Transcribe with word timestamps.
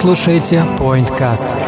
слушаете 0.00 0.64
PointCast. 0.78 1.58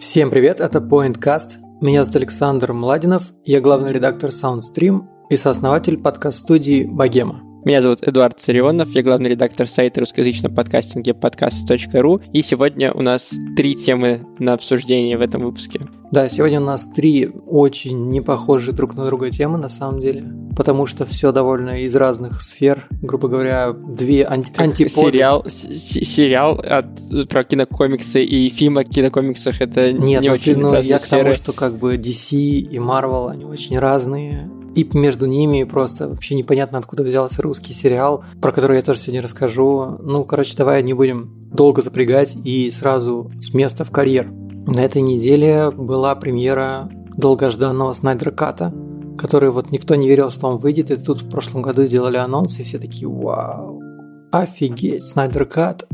Всем 0.00 0.30
привет, 0.30 0.58
это 0.58 0.80
PointCast. 0.80 1.58
Меня 1.80 2.02
зовут 2.02 2.16
Александр 2.16 2.72
Младинов, 2.72 3.32
я 3.44 3.60
главный 3.60 3.92
редактор 3.92 4.30
SoundStream 4.30 5.02
и 5.30 5.36
сооснователь 5.36 5.96
подкаст-студии 5.96 6.88
«Богема». 6.90 7.51
Меня 7.64 7.80
зовут 7.80 8.00
Эдуард 8.02 8.40
Царионов, 8.40 8.90
я 8.90 9.04
главный 9.04 9.30
редактор 9.30 9.68
сайта 9.68 10.00
русскоязычного 10.00 10.52
подкастинга 10.52 11.14
подкаст.ру, 11.14 12.20
и 12.32 12.42
сегодня 12.42 12.92
у 12.92 13.02
нас 13.02 13.32
три 13.56 13.76
темы 13.76 14.26
на 14.40 14.54
обсуждение 14.54 15.16
в 15.16 15.20
этом 15.20 15.42
выпуске. 15.42 15.80
Да, 16.10 16.28
сегодня 16.28 16.60
у 16.60 16.64
нас 16.64 16.84
три 16.92 17.30
очень 17.46 18.10
непохожие 18.10 18.74
друг 18.74 18.96
на 18.96 19.06
друга 19.06 19.30
темы, 19.30 19.58
на 19.58 19.68
самом 19.68 20.00
деле, 20.00 20.24
потому 20.56 20.86
что 20.86 21.06
все 21.06 21.30
довольно 21.30 21.82
из 21.82 21.94
разных 21.94 22.42
сфер, 22.42 22.88
грубо 23.00 23.28
говоря, 23.28 23.72
две 23.72 24.24
анти- 24.24 24.52
антиподы. 24.56 25.12
Сериал, 25.12 25.44
сериал 25.46 26.58
от, 26.58 27.28
про 27.28 27.44
кинокомиксы 27.44 28.24
и 28.24 28.48
фильм 28.48 28.78
о 28.78 28.82
кинокомиксах 28.84 29.60
это 29.60 29.92
Нет, 29.92 30.22
не 30.22 30.28
ну, 30.28 30.34
очень 30.34 30.54
ты- 30.54 30.60
ну, 30.60 30.74
я 30.80 30.98
к 30.98 31.06
тому, 31.06 31.22
сферы. 31.22 31.34
что 31.34 31.52
как 31.52 31.78
бы 31.78 31.94
DC 31.96 32.36
и 32.36 32.76
Marvel, 32.78 33.30
они 33.30 33.44
очень 33.44 33.78
разные. 33.78 34.50
И 34.74 34.88
между 34.94 35.26
ними 35.26 35.64
просто 35.64 36.08
вообще 36.08 36.34
непонятно, 36.34 36.78
откуда 36.78 37.02
взялся 37.02 37.42
русский 37.42 37.74
сериал, 37.74 38.24
про 38.40 38.52
который 38.52 38.76
я 38.76 38.82
тоже 38.82 39.00
сегодня 39.00 39.22
расскажу. 39.22 39.98
Ну, 40.00 40.24
короче, 40.24 40.56
давай 40.56 40.82
не 40.82 40.94
будем 40.94 41.30
долго 41.52 41.82
запрягать 41.82 42.36
и 42.44 42.70
сразу 42.70 43.30
с 43.40 43.52
места 43.52 43.84
в 43.84 43.90
карьер. 43.90 44.30
На 44.30 44.80
этой 44.80 45.02
неделе 45.02 45.70
была 45.70 46.14
премьера 46.14 46.88
долгожданного 47.16 47.92
Снайдер 47.92 48.30
Ката, 48.30 48.72
который 49.18 49.50
вот 49.50 49.70
никто 49.70 49.94
не 49.94 50.08
верил, 50.08 50.30
что 50.30 50.48
он 50.48 50.58
выйдет, 50.58 50.90
и 50.90 50.96
тут 50.96 51.22
в 51.22 51.28
прошлом 51.28 51.62
году 51.62 51.84
сделали 51.84 52.16
анонс, 52.16 52.58
и 52.58 52.62
все 52.62 52.78
такие, 52.78 53.08
вау, 53.08 53.82
офигеть, 54.30 55.04
Снайдер 55.04 55.44
Кат. 55.44 55.86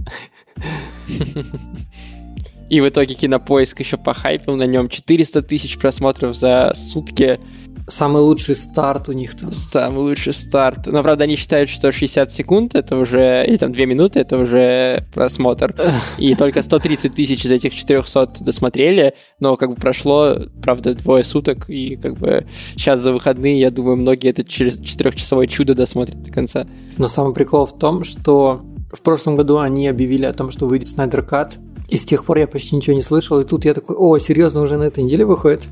И 2.69 2.81
в 2.83 2.89
итоге 2.89 3.15
Кинопоиск 3.15 3.81
еще 3.81 3.97
похайпил 3.97 4.57
на 4.57 4.67
нем 4.67 4.91
400 4.91 5.43
тысяч 5.43 5.79
просмотров 5.79 6.37
за 6.37 6.73
сутки. 6.75 7.41
Самый 7.89 8.23
лучший 8.23 8.55
старт 8.55 9.09
у 9.09 9.13
них 9.13 9.35
там. 9.35 9.53
Самый 9.53 10.01
лучший 10.01 10.35
старт. 10.35 10.87
Но, 10.87 11.03
правда, 11.03 11.25
они 11.25 11.37
считают, 11.37 11.71
что 11.71 11.91
60 11.91 12.31
секунд 12.31 12.75
это 12.75 12.97
уже, 12.97 13.45
или 13.47 13.57
там 13.57 13.73
2 13.73 13.85
минуты, 13.87 14.21
это 14.21 14.39
уже 14.39 15.05
просмотр. 15.13 15.75
И 16.19 16.35
только 16.35 16.63
130 16.63 17.15
тысяч 17.15 17.45
из 17.45 17.51
этих 17.51 17.75
400 17.75 18.29
досмотрели, 18.41 19.15
но 19.41 19.57
как 19.57 19.71
бы 19.71 19.77
прошло, 19.77 20.37
правда, 20.63 20.95
двое 20.95 21.25
суток, 21.25 21.69
и 21.71 21.97
как 21.97 22.19
бы 22.19 22.47
сейчас 22.75 23.01
за 23.01 23.13
выходные, 23.13 23.59
я 23.59 23.71
думаю, 23.71 23.97
многие 23.97 24.31
это 24.31 24.45
через 24.45 24.79
четырехчасовое 24.79 25.47
чудо 25.47 25.75
досмотрят 25.75 26.23
до 26.23 26.31
конца. 26.31 26.67
Но 26.99 27.09
самый 27.09 27.33
прикол 27.33 27.67
в 27.67 27.79
том, 27.79 28.05
что 28.05 28.63
в 28.93 29.03
прошлом 29.03 29.37
году 29.37 29.59
они 29.59 29.87
объявили 29.87 30.25
о 30.25 30.33
том, 30.33 30.51
что 30.51 30.67
выйдет 30.67 30.89
Снайдер 30.89 31.23
Кат, 31.23 31.59
и 31.89 31.97
с 31.97 32.05
тех 32.05 32.25
пор 32.25 32.39
я 32.39 32.47
почти 32.47 32.77
ничего 32.77 32.95
не 32.95 33.03
слышал, 33.03 33.41
и 33.41 33.45
тут 33.45 33.65
я 33.65 33.75
такой, 33.75 33.97
о, 33.97 34.19
серьезно, 34.19 34.61
уже 34.61 34.77
на 34.77 34.85
этой 34.85 35.03
неделе 35.03 35.25
выходит? 35.25 35.69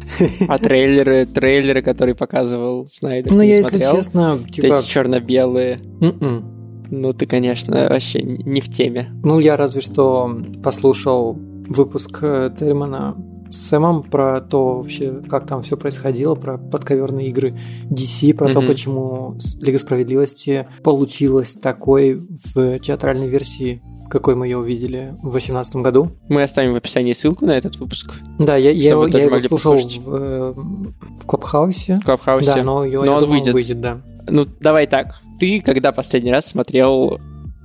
А 0.48 0.58
трейлеры, 0.58 1.26
трейлеры, 1.26 1.82
которые 1.82 2.14
показывал 2.14 2.88
Снайдер, 2.88 3.32
Ну, 3.32 3.42
я, 3.42 3.58
если 3.58 3.78
честно, 3.78 4.40
типа... 4.50 4.66
Эти 4.66 4.86
черно-белые. 4.86 5.78
м-м. 6.00 6.84
Ну, 6.90 7.12
ты, 7.12 7.26
конечно, 7.26 7.88
вообще 7.90 8.22
не 8.22 8.60
в 8.60 8.68
теме. 8.68 9.10
Ну, 9.24 9.40
я 9.40 9.56
разве 9.56 9.80
что 9.80 10.40
послушал 10.62 11.36
выпуск 11.68 12.18
э, 12.22 12.50
Термана 12.58 13.16
с 13.50 13.68
Сэмом 13.68 14.02
про 14.02 14.40
то 14.40 14.76
вообще, 14.78 15.20
как 15.28 15.46
там 15.46 15.62
все 15.62 15.76
происходило, 15.76 16.34
про 16.34 16.58
подковерные 16.58 17.28
игры 17.28 17.56
DC, 17.90 18.34
про 18.34 18.52
то, 18.52 18.60
Мгм. 18.60 18.68
почему 18.68 19.34
Лига 19.60 19.78
Справедливости 19.78 20.66
получилась 20.82 21.52
такой 21.54 22.14
в 22.54 22.78
театральной 22.78 23.28
версии, 23.28 23.82
какой 24.08 24.34
мы 24.36 24.46
ее 24.46 24.58
увидели 24.58 25.14
в 25.22 25.30
2018 25.30 25.82
году. 25.82 26.10
Мы 26.28 26.42
оставим 26.42 26.72
в 26.74 26.76
описании 26.76 27.12
ссылку 27.12 27.44
на 27.46 27.52
этот 27.52 27.76
выпуск 27.76 28.14
Да, 28.38 28.56
я, 28.56 28.70
я, 28.70 28.90
его, 28.90 29.06
я 29.08 29.24
его 29.24 29.38
слушал 29.40 29.72
послушать. 29.74 29.98
в, 29.98 30.14
э, 30.14 30.52
в 30.52 31.26
Клабхаусе. 31.26 31.96
в 31.96 32.04
Клабхаусе. 32.04 32.46
Да, 32.54 32.62
но, 32.62 32.84
я, 32.84 32.98
Но 33.00 33.04
я 33.04 33.12
он 33.14 33.20
думаю, 33.20 33.38
выйдет. 33.40 33.54
выйдет, 33.54 33.80
да. 33.80 33.98
Ну, 34.28 34.46
давай 34.60 34.86
так. 34.86 35.20
Ты 35.40 35.60
когда 35.60 35.92
последний 35.92 36.30
раз 36.30 36.46
смотрел 36.46 37.18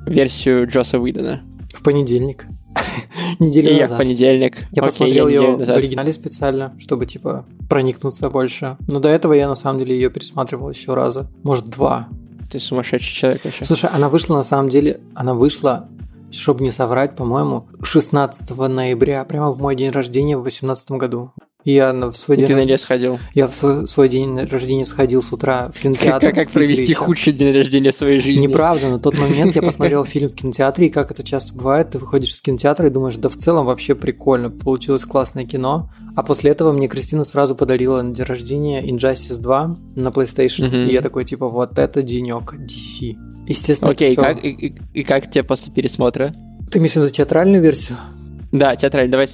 версию 0.08 0.68
Джоса 0.68 1.00
Уидона? 1.00 1.42
В 1.74 1.84
понедельник. 1.84 2.46
Неделю 3.40 3.70
И 3.70 3.74
я 3.74 3.78
в 3.80 3.82
назад. 3.82 3.98
понедельник. 3.98 4.56
Я 4.72 4.84
Окей, 4.84 4.92
посмотрел 4.92 5.28
неделю 5.28 5.44
ее 5.44 5.56
в 5.56 5.60
назад. 5.60 5.78
оригинале 5.78 6.14
специально, 6.14 6.74
чтобы, 6.80 7.06
типа, 7.06 7.46
проникнуться 7.70 8.30
больше. 8.30 8.78
Но 8.88 9.00
до 9.00 9.10
этого 9.10 9.34
я, 9.34 9.48
на 9.48 9.56
самом 9.56 9.80
деле, 9.80 9.96
ее 9.96 10.10
пересматривал 10.10 10.70
еще 10.70 10.94
раза. 10.94 11.30
Может, 11.44 11.66
два. 11.70 12.08
Ты 12.52 12.60
сумасшедший 12.60 13.14
человек 13.16 13.46
вообще. 13.46 13.66
Слушай, 13.66 13.90
она 13.94 14.10
вышла, 14.10 14.36
на 14.36 14.44
самом 14.44 14.70
деле, 14.70 15.00
она 15.16 15.34
вышла, 15.34 15.88
чтобы 16.32 16.64
не 16.64 16.72
соврать, 16.72 17.16
по-моему, 17.16 17.68
16 17.82 18.50
ноября, 18.68 19.24
прямо 19.26 19.52
в 19.52 19.60
мой 19.62 19.76
день 19.76 19.92
рождения 19.92 20.38
в 20.38 20.42
2018 20.44 20.92
году. 20.92 21.32
Я 21.64 21.94
на- 21.94 22.12
в 22.12 22.18
свой 22.18 22.38
день, 22.38 22.48
ты 22.48 22.56
на 22.66 22.78
сходил. 22.78 23.20
я 23.36 23.48
в 23.48 23.54
свой, 23.54 23.88
свой 23.88 24.10
день 24.10 24.38
рождения 24.40 24.86
сходил 24.86 25.22
с 25.22 25.32
утра 25.32 25.70
в 25.74 25.80
кинотеатр. 25.80 26.28
Как, 26.28 26.36
как 26.36 26.50
провести 26.52 26.94
худший 26.94 27.34
день 27.34 27.54
рождения 27.56 27.92
в 27.92 27.96
своей 27.96 28.20
жизни? 28.20 28.48
Неправда, 28.48 28.90
на 28.90 29.00
тот 29.00 29.18
момент 29.20 29.56
я 29.56 29.62
посмотрел 29.62 30.04
фильм 30.06 30.30
в 30.30 30.34
кинотеатре, 30.36 30.88
и 30.88 30.90
как 30.90 31.12
это 31.12 31.24
часто 31.24 31.54
бывает, 31.54 31.92
ты 31.92 32.00
выходишь 32.00 32.32
из 32.34 32.42
кинотеатра 32.42 32.88
и 32.88 32.90
думаешь, 32.90 33.16
да 33.18 33.30
в 33.30 33.36
целом 33.36 33.66
вообще 33.66 33.94
прикольно, 33.96 34.50
получилось 34.50 35.06
классное 35.06 35.46
кино. 35.46 35.90
А 36.16 36.24
после 36.24 36.52
этого 36.52 36.72
мне 36.74 36.88
Кристина 36.88 37.24
сразу 37.24 37.56
подарила 37.56 38.02
на 38.02 38.14
день 38.14 38.26
рождения 38.26 38.82
Injustice 38.84 39.40
2 39.40 39.78
на 39.96 40.08
PlayStation, 40.10 40.68
Мгм. 40.68 40.90
и 40.90 40.94
я 40.94 41.02
такой, 41.02 41.26
типа, 41.26 41.48
вот 41.48 41.78
это 41.78 42.02
денек 42.02 42.54
DC. 42.54 43.16
Естественно, 43.48 43.92
Окей, 43.92 44.12
всё. 44.14 44.22
как, 44.22 44.44
и, 44.44 44.50
и- 44.50 44.74
и 44.94 45.04
как 45.04 45.30
тебе 45.30 45.44
после 45.44 45.72
пересмотра? 45.72 46.34
Ты 46.72 46.80
имеешь 46.80 46.94
в 46.94 46.96
виду 46.98 47.10
театральную 47.10 47.62
версию? 47.62 47.98
Да, 48.52 48.76
театраль, 48.76 49.10
давай 49.10 49.28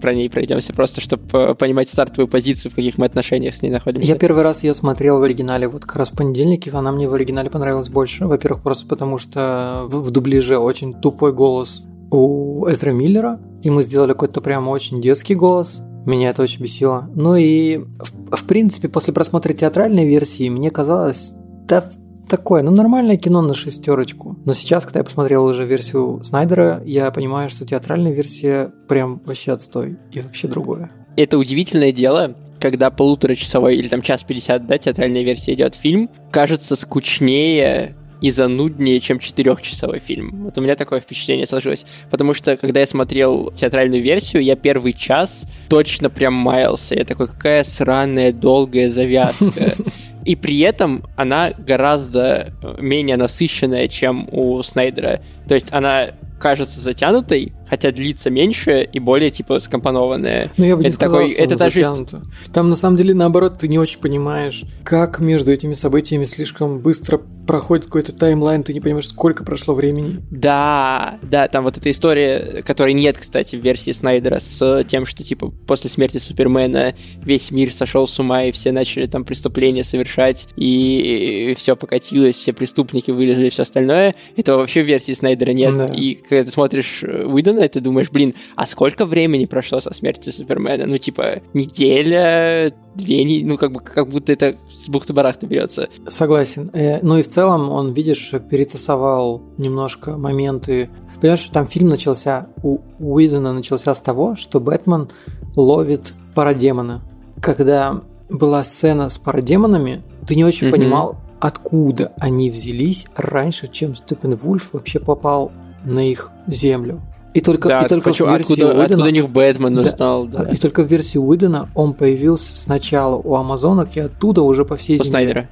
про 0.00 0.14
ней 0.14 0.28
пройдемся, 0.28 0.74
просто 0.74 1.00
чтобы 1.00 1.54
понимать 1.54 1.88
стартовую 1.88 2.28
позицию, 2.28 2.70
в 2.70 2.74
каких 2.74 2.98
мы 2.98 3.06
отношениях 3.06 3.54
с 3.54 3.62
ней 3.62 3.70
находимся. 3.70 4.06
Я 4.06 4.16
первый 4.16 4.42
раз 4.42 4.62
ее 4.62 4.74
смотрел 4.74 5.18
в 5.18 5.22
оригинале 5.22 5.66
вот 5.66 5.84
как 5.84 5.96
раз 5.96 6.10
в 6.10 6.16
понедельник, 6.16 6.66
и 6.66 6.70
она 6.70 6.92
мне 6.92 7.08
в 7.08 7.14
оригинале 7.14 7.48
понравилась 7.48 7.88
больше. 7.88 8.26
Во-первых, 8.26 8.62
просто 8.62 8.86
потому 8.86 9.16
что 9.16 9.84
в, 9.86 10.02
в 10.02 10.10
дубляже 10.10 10.58
очень 10.58 10.92
тупой 10.92 11.32
голос 11.32 11.84
у 12.10 12.66
Эзра 12.68 12.90
Миллера. 12.90 13.40
Ему 13.62 13.80
сделали 13.80 14.12
какой-то 14.12 14.42
прям 14.42 14.68
очень 14.68 15.00
детский 15.00 15.34
голос. 15.34 15.80
Меня 16.04 16.30
это 16.30 16.42
очень 16.42 16.62
бесило. 16.62 17.08
Ну 17.14 17.34
и, 17.36 17.78
в, 17.78 18.36
в 18.36 18.46
принципе, 18.46 18.88
после 18.88 19.14
просмотра 19.14 19.54
театральной 19.54 20.06
версии 20.06 20.50
мне 20.50 20.70
казалось, 20.70 21.32
да 21.66 21.90
такое, 22.28 22.62
ну 22.62 22.70
нормальное 22.70 23.16
кино 23.16 23.40
на 23.42 23.54
шестерочку. 23.54 24.36
Но 24.44 24.54
сейчас, 24.54 24.84
когда 24.84 25.00
я 25.00 25.04
посмотрел 25.04 25.44
уже 25.44 25.64
версию 25.64 26.22
Снайдера, 26.24 26.82
я 26.84 27.10
понимаю, 27.10 27.48
что 27.48 27.64
театральная 27.66 28.12
версия 28.12 28.72
прям 28.88 29.20
вообще 29.24 29.52
отстой 29.52 29.96
и 30.12 30.20
вообще 30.20 30.48
другое. 30.48 30.90
Это 31.16 31.38
удивительное 31.38 31.92
дело, 31.92 32.34
когда 32.60 32.90
полуторачасовой 32.90 33.76
или 33.76 33.88
там 33.88 34.02
час 34.02 34.24
пятьдесят, 34.24 34.66
да, 34.66 34.78
театральная 34.78 35.22
версия 35.22 35.54
идет 35.54 35.74
фильм, 35.74 36.10
кажется 36.30 36.76
скучнее 36.76 37.94
и 38.24 38.30
зануднее, 38.30 39.00
чем 39.00 39.18
четырехчасовой 39.18 39.98
фильм. 39.98 40.44
Вот 40.44 40.56
у 40.56 40.62
меня 40.62 40.76
такое 40.76 41.00
впечатление 41.00 41.46
сложилось. 41.46 41.84
Потому 42.10 42.32
что, 42.32 42.56
когда 42.56 42.80
я 42.80 42.86
смотрел 42.86 43.52
театральную 43.54 44.02
версию, 44.02 44.42
я 44.42 44.56
первый 44.56 44.94
час 44.94 45.46
точно 45.68 46.08
прям 46.08 46.32
маялся. 46.32 46.94
Я 46.94 47.04
такой, 47.04 47.28
какая 47.28 47.64
сраная 47.64 48.32
долгая 48.32 48.88
завязка. 48.88 49.74
И 50.24 50.36
при 50.36 50.58
этом 50.60 51.04
она 51.16 51.52
гораздо 51.58 52.54
э, 52.62 52.76
менее 52.78 53.18
насыщенная, 53.18 53.88
чем 53.88 54.26
у 54.32 54.62
Снайдера. 54.62 55.20
То 55.46 55.54
есть 55.54 55.70
она 55.70 56.12
кажется 56.40 56.80
затянутой, 56.80 57.52
хотя 57.68 57.90
длится 57.90 58.30
меньше 58.30 58.88
и 58.92 58.98
более, 58.98 59.30
типа, 59.30 59.58
скомпонованная. 59.60 60.50
Ну, 60.56 60.64
я 60.64 60.76
бы 60.76 60.82
не 60.82 60.88
Это 60.88 60.96
сказал, 60.96 61.20
такой- 61.20 61.34
что 61.34 61.42
это 61.42 61.56
даже-. 61.56 62.06
Там, 62.52 62.70
на 62.70 62.76
самом 62.76 62.96
деле, 62.96 63.14
наоборот, 63.14 63.58
ты 63.58 63.68
не 63.68 63.78
очень 63.78 64.00
понимаешь, 64.00 64.64
как 64.84 65.20
между 65.20 65.52
этими 65.52 65.72
событиями 65.72 66.24
слишком 66.24 66.80
быстро 66.80 67.20
проходит 67.46 67.84
какой-то 67.86 68.12
таймлайн, 68.12 68.62
ты 68.62 68.72
не 68.72 68.80
понимаешь, 68.80 69.08
сколько 69.08 69.44
прошло 69.44 69.74
времени. 69.74 70.16
Да, 70.30 71.18
да, 71.22 71.46
там 71.48 71.64
вот 71.64 71.76
эта 71.76 71.90
история, 71.90 72.62
которой 72.66 72.94
нет, 72.94 73.18
кстати, 73.18 73.56
в 73.56 73.60
версии 73.60 73.90
Снайдера, 73.90 74.38
с 74.38 74.84
тем, 74.88 75.04
что, 75.04 75.22
типа, 75.22 75.52
после 75.66 75.90
смерти 75.90 76.16
Супермена 76.18 76.94
весь 77.22 77.50
мир 77.50 77.70
сошел 77.72 78.06
с 78.06 78.18
ума, 78.18 78.44
и 78.44 78.52
все 78.52 78.72
начали 78.72 79.06
там 79.06 79.24
преступления 79.24 79.84
совершать, 79.84 80.48
и 80.56 81.54
все 81.56 81.76
покатилось, 81.76 82.36
все 82.36 82.52
преступники 82.52 83.10
вылезли, 83.10 83.46
и 83.46 83.50
все 83.50 83.62
остальное. 83.62 84.14
Этого 84.36 84.58
вообще 84.58 84.82
в 84.82 84.86
версии 84.86 85.12
Снайдера 85.12 85.50
нет. 85.52 85.74
Да. 85.74 85.86
И 85.86 86.14
когда 86.14 86.44
ты 86.44 86.50
смотришь 86.50 87.00
э, 87.02 87.24
И 87.60 87.68
ты 87.68 87.80
думаешь, 87.80 88.10
блин, 88.10 88.34
а 88.56 88.66
сколько 88.66 89.06
времени 89.06 89.44
прошло 89.46 89.80
со 89.80 89.92
смерти 89.94 90.30
Супермена? 90.30 90.86
Ну, 90.86 90.98
типа, 90.98 91.40
неделя, 91.52 92.72
две, 92.94 93.24
не- 93.24 93.44
ну, 93.44 93.56
как, 93.56 93.72
бы, 93.72 93.80
как 93.80 94.08
будто 94.08 94.32
это 94.32 94.56
с 94.72 94.88
бухты-барахты 94.88 95.46
берется. 95.46 95.88
Согласен. 96.08 96.70
Э, 96.72 97.00
Ну 97.02 97.18
и 97.18 97.22
в 97.22 97.28
целом 97.28 97.70
он, 97.70 97.92
видишь, 97.92 98.32
перетасовал 98.50 99.42
немножко 99.58 100.16
моменты. 100.16 100.90
Понимаешь, 101.20 101.48
там 101.52 101.66
фильм 101.66 101.88
начался, 101.88 102.48
у 102.62 102.78
Уидона 102.98 103.52
начался 103.52 103.94
с 103.94 104.00
того, 104.00 104.36
что 104.36 104.60
Бэтмен 104.60 105.08
ловит 105.56 106.12
парадемона. 106.34 107.02
Когда 107.40 108.00
была 108.28 108.64
сцена 108.64 109.08
с 109.08 109.18
парадемонами, 109.18 110.02
ты 110.26 110.34
не 110.34 110.44
очень 110.44 110.68
Мгм. 110.68 110.76
понимал, 110.76 111.16
откуда 111.40 112.12
они 112.18 112.50
взялись 112.50 113.06
раньше, 113.16 113.68
чем 113.68 113.94
Степен 113.94 114.34
Вульф 114.36 114.70
вообще 114.72 114.98
попал 114.98 115.52
на 115.84 116.00
их 116.10 116.30
землю. 116.46 117.00
И 117.34 117.40
только, 117.40 117.68
да, 117.68 117.82
и 117.82 117.88
только 117.88 118.10
почему- 118.10 118.28
в 118.28 118.30
версии 118.32 118.52
откуда, 118.52 118.66
Уидона- 118.68 118.84
откуда 118.84 119.04
у 119.04 119.10
них 119.10 119.28
Бэтмен 119.28 119.74
Да. 119.74 120.24
да. 120.24 120.42
и 120.52 120.56
только 120.56 120.84
в 120.84 120.86
версии 120.86 121.18
Уидона 121.18 121.68
он 121.74 121.92
появился 121.92 122.56
сначала 122.56 123.16
у 123.16 123.34
Амазонок 123.34 123.96
и 123.96 124.00
оттуда 124.00 124.42
уже 124.42 124.64
по 124.64 124.76
всей 124.76 124.96
У 125.00 125.04
земле. 125.04 125.10
Снайдера. 125.10 125.48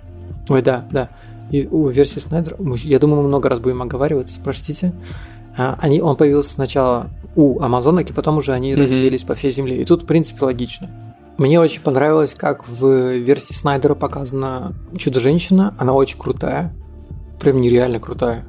Ой, 0.49 0.63
да, 0.63 0.85
да. 0.93 1.09
И 1.51 1.67
у 1.71 1.89
версии 1.89 2.21
Снайдера, 2.21 2.57
я 2.85 2.99
думаю, 2.99 3.23
мы 3.23 3.29
много 3.29 3.49
раз 3.49 3.59
будем 3.59 3.83
оговариваться, 3.83 4.39
простите. 4.43 4.93
А, 5.59 5.77
Они, 5.83 6.01
он 6.01 6.17
появился 6.17 6.55
сначала 6.55 7.11
у 7.37 7.61
Амазонок, 7.61 8.09
и 8.09 8.13
потом 8.13 8.39
уже 8.39 8.53
они 8.53 8.73
Мгм. 8.73 8.83
расселись 8.83 9.23
по 9.25 9.35
всей 9.35 9.51
земле. 9.51 9.83
И 9.83 9.85
тут, 9.85 10.05
в 10.05 10.07
принципе, 10.07 10.45
логично. 10.45 10.89
Мне 11.37 11.59
очень 11.61 11.81
понравилось, 11.83 12.35
как 12.37 12.67
в 12.69 13.17
версии 13.17 13.55
Снайдера 13.55 13.95
показана 13.95 14.73
Чудо-женщина. 14.97 15.75
Она 15.79 15.93
очень 15.95 16.19
крутая. 16.19 16.73
Прям 17.41 17.61
нереально 17.61 17.99
крутая. 17.99 18.45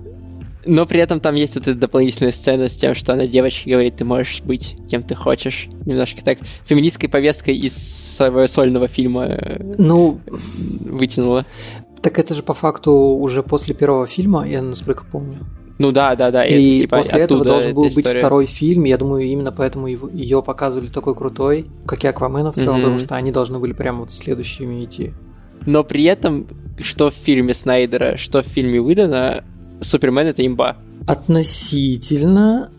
Но 0.65 0.85
при 0.85 0.99
этом 0.99 1.19
там 1.19 1.35
есть 1.35 1.55
вот 1.55 1.67
эта 1.67 1.77
дополнительная 1.77 2.31
сцена 2.31 2.69
с 2.69 2.75
тем, 2.75 2.95
что 2.95 3.13
она 3.13 3.27
девочке 3.27 3.71
говорит, 3.71 3.97
ты 3.97 4.05
можешь 4.05 4.41
быть 4.41 4.75
кем 4.89 5.03
ты 5.03 5.13
хочешь. 5.15 5.67
Немножко 5.85 6.23
так 6.23 6.37
феминистской 6.65 7.09
повесткой 7.09 7.55
из 7.57 7.75
своего 8.15 8.47
сольного 8.47 8.87
фильма 8.87 9.25
э, 9.25 9.73
Ну, 9.77 10.19
вытянула. 10.79 11.45
так 12.01 12.19
это 12.19 12.33
же 12.33 12.43
по 12.43 12.53
факту 12.53 12.91
уже 12.93 13.43
после 13.43 13.75
первого 13.75 14.07
фильма, 14.07 14.47
я 14.47 14.61
насколько 14.61 15.03
помню. 15.05 15.37
Ну 15.79 15.91
да, 15.91 16.15
да, 16.15 16.29
да. 16.31 16.45
И 16.45 16.75
это, 16.75 16.81
типа, 16.81 16.97
после 16.97 17.19
этого 17.21 17.43
должен 17.43 17.73
был 17.73 17.83
быть 17.83 17.97
история. 17.97 18.19
второй 18.19 18.45
фильм. 18.45 18.83
Я 18.83 18.97
думаю, 18.97 19.25
именно 19.25 19.51
поэтому 19.51 19.87
его, 19.87 20.07
ее 20.07 20.43
показывали 20.43 20.87
такой 20.87 21.15
крутой, 21.15 21.65
как 21.87 22.03
и 22.03 22.07
Аквамена 22.07 22.51
в 22.51 22.55
целом, 22.55 22.75
Мгм. 22.75 22.81
потому 22.83 22.99
что 22.99 23.15
они 23.15 23.31
должны 23.31 23.57
были 23.59 23.73
прямо 23.73 24.01
вот 24.01 24.11
следующими 24.11 24.83
идти. 24.85 25.13
Но 25.65 25.83
при 25.83 26.03
этом, 26.03 26.45
что 26.81 27.09
в 27.09 27.15
фильме 27.15 27.53
Снайдера, 27.53 28.17
что 28.17 28.43
в 28.43 28.45
фильме 28.45 28.79
Уидона, 28.81 29.43
Супермен 29.83 30.27
это 30.27 30.45
имба. 30.45 30.77
Относительно. 31.07 32.69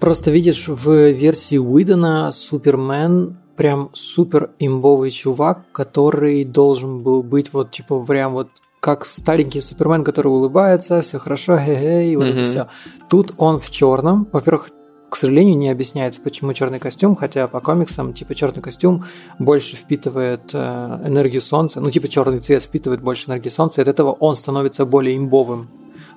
Просто 0.00 0.30
видишь, 0.30 0.66
в 0.68 1.10
версии 1.12 1.58
Уидона 1.58 2.32
Супермен 2.32 3.36
прям 3.56 3.90
супер 3.92 4.50
имбовый 4.58 5.10
чувак, 5.10 5.70
который 5.72 6.44
должен 6.44 7.02
был 7.02 7.22
быть 7.22 7.52
вот 7.52 7.70
типа 7.70 8.00
прям 8.04 8.32
вот 8.32 8.48
как 8.80 9.04
старенький 9.06 9.60
Супермен, 9.60 10.02
который 10.02 10.28
улыбается, 10.28 11.02
все 11.02 11.18
хорошо, 11.18 11.56
хе-хе, 11.56 12.10
и 12.10 12.16
вот 12.16 12.24
это 12.24 12.40
Мгм. 12.40 12.44
все. 12.44 12.68
Тут 13.08 13.32
он 13.36 13.60
в 13.60 13.70
черном. 13.70 14.26
Во-первых, 14.32 14.70
к 15.08 15.16
сожалению, 15.16 15.56
не 15.56 15.68
объясняется, 15.70 16.20
почему 16.20 16.52
черный 16.54 16.80
костюм, 16.80 17.14
хотя 17.14 17.46
по 17.46 17.60
комиксам, 17.60 18.12
типа, 18.14 18.34
черный 18.34 18.62
костюм 18.62 19.04
больше 19.38 19.76
впитывает 19.76 20.50
э, 20.54 21.00
энергию 21.06 21.42
солнца, 21.42 21.80
ну, 21.80 21.90
типа, 21.90 22.08
черный 22.08 22.40
цвет 22.40 22.62
впитывает 22.62 23.02
больше 23.02 23.28
энергии 23.28 23.50
солнца, 23.50 23.80
и 23.80 23.82
от 23.82 23.88
этого 23.88 24.12
он 24.12 24.34
становится 24.34 24.84
более 24.86 25.16
имбовым. 25.16 25.68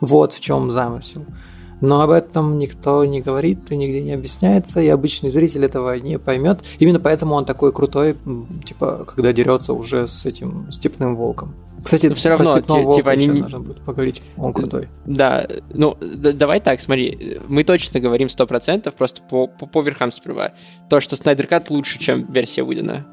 Вот 0.01 0.33
в 0.33 0.39
чем 0.39 0.71
замысел. 0.71 1.25
Но 1.81 2.01
об 2.01 2.09
этом 2.09 2.57
никто 2.57 3.03
не 3.06 3.21
говорит 3.21 3.71
и 3.71 3.75
нигде 3.75 4.01
не 4.01 4.13
объясняется, 4.13 4.80
и 4.80 4.88
обычный 4.88 5.30
зритель 5.30 5.65
этого 5.65 5.97
не 6.00 6.18
поймет. 6.18 6.62
Именно 6.80 7.00
поэтому 7.00 7.36
он 7.36 7.45
такой 7.45 7.74
крутой, 7.74 8.15
типа, 8.65 9.06
когда 9.07 9.33
дерется 9.33 9.74
уже 9.74 10.07
с 10.07 10.25
этим 10.25 10.71
степным 10.71 11.15
волком. 11.15 11.53
Кстати, 11.83 12.07
Но 12.07 12.15
всё 12.15 12.30
равно, 12.30 12.59
типа, 12.62 13.12
они 13.12 13.27
нужно 13.27 13.59
будет 13.59 13.81
поговорить. 13.81 14.24
Он 14.38 14.53
крутой. 14.53 14.89
Да, 15.06 15.47
ну, 15.71 15.95
давай 16.00 16.59
так, 16.59 16.81
смотри, 16.81 17.39
мы 17.47 17.63
точно 17.63 18.00
говорим 18.00 18.27
100%, 18.27 18.92
просто 18.92 19.21
по, 19.21 19.45
по, 19.45 19.68
по 19.68 19.81
верхам 19.81 20.12
сперва. 20.12 20.53
То, 20.89 21.00
что 21.00 21.15
Снайдер 21.15 21.45
Кат 21.45 21.69
лучше, 21.69 22.00
чем 22.00 22.25
версия 22.31 22.63
Уидона. 22.63 23.06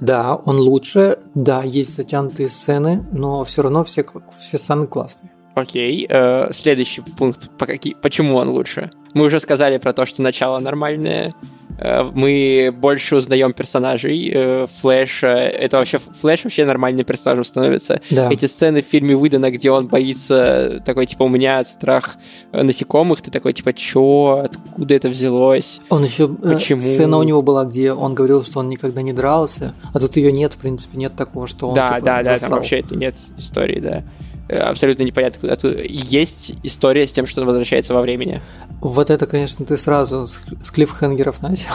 Да, 0.00 0.34
он 0.34 0.58
лучше, 0.58 1.18
да, 1.34 1.62
есть 1.62 1.94
затянутые 1.94 2.48
сцены, 2.48 3.06
но 3.12 3.44
все 3.44 3.62
равно 3.62 3.84
все, 3.84 4.04
все 4.40 4.58
сцены 4.58 4.88
классные. 4.88 5.32
Окей, 5.58 6.06
э, 6.08 6.48
следующий 6.52 7.02
пункт, 7.02 7.50
по 7.58 7.66
каки- 7.66 7.96
почему 8.00 8.36
он 8.36 8.48
лучше? 8.50 8.90
Мы 9.14 9.24
уже 9.24 9.40
сказали 9.40 9.78
про 9.78 9.92
то, 9.92 10.06
что 10.06 10.22
начало 10.22 10.58
нормальное, 10.60 11.32
э, 11.78 12.02
мы 12.14 12.72
больше 12.76 13.16
узнаем 13.16 13.52
персонажей, 13.52 14.30
э, 14.32 14.66
Флэша, 14.68 15.28
это 15.28 15.78
вообще, 15.78 15.98
Флэш 15.98 16.44
вообще 16.44 16.64
нормальным 16.66 17.04
персонажем 17.04 17.44
становится. 17.44 18.00
Да. 18.10 18.30
Эти 18.30 18.44
сцены 18.46 18.82
в 18.82 18.86
фильме 18.86 19.16
Уидона, 19.16 19.50
где 19.50 19.70
он 19.70 19.88
боится, 19.88 20.82
такой, 20.84 21.06
типа, 21.06 21.22
у 21.24 21.28
меня 21.28 21.64
страх 21.64 22.16
э, 22.52 22.62
насекомых, 22.62 23.22
ты 23.22 23.30
такой, 23.30 23.52
типа, 23.54 23.72
чё, 23.72 24.42
откуда 24.44 24.94
это 24.94 25.08
взялось? 25.08 25.80
Он 25.88 26.04
еще 26.04 26.28
Почему? 26.28 26.80
сцена 26.80 27.16
у 27.18 27.22
него 27.22 27.42
была, 27.42 27.64
где 27.64 27.92
он 27.92 28.14
говорил, 28.14 28.44
что 28.44 28.60
он 28.60 28.68
никогда 28.68 29.00
не 29.02 29.12
дрался, 29.14 29.72
а 29.94 29.98
тут 29.98 30.16
ее 30.16 30.32
нет, 30.32 30.52
в 30.52 30.58
принципе, 30.58 30.98
нет 30.98 31.16
такого, 31.16 31.46
что 31.46 31.68
он 31.68 31.74
да, 31.74 31.94
типа, 31.94 32.00
да, 32.04 32.16
да, 32.18 32.24
там 32.24 32.38
засал. 32.40 32.50
вообще 32.58 32.80
это 32.80 32.94
нет 32.94 33.14
истории, 33.38 33.80
да. 33.80 34.04
Э, 34.48 34.58
Абсолютно 34.60 35.02
непонятно, 35.04 35.40
куда 35.40 35.56
тут. 35.56 35.76
Есть 35.84 36.54
история 36.62 37.06
с 37.06 37.12
тем, 37.12 37.26
что 37.26 37.40
он 37.42 37.46
возвращается 37.46 37.94
во 37.94 38.00
времени. 38.00 38.40
Вот 38.80 39.10
это, 39.10 39.26
конечно, 39.26 39.64
ты 39.64 39.76
сразу 39.76 40.26
с, 40.26 40.38
клиффхенгеров 40.72 41.42
начал. 41.42 41.72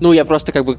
Ну, 0.00 0.12
я 0.12 0.24
просто 0.24 0.52
как 0.52 0.64
бы 0.64 0.78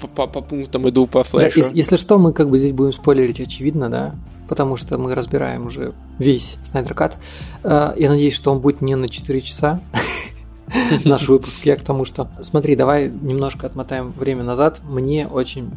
по, 0.00 0.06
по- 0.06 0.26
по 0.28 0.40
пунктам 0.42 0.88
иду 0.88 1.06
по 1.06 1.20
Да, 1.20 1.24
флешу. 1.24 1.58
ес- 1.60 1.72
если 1.72 1.96
что, 1.96 2.18
мы 2.18 2.32
как 2.32 2.50
бы 2.50 2.58
здесь 2.58 2.72
будем 2.72 2.92
спойлерить, 2.92 3.40
очевидно, 3.40 3.88
да, 3.90 4.14
потому 4.48 4.76
что 4.76 4.96
мы 4.96 5.14
разбираем 5.14 5.66
уже 5.66 5.92
весь 6.20 6.56
Снайдер 6.62 6.94
Кат. 6.94 7.18
Э, 7.64 7.94
Я 7.96 8.08
надеюсь, 8.10 8.34
что 8.34 8.52
он 8.52 8.60
будет 8.60 8.80
не 8.80 8.94
на 8.94 9.08
4 9.08 9.40
часа, 9.40 9.80
наш 11.04 11.26
выпуск. 11.28 11.60
Я 11.64 11.74
к 11.76 11.82
тому, 11.82 12.04
что... 12.04 12.28
Смотри, 12.42 12.76
давай 12.76 13.08
немножко 13.08 13.66
отмотаем 13.66 14.12
время 14.12 14.44
назад. 14.44 14.80
Мне 14.88 15.26
очень 15.26 15.70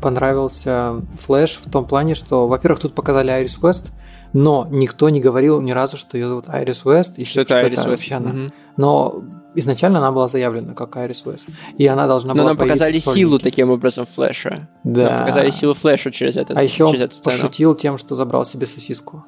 понравился 0.00 1.02
Флэш 1.20 1.60
в 1.64 1.70
том 1.70 1.84
плане, 1.84 2.14
что, 2.14 2.46
во-первых, 2.46 2.80
тут 2.80 2.94
показали 2.94 3.30
Айрис 3.30 3.58
Уэст, 3.60 3.90
но 4.38 4.68
никто 4.70 5.08
не 5.08 5.18
говорил 5.18 5.62
ни 5.62 5.70
разу, 5.70 5.96
что 5.96 6.18
ее 6.18 6.28
зовут 6.28 6.44
Айрис 6.48 6.84
Уэст, 6.84 7.18
и 7.18 7.24
Что 7.24 7.40
это 7.40 7.56
Айрис 7.56 7.78
Уэст? 7.78 7.88
вообще 7.88 8.14
она. 8.16 8.32
Мгм. 8.32 8.52
Но 8.76 9.24
изначально 9.54 9.96
она 9.96 10.12
была 10.12 10.28
заявлена 10.28 10.74
как 10.74 10.94
Айрис 10.98 11.24
Уэст, 11.24 11.48
и 11.78 11.86
она 11.86 12.06
должна 12.06 12.34
Но 12.34 12.40
была 12.40 12.48
нам 12.50 12.58
показали 12.58 12.98
силу 12.98 13.38
таким 13.38 13.70
образом 13.70 14.04
флеша. 14.04 14.68
Да. 14.84 15.08
Нам 15.08 15.18
показали 15.20 15.48
силу 15.48 15.72
флеша 15.72 16.10
через 16.10 16.36
этот 16.36 16.54
А 16.54 16.62
еще 16.62 16.86
через 16.86 17.00
он 17.00 17.02
эту 17.06 17.14
сцену. 17.14 17.38
пошутил 17.38 17.74
тем, 17.76 17.96
что 17.96 18.14
забрал 18.14 18.44
себе 18.44 18.66
сосиску. 18.66 19.24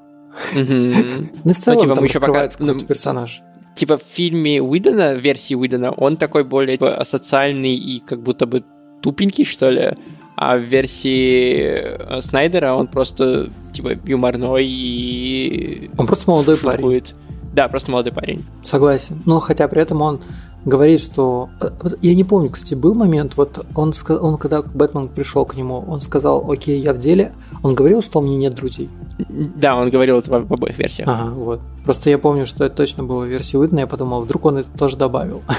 Ну 0.55 0.63
и 0.63 1.55
в 1.55 1.59
целом 1.59 1.81
типа, 1.81 1.95
там 1.95 2.03
мы 2.03 2.07
еще 2.07 2.19
раскрывается 2.19 2.59
какой-то 2.59 2.81
ну, 2.81 2.87
персонаж. 2.87 3.43
Типа 3.75 3.97
в 3.97 4.03
фильме 4.03 4.61
Уидона, 4.61 5.15
версии 5.15 5.55
Уидона, 5.55 5.91
он 5.91 6.19
такой 6.19 6.45
более 6.45 6.77
типа, 6.77 7.03
социальный 7.05 7.75
и 7.75 8.01
как 8.01 8.21
будто 8.23 8.45
бы 8.45 8.63
тупенький, 9.01 9.47
что 9.47 9.71
ли. 9.71 9.95
А 10.37 10.59
в 10.59 10.61
версии 10.61 11.63
э, 11.63 12.21
Снайдера 12.21 12.75
он 12.75 12.89
просто 12.89 13.49
типа 13.79 13.99
юморной 14.05 14.65
и 14.67 15.91
Он 15.97 16.07
просто 16.07 16.31
молодой 16.31 16.57
парень, 16.57 16.77
шуткует. 16.79 17.15
Да, 17.55 17.69
просто 17.69 17.91
молодой 17.91 18.13
парень. 18.13 18.45
согласен. 18.65 19.21
Но 19.27 19.41
хотя 19.41 19.67
при 19.69 19.81
этом 19.83 20.03
он 20.03 20.21
говорит, 20.65 21.01
что... 21.01 21.49
э, 21.61 21.71
Я 22.03 22.15
не 22.15 22.25
помню, 22.25 22.51
кстати, 22.51 22.75
был 22.75 22.95
момент, 22.95 23.37
вот 23.37 23.65
он, 23.75 23.91
ска- 23.91 24.19
он 24.19 24.37
когда 24.37 24.63
Бэтмен 24.63 25.09
пришел 25.09 25.45
к 25.47 25.57
нему, 25.57 25.83
он 25.89 26.01
сказал, 26.01 26.51
окей, 26.51 26.79
я 26.81 26.93
в 26.93 26.99
деле. 26.99 27.33
Он 27.63 27.75
говорил, 27.75 28.03
что 28.03 28.19
у 28.19 28.23
меня 28.23 28.37
нет 28.37 28.55
друзей. 28.55 28.89
Да, 29.29 29.77
он 29.77 29.89
говорил 29.91 30.19
это 30.19 30.31
в 30.31 30.53
обоих 30.53 30.79
версиях. 30.79 31.09
Ага, 31.09 31.31
вот. 31.31 31.61
Просто 31.85 32.11
я 32.11 32.19
помню, 32.19 32.45
что 32.47 32.65
это 32.65 32.77
точно 32.77 33.05
было 33.05 33.25
в 33.25 33.29
версии 33.29 33.57
Уидна, 33.57 33.81
я 33.81 33.87
подумал, 33.87 34.21
вдруг 34.23 34.45
он 34.45 34.59
это 34.59 34.71
тоже 34.77 34.97
добавил. 34.99 35.43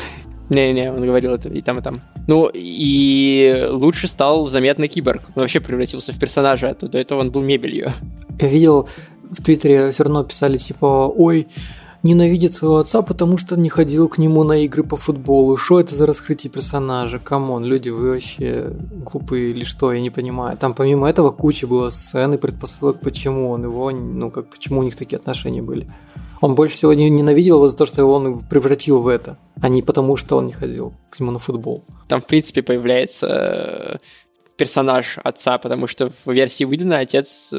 Не-не, 0.50 0.92
он 0.92 1.06
говорил 1.06 1.34
это 1.34 1.50
и 1.50 1.62
там, 1.62 1.80
и 1.80 1.82
там. 1.82 2.02
Ну, 2.28 2.50
и 2.54 3.68
лучше 3.70 4.08
стал 4.08 4.48
заметно 4.48 4.88
киборг. 4.88 5.22
Он 5.36 5.44
вообще 5.44 5.60
превратился 5.60 6.12
в 6.12 6.20
персонажа, 6.20 6.70
а 6.70 6.74
то 6.74 6.88
до 6.88 6.98
этого 6.98 7.20
он 7.20 7.32
был 7.32 7.42
мебелью. 7.42 7.92
Я 8.40 8.48
видел 8.48 8.88
в 9.30 9.44
Твиттере 9.44 9.92
все 9.92 10.04
равно 10.04 10.24
писали 10.24 10.58
типа, 10.58 11.08
ой, 11.16 11.48
ненавидит 12.04 12.54
своего 12.54 12.78
отца, 12.78 13.02
потому 13.02 13.38
что 13.38 13.56
не 13.56 13.70
ходил 13.70 14.08
к 14.08 14.18
нему 14.18 14.44
на 14.44 14.64
игры 14.64 14.84
по 14.84 14.96
футболу. 14.96 15.58
Что 15.58 15.80
это 15.80 15.96
за 15.96 16.06
раскрытие 16.06 16.52
персонажа? 16.52 17.20
Come 17.20 17.46
on, 17.46 17.66
люди, 17.66 17.90
вы 17.90 18.12
вообще 18.12 18.72
глупые 19.06 19.52
или 19.52 19.64
что? 19.64 19.92
Я 19.92 20.02
не 20.02 20.10
понимаю. 20.10 20.58
Там 20.58 20.74
помимо 20.74 21.10
этого 21.10 21.32
куча 21.32 21.68
было 21.68 21.90
сцен 21.90 22.34
и 22.34 22.38
предпосылок, 22.38 23.00
почему 23.02 23.50
он 23.50 23.64
его, 23.64 23.92
ну 23.92 24.32
как, 24.32 24.50
почему 24.50 24.80
у 24.80 24.84
них 24.84 24.96
такие 24.96 25.18
отношения 25.18 25.62
были. 25.62 25.88
Он 26.42 26.56
больше 26.56 26.78
всего 26.78 26.94
не- 26.94 27.10
ненавидел 27.10 27.58
его 27.58 27.68
за 27.68 27.76
то, 27.76 27.86
что 27.86 28.02
его 28.02 28.14
он 28.14 28.40
превратил 28.48 29.02
в 29.02 29.08
это, 29.08 29.38
а 29.62 29.70
не 29.70 29.82
потому, 29.82 30.16
что 30.16 30.38
он 30.38 30.46
не 30.46 30.54
ходил 30.54 30.94
к 31.10 31.20
нему 31.20 31.32
на 31.32 31.40
футбол. 31.40 31.84
Там, 32.08 32.22
в 32.22 32.28
принципе, 32.28 32.62
появляется 32.62 33.28
э, 33.28 33.98
персонаж 34.56 35.18
отца, 35.24 35.58
потому 35.58 35.88
что 35.88 36.12
в 36.26 36.32
версии 36.32 36.66
Уидона 36.66 37.00
отец 37.00 37.52
э, 37.54 37.58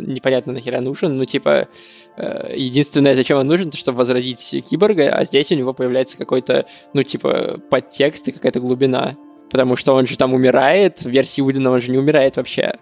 непонятно 0.00 0.52
нахера 0.52 0.80
нужен, 0.80 1.16
ну, 1.16 1.24
типа, 1.24 1.68
э, 2.16 2.54
единственное, 2.56 3.14
зачем 3.14 3.38
он 3.38 3.46
нужен, 3.46 3.68
это 3.68 3.76
чтобы 3.76 3.98
возродить 3.98 4.64
киборга, 4.68 5.10
а 5.10 5.24
здесь 5.24 5.50
у 5.52 5.54
него 5.54 5.72
появляется 5.72 6.18
какой-то, 6.18 6.66
ну, 6.92 7.02
типа, 7.02 7.60
подтекст 7.70 8.28
и 8.28 8.32
какая-то 8.32 8.60
глубина, 8.60 9.16
потому 9.50 9.76
что 9.76 9.94
он 9.94 10.06
же 10.06 10.16
там 10.16 10.34
умирает, 10.34 11.00
в 11.00 11.08
версии 11.08 11.40
Уидона 11.40 11.70
он 11.70 11.80
же 11.80 11.90
не 11.90 11.98
умирает 11.98 12.36
вообще. 12.36 12.72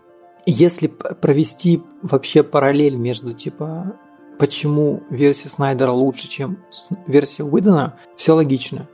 Если 0.46 0.86
провести 0.86 1.82
вообще 2.02 2.44
параллель 2.44 2.94
между, 2.94 3.32
типа, 3.32 3.98
почему 4.38 5.02
версия 5.10 5.48
Снайдера 5.48 5.90
лучше, 5.90 6.28
чем 6.28 6.58
версия 7.06 7.44
Уидона, 7.44 7.98
все 8.16 8.32
логично. 8.34 8.88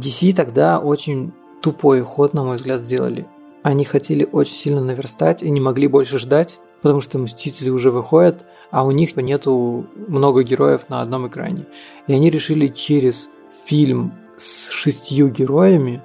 DC 0.00 0.34
тогда 0.34 0.78
очень 0.78 1.32
тупой 1.62 2.02
ход, 2.02 2.34
на 2.34 2.44
мой 2.44 2.56
взгляд, 2.56 2.80
сделали. 2.80 3.26
Они 3.62 3.84
хотели 3.84 4.28
очень 4.30 4.56
сильно 4.56 4.80
наверстать 4.80 5.42
и 5.42 5.50
не 5.50 5.60
могли 5.60 5.88
больше 5.88 6.18
ждать, 6.18 6.60
потому 6.82 7.00
что 7.00 7.18
Мстители 7.18 7.70
уже 7.70 7.90
выходят, 7.90 8.44
а 8.70 8.86
у 8.86 8.90
них 8.90 9.16
нету 9.16 9.86
много 10.08 10.42
героев 10.42 10.88
на 10.88 11.00
одном 11.00 11.26
экране. 11.26 11.66
И 12.06 12.12
они 12.12 12.30
решили 12.30 12.68
через 12.68 13.28
фильм 13.64 14.12
с 14.36 14.70
шестью 14.70 15.28
героями 15.28 16.02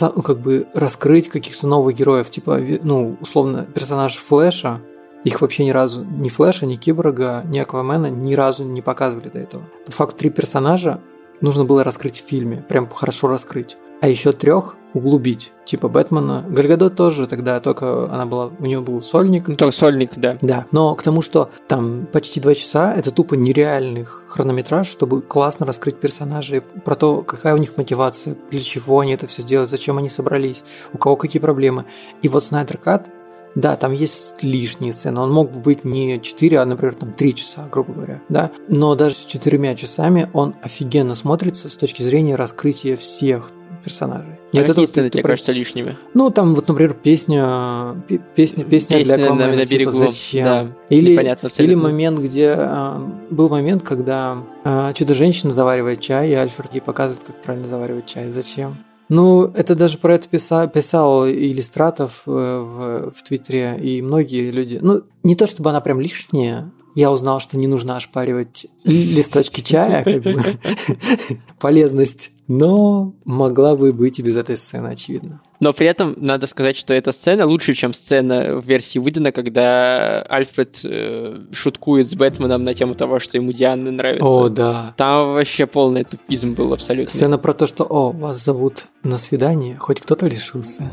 ну, 0.00 0.22
как 0.22 0.40
бы 0.40 0.66
раскрыть 0.74 1.28
каких-то 1.28 1.66
новых 1.66 1.96
героев, 1.96 2.30
типа, 2.30 2.60
ну, 2.82 3.16
условно, 3.20 3.64
персонаж 3.64 4.16
Флэша, 4.16 4.80
их 5.24 5.40
вообще 5.40 5.64
ни 5.64 5.70
разу, 5.70 6.04
ни 6.04 6.28
Флэша, 6.28 6.66
ни 6.66 6.76
Киборга, 6.76 7.42
ни 7.44 7.58
Аквамена 7.58 8.08
ни 8.08 8.34
разу 8.34 8.64
не 8.64 8.82
показывали 8.82 9.28
до 9.28 9.38
этого. 9.38 9.64
По 9.86 9.92
факту 9.92 10.18
три 10.18 10.30
персонажа 10.30 11.00
нужно 11.40 11.64
было 11.64 11.84
раскрыть 11.84 12.22
в 12.22 12.28
фильме, 12.28 12.64
прям 12.68 12.88
хорошо 12.88 13.28
раскрыть. 13.28 13.76
А 14.00 14.08
еще 14.08 14.32
трех 14.32 14.74
углубить, 14.94 15.52
типа 15.64 15.88
Бэтмена. 15.88 16.44
Гальгадот 16.48 16.96
тоже 16.96 17.26
тогда, 17.26 17.60
только 17.60 18.12
она 18.12 18.26
была, 18.26 18.50
у 18.58 18.64
нее 18.64 18.80
был 18.80 19.00
сольник. 19.00 19.46
Ну, 19.48 19.56
только 19.56 19.74
сольник, 19.74 20.10
да. 20.16 20.38
Да, 20.42 20.66
но 20.72 20.94
к 20.96 21.02
тому, 21.02 21.22
что 21.22 21.50
там 21.68 22.06
почти 22.12 22.40
два 22.40 22.54
часа, 22.54 22.92
это 22.92 23.10
тупо 23.10 23.34
нереальный 23.34 24.04
хронометраж, 24.04 24.88
чтобы 24.88 25.22
классно 25.22 25.66
раскрыть 25.66 26.00
персонажей, 26.00 26.60
про 26.60 26.94
то, 26.94 27.22
какая 27.22 27.54
у 27.54 27.58
них 27.58 27.76
мотивация, 27.76 28.36
для 28.50 28.60
чего 28.60 29.00
они 29.00 29.14
это 29.14 29.26
все 29.28 29.42
делают, 29.42 29.70
зачем 29.70 29.98
они 29.98 30.08
собрались, 30.08 30.64
у 30.92 30.98
кого 30.98 31.16
какие 31.16 31.40
проблемы. 31.40 31.84
И 32.22 32.28
вот 32.28 32.44
Снайдер 32.44 32.78
Кат 32.78 33.08
да, 33.54 33.76
там 33.76 33.92
есть 33.92 34.42
лишние 34.42 34.92
сцены. 34.92 35.20
Он 35.20 35.30
мог 35.30 35.50
бы 35.50 35.60
быть 35.60 35.84
не 35.84 36.20
4, 36.20 36.58
а, 36.58 36.64
например, 36.64 36.94
там 36.94 37.12
3 37.12 37.34
часа, 37.34 37.68
грубо 37.70 37.92
говоря. 37.92 38.22
Да? 38.28 38.50
Но 38.68 38.94
даже 38.94 39.14
с 39.14 39.24
4 39.24 39.76
часами 39.76 40.28
он 40.32 40.54
офигенно 40.62 41.14
смотрится 41.14 41.68
с 41.68 41.76
точки 41.76 42.02
зрения 42.02 42.34
раскрытия 42.34 42.96
всех 42.96 43.50
персонажей. 43.82 44.34
А 44.52 44.56
Нет, 44.56 44.66
какие 44.66 44.84
сцены 44.84 45.10
тебе 45.10 45.22
кажутся 45.22 45.52
лишними? 45.52 45.96
Ну, 46.14 46.30
там 46.30 46.54
вот, 46.54 46.68
например, 46.68 46.94
песня, 46.94 47.96
песня, 48.08 48.24
песня, 48.34 48.64
песня 48.64 49.04
для 49.04 49.14
Аквамена, 49.14 49.46
на, 49.48 49.56
на 49.56 49.66
типа, 49.66 49.70
берегу, 49.70 49.90
зачем? 49.90 50.44
Да, 50.44 50.68
или, 50.88 51.62
или 51.62 51.74
момент, 51.74 52.20
где 52.20 52.54
а, 52.56 52.98
был 53.30 53.48
момент, 53.48 53.82
когда 53.82 54.38
а, 54.64 54.92
чудо-женщина 54.92 55.50
заваривает 55.50 56.00
чай, 56.00 56.30
и 56.30 56.34
Альфред 56.34 56.74
ей 56.74 56.80
показывает, 56.80 57.26
как 57.26 57.36
правильно 57.42 57.68
заваривать 57.68 58.06
чай. 58.06 58.30
Зачем? 58.30 58.76
Ну, 59.12 59.44
это 59.44 59.74
даже 59.74 59.98
про 59.98 60.14
это 60.14 60.26
писал, 60.26 60.66
писал 60.70 61.28
Иллюстратов 61.28 62.22
э, 62.24 62.30
в, 62.30 63.12
в 63.14 63.22
Твиттере, 63.22 63.78
и 63.78 64.00
многие 64.00 64.50
люди... 64.50 64.78
Ну, 64.80 65.02
не 65.22 65.36
то 65.36 65.46
чтобы 65.46 65.68
она 65.68 65.82
прям 65.82 66.00
лишняя, 66.00 66.72
я 66.94 67.12
узнал, 67.12 67.38
что 67.38 67.58
не 67.58 67.66
нужно 67.66 67.98
ошпаривать 67.98 68.68
листочки 68.84 69.60
чая, 69.60 70.02
как 70.02 70.22
бы. 70.22 70.42
Полезность 71.60 72.30
но 72.48 73.14
могла 73.24 73.76
бы 73.76 73.92
быть 73.92 74.18
и 74.18 74.22
без 74.22 74.36
этой 74.36 74.56
сцены, 74.56 74.88
очевидно. 74.88 75.40
Но 75.60 75.72
при 75.72 75.86
этом 75.86 76.14
надо 76.16 76.46
сказать, 76.46 76.76
что 76.76 76.92
эта 76.92 77.12
сцена 77.12 77.46
лучше, 77.46 77.74
чем 77.74 77.92
сцена 77.92 78.56
в 78.56 78.66
версии 78.66 78.98
Уидона, 78.98 79.30
когда 79.30 80.22
Альфред 80.22 80.80
э, 80.84 81.38
шуткует 81.52 82.10
с 82.10 82.14
Бэтменом 82.16 82.64
на 82.64 82.74
тему 82.74 82.94
того, 82.94 83.20
что 83.20 83.38
ему 83.38 83.52
Диана 83.52 83.92
нравится. 83.92 84.26
О, 84.26 84.48
да. 84.48 84.92
Там 84.96 85.34
вообще 85.34 85.66
полный 85.66 86.02
тупизм 86.02 86.54
был 86.54 86.72
абсолютно. 86.72 87.14
Сцена 87.14 87.38
про 87.38 87.54
то, 87.54 87.68
что, 87.68 87.84
о, 87.84 88.10
вас 88.10 88.44
зовут 88.44 88.86
на 89.04 89.18
свидание, 89.18 89.76
хоть 89.78 90.00
кто-то 90.00 90.26
решился. 90.26 90.90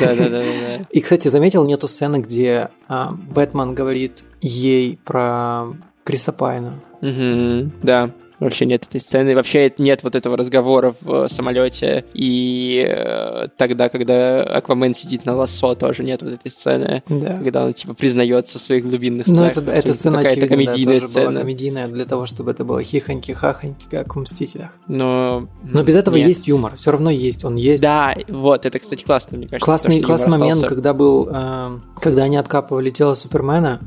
Да-да-да. 0.00 0.42
И, 0.90 1.00
кстати, 1.00 1.26
заметил, 1.26 1.64
нету 1.64 1.88
сцены, 1.88 2.18
где 2.18 2.70
а, 2.86 3.12
Бэтмен 3.12 3.74
говорит 3.74 4.24
ей 4.40 5.00
про 5.04 5.66
Криса 6.04 6.32
Пайна. 6.32 6.80
Угу, 7.00 7.72
да. 7.82 8.10
Вообще 8.44 8.66
нет 8.66 8.84
этой 8.84 9.00
сцены. 9.00 9.34
Вообще 9.34 9.72
нет 9.78 10.02
вот 10.02 10.14
этого 10.14 10.36
разговора 10.36 10.94
в 11.00 11.28
самолете. 11.28 12.04
И 12.12 12.84
э, 12.86 13.48
тогда, 13.56 13.88
когда 13.88 14.42
Аквамен 14.42 14.94
сидит 14.94 15.24
на 15.24 15.34
лассо, 15.34 15.74
тоже 15.74 16.04
нет 16.04 16.20
вот 16.20 16.34
этой 16.34 16.50
сцены. 16.50 17.02
Да. 17.08 17.38
Когда 17.38 17.64
он 17.64 17.72
типа 17.72 17.94
признается 17.94 18.58
в 18.58 18.62
своих 18.62 18.84
глубинных 18.84 19.28
Ну, 19.28 19.44
это, 19.44 19.62
эта 19.62 19.94
сцена 19.94 20.18
какая-то 20.18 20.46
комедийная 20.46 21.00
да, 21.00 21.08
сцена. 21.08 21.30
Была 21.30 21.40
комедийная 21.40 21.88
для 21.88 22.04
того, 22.04 22.26
чтобы 22.26 22.50
это 22.50 22.64
было 22.66 22.82
хихоньки-хахоньки, 22.82 23.88
как 23.90 24.14
в 24.14 24.18
Мстителях. 24.18 24.72
Но... 24.88 25.48
Но 25.62 25.82
без 25.82 25.96
этого 25.96 26.16
нет. 26.16 26.28
есть 26.28 26.46
юмор. 26.46 26.76
Все 26.76 26.90
равно 26.90 27.08
есть. 27.08 27.46
Он 27.46 27.56
есть. 27.56 27.82
Да, 27.82 28.14
вот, 28.28 28.66
это, 28.66 28.78
кстати, 28.78 29.04
классно, 29.04 29.38
мне 29.38 29.48
кажется. 29.48 29.64
Классный, 29.64 30.00
то, 30.00 30.06
классный 30.06 30.32
момент, 30.32 30.56
остался. 30.56 30.74
когда 30.74 30.92
был, 30.92 31.30
э, 31.32 31.78
когда 31.98 32.24
они 32.24 32.36
откапывали 32.36 32.90
тело 32.90 33.14
Супермена, 33.14 33.80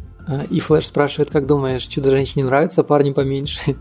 и 0.49 0.59
Флэш 0.59 0.87
спрашивает, 0.87 1.29
как 1.29 1.47
думаешь, 1.47 1.83
чудо-женщине 1.83 2.45
нравятся 2.45 2.83
парни 2.83 3.11
поменьше? 3.11 3.75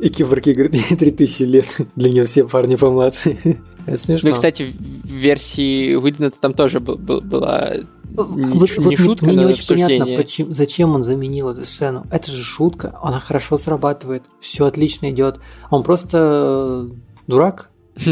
И 0.00 0.08
Киборги 0.08 0.50
говорит, 0.50 0.74
ей 0.74 0.96
3000 0.96 1.42
лет, 1.44 1.66
для 1.96 2.10
нее 2.10 2.24
все 2.24 2.44
парни 2.44 2.76
помладше. 2.76 3.38
Это 3.86 3.98
смешно. 3.98 4.30
Ну, 4.30 4.34
кстати, 4.34 4.72
в 4.72 5.06
версии 5.06 5.94
Уидона 5.94 6.30
там 6.30 6.54
тоже 6.54 6.80
был, 6.80 6.96
был, 6.96 7.20
была 7.20 7.74
не, 8.12 8.58
вот, 8.58 8.70
не 8.78 8.96
вот 8.96 8.98
шутка, 8.98 9.26
мне 9.26 9.36
не 9.36 9.44
очень 9.46 9.60
обсуждение. 9.60 10.00
понятно, 10.00 10.22
почему, 10.22 10.52
зачем 10.52 10.94
он 10.94 11.02
заменил 11.02 11.48
эту 11.50 11.64
сцену. 11.64 12.06
Это 12.10 12.30
же 12.30 12.42
шутка, 12.42 12.98
она 13.02 13.20
хорошо 13.20 13.58
срабатывает, 13.58 14.24
все 14.40 14.66
отлично 14.66 15.10
идет. 15.10 15.40
Он 15.70 15.82
просто 15.82 16.90
дурак. 17.26 17.70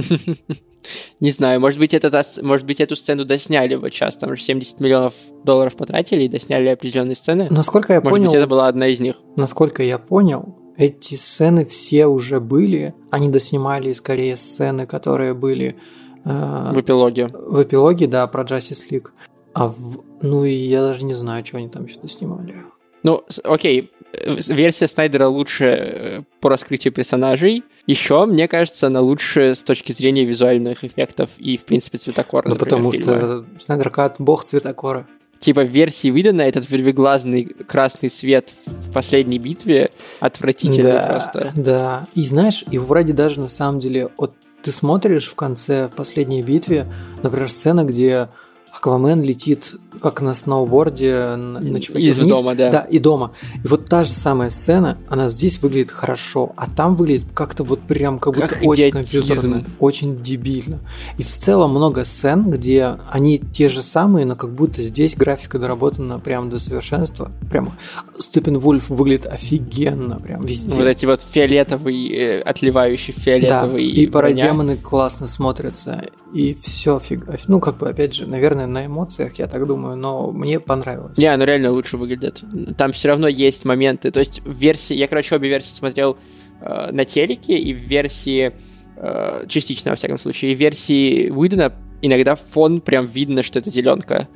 Не 1.21 1.31
знаю, 1.31 1.61
может 1.61 1.79
быть, 1.79 1.95
это, 1.95 2.23
может 2.43 2.67
быть, 2.67 2.81
эту 2.81 2.97
сцену 2.97 3.25
досняли 3.25 3.75
вот 3.75 3.93
сейчас, 3.93 4.17
там 4.17 4.35
же 4.35 4.43
70 4.43 4.81
миллионов 4.81 5.15
долларов 5.45 5.77
потратили 5.77 6.25
и 6.25 6.29
досняли 6.29 6.69
определенные 6.69 7.15
сцены. 7.15 7.49
Насколько 7.51 7.95
я 7.95 8.01
может 8.01 8.17
понял... 8.17 8.31
быть, 8.31 8.35
это 8.35 8.47
была 8.47 8.69
одна 8.69 8.87
из 8.87 9.01
них. 9.01 9.17
Насколько 9.37 9.83
я 9.83 9.99
понял, 9.99 10.57
эти 10.77 11.17
сцены 11.17 11.65
все 11.65 12.07
уже 12.07 12.41
были. 12.41 12.95
Они 13.11 13.29
доснимали 13.29 13.93
скорее 13.93 14.37
сцены, 14.37 14.87
которые 14.87 15.35
были... 15.35 15.77
Э, 16.25 16.73
в 16.73 16.81
эпилоге. 16.81 17.29
В 17.29 17.63
эпилоге, 17.63 18.07
да, 18.07 18.27
про 18.27 18.45
Justice 18.45 18.83
League. 18.91 19.09
А 19.53 19.69
в... 19.69 20.03
Ну 20.23 20.45
и 20.45 20.53
я 20.53 20.81
даже 20.81 21.05
не 21.05 21.15
знаю, 21.15 21.45
что 21.45 21.59
они 21.59 21.69
там 21.69 21.85
еще 21.85 21.99
доснимали. 22.01 22.57
Ну, 23.03 23.23
окей, 23.45 23.91
Э, 24.13 24.37
версия 24.49 24.89
Снайдера 24.89 25.27
лучше 25.27 25.65
э, 25.65 26.23
по 26.41 26.49
раскрытию 26.49 26.93
персонажей. 26.93 27.63
Еще, 27.87 28.27
мне 28.27 28.47
кажется, 28.49 28.87
она 28.87 29.01
лучше 29.01 29.55
с 29.55 29.65
точки 29.65 29.93
зрения 29.93 30.25
визуальных 30.25 30.85
эффектов 30.85 31.31
и, 31.39 31.57
в 31.57 31.65
принципе, 31.65 31.99
цветокора. 31.99 32.49
Ну, 32.49 32.57
потому 32.57 32.93
фильма. 32.93 33.05
что 33.05 33.45
Снайдер 33.59 33.91
Кат 33.91 34.17
бог 34.19 34.45
цветокора. 34.45 35.07
Типа 35.39 35.63
в 35.63 35.69
версии 35.69 36.09
Видена 36.09 36.43
этот 36.43 36.69
вервиглазный 36.69 37.45
красный 37.45 38.11
свет 38.11 38.53
в 38.67 38.93
последней 38.93 39.39
битве 39.39 39.91
отвратительный 40.21 40.93
да, 40.93 41.07
просто. 41.07 41.53
Да, 41.57 42.09
и 42.15 42.25
знаешь, 42.27 42.63
и 42.71 42.77
вроде 42.77 43.15
даже 43.15 43.41
на 43.41 43.49
самом 43.49 43.81
деле, 43.81 44.11
вот 44.19 44.35
ты 44.63 44.71
смотришь 44.71 45.29
в 45.29 45.35
конце, 45.35 45.89
в 45.89 45.93
последней 45.93 46.43
битве, 46.43 46.87
например, 47.23 47.49
сцена, 47.49 47.85
где 47.85 48.29
Аквамен 48.73 49.23
летит 49.23 49.75
как 50.01 50.21
на 50.23 50.35
сноуборде 50.35 51.37
на, 51.37 51.59
Из 51.59 52.17
вниз. 52.17 52.17
дома, 52.17 52.55
да. 52.55 52.71
Да, 52.71 52.81
и 52.81 52.99
дома. 52.99 53.33
И 53.63 53.67
вот 53.67 53.87
та 53.87 54.05
же 54.05 54.13
самая 54.13 54.51
сцена, 54.51 54.97
она 55.09 55.29
здесь 55.29 55.61
выглядит 55.61 55.91
хорошо, 55.91 56.53
а 56.57 56.69
там 56.69 56.97
выглядит 56.97 57.27
как-то 57.35 57.65
вот 57.65 57.81
прям 57.81 58.19
как 58.19 58.35
будто 58.35 58.49
как 58.49 58.59
очень 58.63 58.89
идиотизм. 58.91 59.27
компьютерно, 59.27 59.65
очень 59.79 60.17
дебильно. 60.23 60.81
И 61.19 61.23
в 61.23 61.29
целом 61.29 61.71
много 61.71 62.05
сцен, 62.05 62.51
где 62.51 62.97
они 63.11 63.39
те 63.39 63.69
же 63.69 63.83
самые, 63.83 64.25
но 64.25 64.37
как 64.37 64.53
будто 64.55 64.83
здесь 64.83 65.15
графика 65.15 65.59
доработана 65.59 66.19
прям 66.19 66.49
до 66.49 66.59
совершенства. 66.59 67.31
Прямо 67.51 67.73
Степен 68.19 68.59
Вульф 68.59 68.89
выглядит 68.89 69.27
офигенно, 69.27 70.19
прям 70.19 70.43
везде. 70.43 70.77
Вот 70.77 70.87
эти 70.87 71.07
вот 71.07 71.21
фиолетовый, 71.21 72.09
э, 72.09 72.41
отливающий 72.41 73.13
фиолетовый. 73.13 73.93
Да, 73.93 74.01
и 74.01 74.07
парадемоны 74.07 74.77
классно 74.77 75.27
смотрятся. 75.27 76.05
И 76.33 76.57
все 76.63 77.01
фиг. 77.01 77.27
Ну, 77.49 77.59
как 77.61 77.79
бы, 77.79 77.89
опять 77.89 78.15
же, 78.15 78.27
наверное, 78.27 78.60
на 78.67 78.87
эмоциях, 78.87 79.35
я 79.39 79.47
так 79.47 79.67
думаю, 79.67 79.97
но 79.97 80.31
мне 80.33 80.61
понравилось. 80.61 81.19
Не, 81.19 81.37
ну 81.37 81.45
реально 81.45 81.71
лучше 81.71 81.97
выглядит. 81.97 82.43
Там 82.77 82.93
все 82.93 83.09
равно 83.09 83.29
есть 83.29 83.65
моменты. 83.65 84.11
То 84.11 84.21
есть 84.21 84.41
в 84.41 84.53
версии, 84.53 84.95
я, 84.95 85.09
короче, 85.09 85.37
обе 85.37 85.49
версии 85.49 85.73
смотрел 85.73 86.17
э, 86.61 86.91
на 86.93 87.05
телеке, 87.05 87.59
и 87.59 87.73
в 87.75 87.79
версии, 87.79 88.53
э, 88.97 89.45
частично, 89.49 89.91
во 89.91 89.97
всяком 89.97 90.19
случае, 90.19 90.53
и 90.53 90.55
в 90.55 90.59
версии 90.59 91.31
Уидона 91.31 91.73
иногда 92.03 92.35
фон 92.35 92.81
прям 92.81 93.07
видно, 93.07 93.43
что 93.43 93.59
это 93.59 93.71
зеленка. 93.71 94.29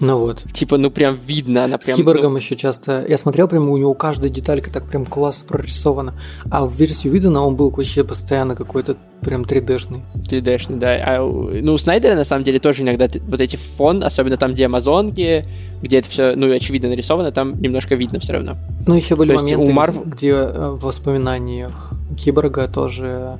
Ну 0.00 0.18
вот. 0.18 0.44
Типа, 0.54 0.78
ну 0.78 0.90
прям 0.90 1.18
видно, 1.26 1.64
она 1.64 1.78
С 1.78 1.84
прям... 1.84 1.96
киборгом 1.96 2.32
ну, 2.32 2.38
еще 2.38 2.56
часто... 2.56 3.04
Я 3.06 3.18
смотрел, 3.18 3.48
прям 3.48 3.68
у 3.68 3.76
него 3.76 3.92
каждая 3.92 4.30
деталька 4.30 4.72
так 4.72 4.86
прям 4.86 5.04
классно 5.04 5.44
прорисована. 5.46 6.14
А 6.50 6.64
в 6.64 6.74
версии 6.74 7.08
Уидона 7.08 7.42
он 7.42 7.54
был 7.54 7.70
вообще 7.70 8.02
постоянно 8.02 8.56
какой-то 8.56 8.96
прям 9.20 9.42
3D-шный. 9.42 10.00
3D-шный, 10.14 10.78
да. 10.78 10.94
А, 11.06 11.18
ну, 11.20 11.74
у 11.74 11.78
Снайдера, 11.78 12.14
на 12.14 12.24
самом 12.24 12.44
деле, 12.44 12.58
тоже 12.58 12.82
иногда 12.82 13.08
вот 13.28 13.40
эти 13.40 13.56
фон, 13.56 14.02
особенно 14.02 14.38
там, 14.38 14.54
где 14.54 14.66
Амазонки, 14.66 15.46
где 15.82 15.98
это 15.98 16.08
все, 16.08 16.34
ну, 16.34 16.50
очевидно 16.50 16.88
нарисовано, 16.88 17.30
там 17.30 17.60
немножко 17.60 17.94
видно 17.94 18.20
все 18.20 18.32
равно. 18.32 18.56
Ну, 18.86 18.94
еще 18.94 19.16
были 19.16 19.28
То 19.28 19.42
моменты, 19.42 19.70
у 19.70 19.74
Марв- 19.74 20.08
где, 20.08 20.30
э, 20.30 20.70
в 20.70 20.82
воспоминаниях 20.82 21.92
киборга 22.16 22.68
тоже 22.68 23.38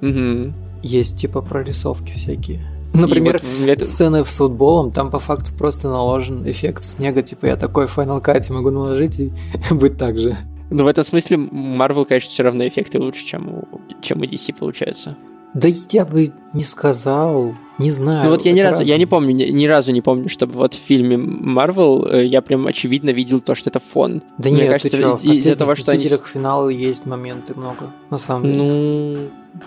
Мгм. 0.00 0.54
есть 0.82 1.18
типа 1.18 1.42
прорисовки 1.42 2.12
всякие. 2.12 2.62
Например, 2.92 3.40
вот 3.42 3.68
это- 3.68 3.84
сцены 3.84 4.24
с 4.24 4.28
футболом, 4.28 4.90
там 4.90 5.10
по 5.10 5.18
факту 5.18 5.52
просто 5.56 5.88
наложен 5.88 6.48
эффект 6.48 6.84
снега, 6.84 7.22
типа 7.22 7.46
я 7.46 7.56
такой 7.56 7.86
в 7.86 7.96
Final 7.96 8.22
Cut 8.22 8.52
могу 8.52 8.70
наложить 8.70 9.20
и 9.20 9.32
быть 9.70 9.98
так 9.98 10.18
же. 10.18 10.36
Ну, 10.70 10.84
в 10.84 10.86
этом 10.86 11.04
смысле 11.04 11.36
Marvel, 11.38 12.04
конечно, 12.04 12.30
все 12.30 12.42
равно 12.42 12.66
эффекты 12.66 12.98
лучше, 12.98 13.24
чем 13.24 13.48
у, 13.48 13.64
чем 14.02 14.20
у 14.20 14.24
DC 14.24 14.54
получается. 14.58 15.16
Да 15.54 15.68
я 15.90 16.04
бы 16.04 16.30
не 16.52 16.62
сказал, 16.62 17.54
не 17.78 17.90
знаю. 17.90 18.24
Ну 18.24 18.30
вот 18.30 18.44
я 18.44 18.52
ни 18.52 18.60
разу, 18.60 18.74
я 18.76 18.80
разное. 18.80 18.98
не 18.98 19.06
помню, 19.06 19.34
ни, 19.34 19.44
ни 19.44 19.66
разу 19.66 19.92
не 19.92 20.02
помню, 20.02 20.28
чтобы 20.28 20.52
вот 20.54 20.74
в 20.74 20.78
фильме 20.78 21.16
Marvel 21.16 22.06
э, 22.06 22.26
я 22.26 22.42
прям 22.42 22.66
очевидно 22.66 23.10
видел 23.10 23.40
то, 23.40 23.54
что 23.54 23.70
это 23.70 23.80
фон. 23.80 24.22
Да 24.36 24.50
Мне 24.50 24.62
нет, 24.62 24.72
кажется, 24.72 24.96
ты 24.96 25.02
чё, 25.02 25.16
из-за 25.32 25.56
того, 25.56 25.74
что 25.74 25.92
они... 25.92 26.06
Финала 26.06 26.68
есть 26.68 27.06
моменты 27.06 27.54
много, 27.54 27.90
на 28.10 28.18
самом 28.18 28.42
деле. 28.44 28.62
Ну, 28.62 29.18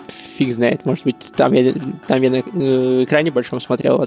фиг 0.08 0.54
знает, 0.54 0.84
может 0.86 1.04
быть, 1.04 1.32
там 1.36 1.52
я, 1.52 1.72
там 2.06 2.22
я 2.22 2.30
на 2.30 2.36
э, 2.36 3.04
экране 3.04 3.30
большом 3.30 3.60
смотрел, 3.60 3.98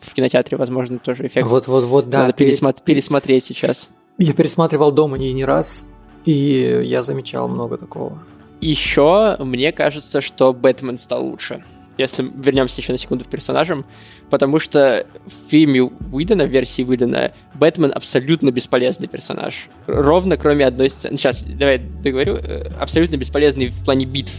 в 0.00 0.12
кинотеатре, 0.14 0.56
возможно, 0.56 0.98
тоже 0.98 1.26
эффект. 1.26 1.46
Вот-вот-вот, 1.46 2.08
да. 2.10 2.20
Надо 2.22 2.32
пере- 2.32 2.52
пересмо- 2.52 2.76
пересмотреть 2.84 3.44
сейчас. 3.44 3.90
Я 4.18 4.32
пересматривал 4.32 4.92
дома 4.92 5.18
не, 5.18 5.32
не 5.32 5.44
раз, 5.44 5.84
и 6.24 6.80
я 6.84 7.02
замечал 7.02 7.48
много 7.48 7.76
такого. 7.78 8.18
Еще 8.60 9.36
мне 9.40 9.72
кажется, 9.72 10.20
что 10.20 10.52
Бэтмен 10.54 10.98
стал 10.98 11.24
лучше. 11.26 11.62
Если 11.96 12.28
вернемся 12.34 12.80
еще 12.80 12.90
на 12.92 12.98
секунду 12.98 13.24
к 13.24 13.28
персонажам, 13.28 13.84
потому 14.30 14.58
что 14.58 15.06
в 15.26 15.50
фильме 15.50 15.82
Уидона, 15.82 16.44
в 16.44 16.48
версии 16.48 16.82
Уидона, 16.82 17.32
Бэтмен 17.54 17.92
абсолютно 17.94 18.50
бесполезный 18.50 19.06
персонаж. 19.06 19.68
Ровно 19.86 20.36
кроме 20.36 20.66
одной 20.66 20.90
сцены. 20.90 21.16
Сейчас, 21.16 21.42
давай 21.44 21.78
договорю. 21.78 22.34
Э, 22.36 22.64
Абсолютно 22.80 23.16
бесполезный 23.16 23.68
в 23.68 23.84
плане 23.84 24.06
битв. 24.06 24.32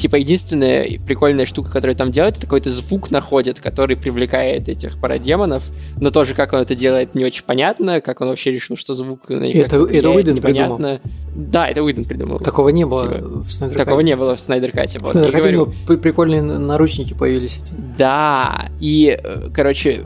Типа, 0.00 0.16
единственная 0.16 0.98
прикольная 1.06 1.44
штука, 1.44 1.70
которую 1.70 1.94
там 1.94 2.10
делает, 2.10 2.38
это 2.38 2.46
какой-то 2.46 2.70
звук 2.70 3.10
находит, 3.10 3.60
который 3.60 3.96
привлекает 3.96 4.66
этих 4.66 4.98
парадемонов, 4.98 5.62
но 6.00 6.10
тоже 6.10 6.32
как 6.34 6.54
он 6.54 6.60
это 6.60 6.74
делает 6.74 7.14
не 7.14 7.22
очень 7.22 7.44
понятно, 7.44 8.00
как 8.00 8.22
он 8.22 8.28
вообще 8.28 8.50
решил, 8.50 8.78
что 8.78 8.94
звук 8.94 9.28
на 9.28 9.40
них 9.44 9.56
Это- 9.56 9.76
это 9.84 10.08
Уидон 10.08 10.36
непонятно. 10.36 11.00
Да, 11.36 11.68
это 11.68 11.82
Уидон 11.82 12.06
придумал. 12.06 12.38
Такого 12.38 12.70
не 12.70 12.86
было 12.86 13.12
Типа, 13.12 13.28
в 13.42 13.52
Снайдер 13.52 13.76
Такого 13.76 14.00
не 14.00 14.16
было 14.16 14.36
в 14.36 14.40
Снайдер 14.40 14.72
Кате. 14.72 14.98
В 14.98 15.02
Вот, 15.02 15.10
Снайдер 15.12 15.36
я 15.36 15.42
Кате 15.42 15.54
говорю. 15.54 15.98
прикольные 16.00 16.40
наручники 16.40 17.12
появились 17.12 17.58
эти. 17.62 17.74
Да, 17.98 18.70
и, 18.80 19.18
э, 19.22 19.48
короче, 19.52 20.00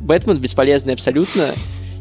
Бэтмен 0.00 0.38
бесполезный 0.38 0.94
абсолютно. 0.94 1.48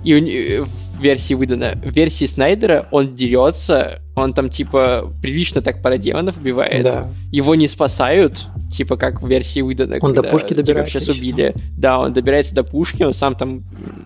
И 0.06 0.12
не- 0.20 0.62
в 0.64 1.02
версии 1.02 1.34
выдана. 1.34 1.74
В 1.84 1.92
версии 1.92 2.24
Снайдера 2.26 2.88
он 2.92 3.16
дерется, 3.16 4.00
он 4.16 4.34
там, 4.34 4.50
типа, 4.50 5.10
прилично 5.22 5.62
так 5.62 5.82
парадемонов 5.82 6.38
убивает. 6.38 6.84
Да. 6.84 7.10
Его 7.32 7.56
не 7.56 7.68
спасают, 7.68 8.46
типа, 8.72 8.96
как 8.96 9.22
в 9.22 9.28
версии 9.28 9.62
выдана. 9.62 9.98
Он 10.02 10.14
до 10.14 10.24
пушки 10.24 10.54
добирается 10.54 11.00
сейчас 11.00 11.16
убили. 11.16 11.54
Да, 11.78 12.00
он 12.00 12.14
добирается 12.14 12.54
до 12.54 12.64
пушки, 12.64 13.04
он 13.04 13.14
сам 13.14 13.36
там 13.36 13.62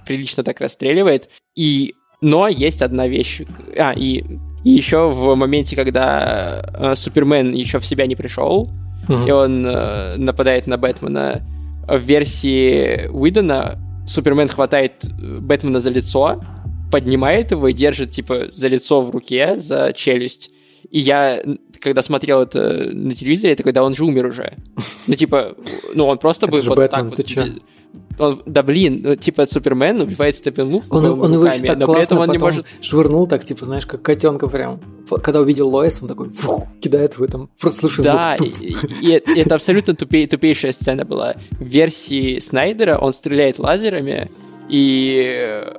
прилично 0.06 0.44
так 0.44 0.62
расстреливает. 0.62 1.30
И... 1.56 1.94
Но 2.22 2.48
есть 2.48 2.82
одна 2.82 3.08
вещь. 3.08 3.42
А, 3.78 3.94
и, 3.94 4.24
и 4.64 4.70
еще 4.72 5.10
в 5.10 5.36
моменте, 5.36 5.76
когда 5.76 6.66
э, 6.74 6.96
Супермен 6.96 7.54
еще 7.54 7.80
в 7.80 7.86
себя 7.86 8.08
не 8.08 8.16
пришел, 8.16 8.70
Мгм. 9.08 9.28
и 9.28 9.32
он 9.32 9.66
э, 9.66 10.16
нападает 10.18 10.68
на 10.68 10.78
Бэтмена. 10.78 11.42
В 11.88 12.00
версии 12.00 13.08
Уидона 13.10 13.78
Супермен 14.08 14.48
хватает 14.48 15.06
э, 15.06 15.40
Бэтмена 15.40 15.80
за 15.80 15.92
лицо, 15.92 16.42
поднимает 16.92 17.52
его 17.52 17.68
и 17.68 17.74
держит, 17.74 18.12
типа, 18.12 18.48
за 18.54 18.68
лицо 18.68 19.02
в 19.02 19.12
руке, 19.12 19.56
за 19.60 19.94
челюсть. 19.94 20.52
И 20.90 21.00
я, 21.00 21.44
когда 21.82 22.02
смотрел 22.02 22.42
это 22.42 22.90
на 22.94 23.14
телевизоре, 23.14 23.52
я 23.52 23.56
такой, 23.56 23.74
да 23.74 23.84
он 23.84 23.94
же 23.94 24.06
умер 24.06 24.28
уже. 24.28 24.54
Ну, 25.08 25.16
типа, 25.16 25.56
ну, 25.94 26.06
он 26.06 26.18
просто 26.18 26.48
бы 26.48 26.62
вот 26.62 26.90
так 26.90 27.06
вот... 27.06 27.20
Он, 28.20 28.42
да 28.48 28.64
блин, 28.64 29.02
ну, 29.04 29.16
типа 29.16 29.46
Супермен 29.46 30.02
убивает 30.02 30.34
Степенвулф 30.36 30.86
Он, 30.90 31.06
он 31.06 31.34
его 31.34 31.46
еще 31.46 31.62
так 31.68 31.78
но 31.78 31.94
при 31.94 32.02
этом 32.02 32.18
он 32.18 32.30
не 32.30 32.40
может... 32.40 32.66
швырнул 32.82 33.28
так, 33.28 33.46
типа, 33.46 33.66
знаешь, 33.66 33.86
как 33.86 34.02
котенка 34.02 34.48
прям. 34.48 34.80
Когда 35.22 35.40
увидел 35.40 35.70
Лоис, 35.70 36.00
он 36.02 36.08
такой 36.08 36.30
фух, 36.32 36.64
кидает 36.82 37.18
в 37.20 37.24
этом. 37.24 37.50
Просто 37.60 37.82
слышишь 37.82 38.04
Да, 38.04 38.36
звук. 38.38 38.60
и, 38.60 38.74
и- 39.02 39.18
и 39.36 39.40
это 39.40 39.56
абсолютно 39.56 39.92
тупей- 39.94 40.28
тупейшая 40.28 40.72
сцена 40.72 41.06
была. 41.06 41.36
В 41.52 41.64
версии 41.64 42.40
Снайдера 42.40 42.98
он 42.98 43.14
стреляет 43.14 43.60
лазерами, 43.60 44.30
и 44.70 45.24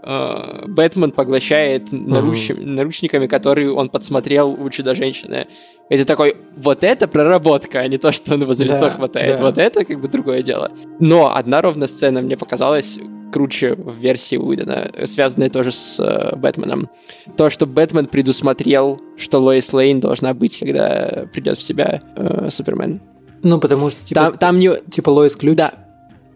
э, 0.03 0.65
Бэтмен 0.67 1.11
поглощает 1.13 1.91
наруч- 1.93 2.59
наручниками, 2.61 3.27
которые 3.27 3.73
он 3.73 3.89
подсмотрел 3.89 4.51
у 4.51 4.69
Чудо-женщины. 4.71 5.47
Ты 5.91 6.05
такой, 6.05 6.37
вот 6.57 6.85
это 6.85 7.09
проработка, 7.09 7.81
а 7.81 7.89
не 7.89 7.99
то, 7.99 8.13
что 8.13 8.35
он 8.35 8.43
его 8.43 8.53
за 8.53 8.65
лицо 8.65 8.81
Да, 8.87 8.91
хватает. 8.91 9.37
да. 9.39 9.43
Вот 9.45 9.59
это 9.59 9.85
как 9.85 10.01
бы 10.01 10.09
другое 10.09 10.43
дело. 10.43 10.71
Но 11.01 11.35
одна 11.35 11.63
ровно 11.63 11.87
сцена 11.87 12.21
мне 12.21 12.37
показалась 12.37 12.99
круче 13.33 13.75
в 13.75 13.95
версии 13.97 14.37
Уидона, 14.37 14.91
связанная 15.05 15.51
тоже 15.51 15.71
с 15.73 16.01
э, 16.01 16.37
Бэтменом. 16.37 16.89
То, 17.37 17.51
что 17.51 17.67
Бэтмен 17.67 18.07
предусмотрел, 18.07 18.99
что 19.19 19.39
Лоис 19.39 19.73
Лейн 19.73 20.01
должна 20.01 20.33
быть, 20.35 20.59
когда 20.59 21.27
придет 21.33 21.59
в 21.59 21.63
себя 21.63 22.01
э, 22.17 22.49
Супермен. 22.51 23.01
Ну, 23.43 23.61
потому 23.61 23.91
что, 23.91 24.05
типа, 24.05 24.21
Там, 24.23 24.39
там 24.39 24.59
не... 24.59 24.71
типа 24.91 25.11
Лоис 25.11 25.37
ключ. 25.37 25.57
Да, 25.57 25.73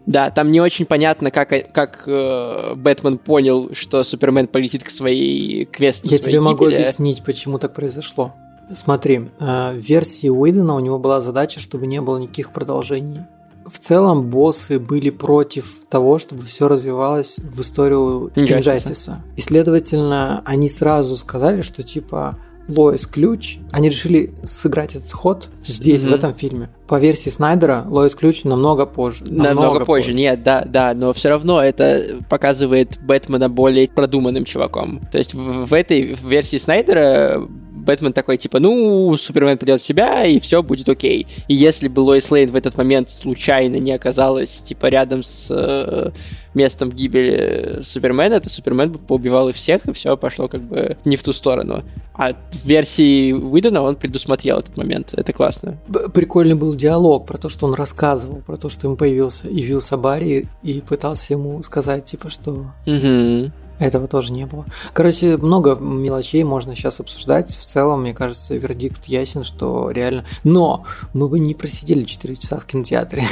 да, 0.05 0.31
там 0.31 0.51
не 0.51 0.59
очень 0.59 0.85
понятно, 0.85 1.31
как, 1.31 1.49
как 1.71 2.03
э, 2.07 2.73
Бэтмен 2.75 3.17
понял, 3.17 3.69
что 3.73 4.03
Супермен 4.03 4.47
полетит 4.47 4.83
к 4.83 4.89
своей 4.89 5.65
квесту 5.65 6.07
Я 6.09 6.17
своей 6.17 6.23
тебе 6.33 6.41
могу 6.41 6.65
гибели. 6.65 6.81
объяснить, 6.81 7.23
почему 7.23 7.57
так 7.57 7.73
произошло. 7.73 8.33
Смотри, 8.73 9.29
э, 9.39 9.73
в 9.73 9.77
версии 9.77 10.29
Уидона 10.29 10.75
у 10.75 10.79
него 10.79 10.99
была 10.99 11.21
задача, 11.21 11.59
чтобы 11.59 11.87
не 11.87 12.01
было 12.01 12.17
никаких 12.17 12.51
продолжений. 12.51 13.21
В 13.65 13.79
целом 13.79 14.29
боссы 14.29 14.77
были 14.77 15.09
против 15.09 15.79
того, 15.89 16.17
чтобы 16.19 16.43
все 16.43 16.67
развивалось 16.67 17.37
в 17.37 17.61
историю. 17.61 18.29
Инжастиса. 18.35 19.23
И, 19.37 19.41
следовательно, 19.41 20.41
они 20.45 20.67
сразу 20.67 21.15
сказали, 21.15 21.61
что 21.61 21.81
типа 21.81 22.37
Лоис 22.67 23.05
ключ. 23.05 23.57
Они 23.71 23.89
решили 23.89 24.33
сыграть 24.43 24.95
этот 24.95 25.11
ход 25.11 25.49
здесь, 25.63 26.01
Мгм. 26.03 26.11
в 26.11 26.13
этом 26.15 26.33
фильме. 26.33 26.69
По 26.87 26.99
версии 26.99 27.29
Снайдера, 27.29 27.85
Лоис 27.87 28.15
ключ 28.15 28.43
намного 28.43 28.85
позже. 28.85 29.23
Намного, 29.25 29.85
позже. 29.85 30.13
нет, 30.13 30.43
да, 30.43 30.63
да, 30.65 30.93
но 30.93 31.11
все 31.13 31.29
равно 31.29 31.61
это 31.61 32.19
показывает 32.29 32.99
Бэтмена 33.01 33.49
более 33.49 33.87
продуманным 33.89 34.45
чуваком. 34.45 35.01
То 35.11 35.17
есть 35.17 35.33
в, 35.33 35.65
в 35.65 35.73
этой 35.73 36.15
версии 36.23 36.57
Снайдера 36.57 37.47
Бэтмен 37.83 38.13
такой, 38.13 38.37
типа, 38.37 38.59
ну, 38.59 39.15
Супермен 39.17 39.57
придет 39.57 39.81
в 39.81 39.85
себя, 39.85 40.25
и 40.25 40.39
все 40.39 40.63
будет 40.63 40.89
окей. 40.89 41.27
И 41.47 41.55
если 41.55 41.87
бы 41.87 41.99
Лоис 41.99 42.29
Лейн 42.31 42.51
в 42.51 42.55
этот 42.55 42.77
момент 42.77 43.09
случайно 43.09 43.75
не 43.75 43.91
оказалась, 43.91 44.61
типа, 44.61 44.87
рядом 44.87 45.23
с 45.23 45.47
э, 45.49 46.11
местом 46.53 46.91
гибели 46.91 47.81
Супермена, 47.83 48.39
то 48.39 48.49
Супермен 48.49 48.91
бы 48.91 48.99
поубивал 48.99 49.49
их 49.49 49.55
всех, 49.55 49.85
и 49.85 49.93
все 49.93 50.17
пошло 50.17 50.47
как 50.47 50.61
бы 50.61 50.97
не 51.05 51.17
в 51.17 51.23
ту 51.23 51.33
сторону. 51.33 51.83
А 52.13 52.33
в 52.33 52.65
версии 52.65 53.31
Уидона 53.31 53.81
он 53.81 53.95
предусмотрел 53.95 54.59
этот 54.59 54.77
момент. 54.77 55.13
Это 55.13 55.33
классно. 55.33 55.77
Прикольный 56.13 56.55
был 56.55 56.75
диалог 56.75 57.25
про 57.25 57.37
то, 57.37 57.49
что 57.49 57.65
он 57.67 57.73
рассказывал, 57.73 58.41
про 58.45 58.57
то, 58.57 58.69
что 58.69 58.87
ему 58.87 58.95
появился, 58.95 59.47
явился 59.47 59.97
Барри 59.97 60.47
и 60.61 60.81
пытался 60.81 61.33
ему 61.33 61.61
сказать, 61.63 62.05
типа, 62.05 62.29
что 62.29 62.65
Мгм. 62.85 63.51
Этого 63.83 64.07
тоже 64.07 64.31
не 64.31 64.45
было. 64.45 64.65
Короче, 64.93 65.37
много 65.37 65.75
мелочей 65.75 66.43
можно 66.43 66.73
сейчас 66.73 67.01
обсуждать. 67.01 67.49
В 67.55 67.65
целом, 67.65 68.01
мне 68.01 68.13
кажется, 68.13 68.55
вердикт 68.55 69.05
ясен, 69.05 69.43
что 69.43 69.91
реально... 69.91 70.23
Но 70.45 70.85
мы 71.13 71.27
бы 71.27 71.39
не 71.39 71.53
просидели 71.53 72.05
4 72.05 72.35
часа 72.37 72.59
в 72.59 72.65
кинотеатре. 72.65 73.27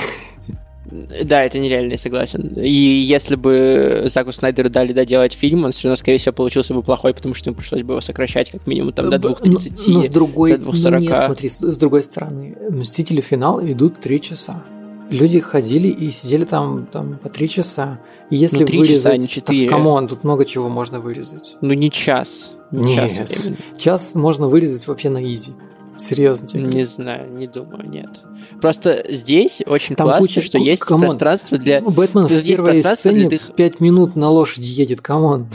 Да, 1.24 1.44
это 1.44 1.58
нереально, 1.58 1.94
я 1.94 1.98
согласен. 1.98 2.54
И 2.58 2.70
если 2.70 3.36
бы 3.36 4.08
Заку 4.08 4.34
Снайдеру 4.34 4.70
дали 4.70 4.92
доделать 4.92 5.32
фильм, 5.32 5.64
он 5.64 5.72
все 5.72 5.88
равно, 5.88 5.96
скорее 5.96 6.18
всего, 6.18 6.34
получился 6.34 6.74
бы 6.74 6.84
плохой, 6.84 7.14
потому 7.14 7.34
что 7.34 7.50
ему 7.50 7.58
пришлось 7.58 7.84
бы 7.84 7.94
его 7.94 8.02
сокращать 8.02 8.52
как 8.52 8.68
минимум 8.68 8.92
там 8.92 9.10
до 9.10 9.18
Б- 9.18 9.30
2.30. 9.30 9.84
Но, 9.88 9.94
но 9.94 10.02
с 10.02 10.10
другой... 10.10 10.58
до 10.58 10.66
ну 10.66 10.72
2.40. 10.72 11.00
нет, 11.00 11.24
смотри, 11.26 11.50
с, 11.50 11.60
с 11.60 11.78
другой 11.78 12.04
стороны, 12.04 12.58
Мстители 12.70 13.22
финал 13.22 13.62
идут 13.66 14.02
3 14.02 14.20
часа. 14.22 14.64
Люди 15.12 15.40
ходили 15.40 15.90
и 15.90 16.10
сидели 16.12 16.46
там, 16.46 16.88
там 16.88 17.18
по 17.18 17.30
3 17.30 17.48
часа. 17.50 18.00
И 18.30 18.36
если 18.38 18.60
Ну, 18.62 18.66
три 18.66 18.80
вырезать... 18.80 19.04
часа, 19.14 19.18
не 19.18 19.28
четыре. 19.28 19.68
Так, 19.70 19.78
come 19.78 19.95
on, 19.95 20.08
тут 20.08 20.24
много 20.24 20.46
чего 20.46 20.70
можно 20.70 21.00
вырезать. 21.00 21.58
Ну, 21.62 21.74
не 21.74 21.92
час. 21.92 22.54
Не 22.72 22.96
Нет. 22.96 23.12
час. 23.16 23.30
Час 23.78 24.16
можно 24.16 24.48
вырезать 24.48 24.88
вообще 24.88 25.10
на 25.10 25.24
easy. 25.24 25.52
Серьезно 25.98 26.48
тебе. 26.48 26.64
Не 26.64 26.86
знаю, 26.86 27.30
не 27.32 27.46
думаю, 27.46 27.88
нет. 27.88 28.22
Просто 28.62 29.06
здесь 29.10 29.62
очень 29.68 29.96
Там 29.96 30.08
классно, 30.08 30.28
куча- 30.28 30.42
что 30.42 30.58
есть 30.58 30.82
come 30.82 30.97
on. 30.97 31.08
пространство 31.10 31.58
для... 31.58 31.82
Ну, 31.82 31.92
Бэтмен 31.92 32.26
в 32.26 32.44
первой 32.44 32.82
сцене 32.82 33.28
для 33.28 33.38
дых- 33.38 33.54
5 33.54 33.80
минут 33.82 34.16
на 34.16 34.30
лошади 34.30 34.66
едет, 34.68 35.02
come 35.02 35.28
on. 35.28 35.48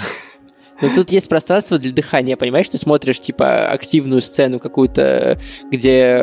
Но 0.83 0.89
тут 0.95 1.11
есть 1.11 1.29
пространство 1.29 1.79
для 1.79 1.93
дыхания, 1.93 2.37
понимаешь? 2.37 2.69
Ты 2.69 2.79
смотришь, 2.79 3.21
типа, 3.21 3.69
активную 3.69 4.21
сцену 4.21 4.59
какую-то, 4.59 5.39
где, 5.71 6.23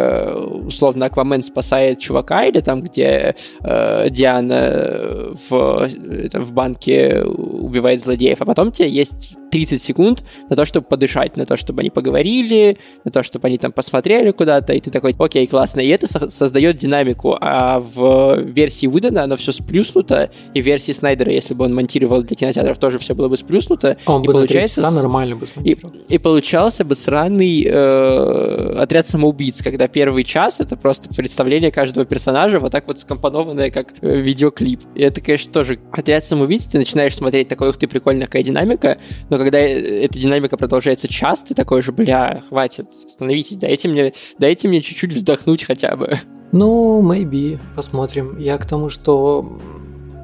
условно, 0.66 1.06
Аквамен 1.06 1.42
спасает 1.42 2.00
чувака, 2.00 2.46
или 2.46 2.60
там, 2.60 2.82
где 2.82 3.36
э, 3.64 4.10
Диана 4.10 5.34
в, 5.50 5.90
э, 5.90 6.30
там, 6.30 6.44
в 6.44 6.54
банке 6.54 7.24
убивает 7.24 8.02
злодеев, 8.02 8.42
а 8.42 8.46
потом 8.46 8.72
тебе 8.72 8.90
есть 8.90 9.36
30 9.52 9.82
секунд 9.82 10.24
на 10.50 10.56
то, 10.56 10.66
чтобы 10.66 10.88
подышать, 10.88 11.38
на 11.38 11.46
то, 11.46 11.58
чтобы 11.58 11.82
они 11.82 11.92
поговорили, 11.92 12.78
на 13.06 13.12
то, 13.12 13.22
чтобы 13.22 13.48
они 13.48 13.58
там 13.60 13.72
посмотрели 13.72 14.32
куда-то, 14.32 14.74
и 14.74 14.80
ты 14.80 14.90
такой, 14.90 15.16
окей, 15.18 15.46
классно. 15.46 15.80
И 15.80 15.90
это 15.90 16.08
со- 16.08 16.30
создает 16.30 16.78
динамику, 16.78 17.38
а 17.40 17.80
в 17.80 18.40
версии 18.40 18.88
выдана 18.88 19.24
оно 19.24 19.36
все 19.36 19.52
сплюснуто, 19.52 20.32
и 20.56 20.62
в 20.62 20.66
версии 20.66 20.92
Снайдера, 20.92 21.32
если 21.32 21.54
бы 21.54 21.66
он 21.66 21.76
монтировал 21.76 22.24
для 22.24 22.36
кинотеатров, 22.36 22.80
тоже 22.80 22.98
все 22.98 23.14
было 23.14 23.30
бы 23.30 23.38
сплюснуто, 23.38 23.98
Он 24.08 24.24
и 24.24 24.28
бы 24.28 24.34
на 24.34 24.40
3 24.42 24.43
получается 24.48 24.82
часа 24.82 24.92
нормально 24.92 25.36
бы 25.36 25.46
и, 25.46 25.50
смонтировал. 25.50 25.96
и 26.08 26.18
получался 26.18 26.86
бы 26.86 26.96
сраный 26.96 27.64
э, 27.64 28.76
отряд 28.78 29.08
самоубийц, 29.08 29.62
когда 29.62 29.88
первый 29.88 30.24
час 30.24 30.60
это 30.60 30.76
просто 30.76 31.10
представление 31.14 31.72
каждого 31.72 32.06
персонажа, 32.06 32.60
вот 32.60 32.72
так 32.72 32.88
вот 32.88 33.00
скомпонованное, 33.00 33.72
как 33.72 33.94
э, 34.02 34.20
видеоклип. 34.20 34.82
И 34.96 35.02
это, 35.02 35.22
конечно, 35.22 35.52
тоже 35.52 35.80
отряд 35.92 36.26
самоубийц, 36.26 36.66
ты 36.66 36.78
начинаешь 36.78 37.16
смотреть 37.16 37.48
такой, 37.48 37.70
ух 37.70 37.78
ты, 37.78 37.88
прикольная 37.88 38.28
какая 38.28 38.44
динамика, 38.44 38.98
но 39.30 39.38
когда 39.38 39.60
э, 39.60 40.06
эта 40.06 40.20
динамика 40.20 40.58
продолжается 40.58 41.08
час, 41.08 41.44
ты 41.44 41.54
такой 41.54 41.82
же, 41.82 41.92
бля, 41.92 42.42
хватит, 42.50 42.88
остановитесь, 42.90 43.58
дайте 43.58 43.88
мне, 43.88 44.14
дайте 44.38 44.68
мне 44.68 44.82
чуть-чуть 44.82 45.14
вздохнуть 45.14 45.64
хотя 45.64 45.96
бы. 45.96 46.20
Ну, 46.54 47.02
maybe, 47.02 47.58
посмотрим. 47.76 48.38
Я 48.38 48.60
к 48.60 48.68
тому, 48.68 48.92
что... 48.92 49.58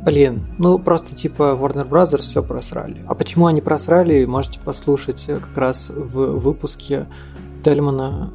Блин, 0.03 0.43
ну 0.57 0.79
просто 0.79 1.15
типа 1.15 1.57
Warner 1.59 1.87
Brothers 1.87 2.21
все 2.21 2.41
просрали. 2.41 3.03
А 3.07 3.15
почему 3.15 3.47
они 3.47 3.61
просрали, 3.61 4.23
можете 4.25 4.59
послушать 4.59 5.25
э, 5.27 5.37
как 5.37 5.57
раз 5.57 5.89
в 5.89 6.37
выпуске 6.37 7.05
Тельмана 7.63 8.31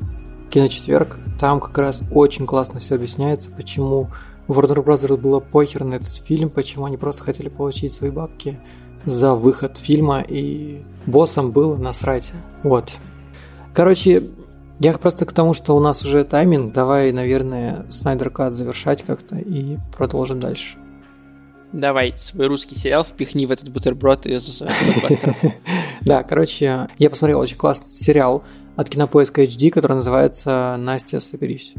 Киночетверг. 0.51 1.19
Там 1.41 1.61
как 1.61 1.77
раз 1.79 2.03
очень 2.13 2.47
классно 2.47 2.81
все 2.81 2.95
объясняется, 2.97 3.51
почему 3.51 4.09
Warner 4.47 4.85
Brothers 4.85 5.17
было 5.17 5.41
похер 5.41 5.85
на 5.85 5.95
этот 5.95 6.09
фильм, 6.09 6.51
почему 6.51 6.85
они 6.85 6.99
просто 6.99 7.23
хотели 7.23 7.49
получить 7.49 7.93
свои 7.93 8.11
бабки 8.11 8.59
за 9.07 9.35
выход 9.35 9.79
фильма, 9.79 10.21
и 10.21 10.83
боссом 11.07 11.51
было 11.51 11.77
насрать. 11.77 12.33
Вот. 12.63 12.93
Короче, 13.73 14.23
я 14.81 14.93
просто 14.93 15.25
к 15.27 15.33
тому, 15.33 15.55
что 15.55 15.77
у 15.77 15.81
нас 15.81 16.03
уже 16.03 16.25
тайминг. 16.25 16.73
Давай, 16.73 17.13
наверное, 17.13 17.87
Снайдер 17.91 18.31
Кат 18.31 18.55
завершать 18.55 19.03
как-то 19.03 19.37
и 19.37 19.79
продолжим 19.97 20.41
дальше. 20.41 20.77
Давай 21.75 22.15
свой 22.19 22.47
русский 22.47 22.77
сериал 22.77 23.03
впихни 23.03 23.47
в 23.47 23.51
этот 23.51 23.69
бутерброд 23.69 24.27
из. 24.27 24.63
Да, 26.03 26.23
короче, 26.23 26.89
я 26.99 27.11
посмотрел 27.11 27.41
очень 27.41 27.57
классный 27.57 27.93
сериал 27.93 28.45
от 28.77 28.91
Кинопоиска 28.91 29.43
HD, 29.43 29.71
который 29.71 29.95
называется 29.95 30.77
«Настя, 30.79 31.19
соберись». 31.19 31.75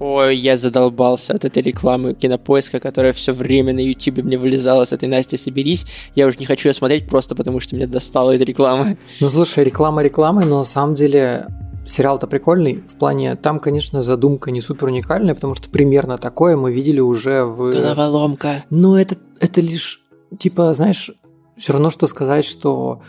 Ой, 0.00 0.36
я 0.36 0.56
задолбался 0.56 1.34
от 1.34 1.44
этой 1.44 1.62
рекламы 1.62 2.14
кинопоиска, 2.14 2.80
которая 2.80 3.12
все 3.12 3.32
время 3.32 3.72
на 3.72 3.80
Ютубе 3.80 4.22
мне 4.22 4.36
вылезала 4.36 4.84
с 4.84 4.92
этой 4.92 5.08
Настя 5.08 5.38
соберись. 5.38 5.86
Я 6.14 6.26
уже 6.26 6.38
не 6.38 6.44
хочу 6.44 6.68
ее 6.68 6.74
смотреть 6.74 7.08
просто 7.08 7.34
потому, 7.34 7.60
что 7.60 7.76
меня 7.76 7.86
достала 7.86 8.32
эта 8.32 8.44
реклама. 8.44 8.96
Ну, 9.20 9.28
слушай, 9.28 9.62
реклама 9.62 10.02
рекламой, 10.02 10.44
но 10.44 10.58
на 10.58 10.64
самом 10.64 10.94
деле 10.94 11.46
сериал-то 11.86 12.26
прикольный. 12.26 12.82
В 12.88 12.98
плане, 12.98 13.36
там, 13.36 13.60
конечно, 13.60 14.02
задумка 14.02 14.50
не 14.50 14.60
супер 14.60 14.88
уникальная, 14.88 15.34
потому 15.34 15.54
что 15.54 15.70
примерно 15.70 16.18
такое 16.18 16.56
мы 16.56 16.72
видели 16.72 17.00
уже 17.00 17.44
в... 17.44 17.72
Головоломка. 17.72 18.64
Но 18.70 18.98
это, 18.98 19.16
это 19.40 19.60
лишь, 19.60 20.02
типа, 20.38 20.74
знаешь, 20.74 21.10
все 21.56 21.72
равно, 21.72 21.90
что 21.90 22.06
сказать, 22.06 22.44
что 22.44 23.02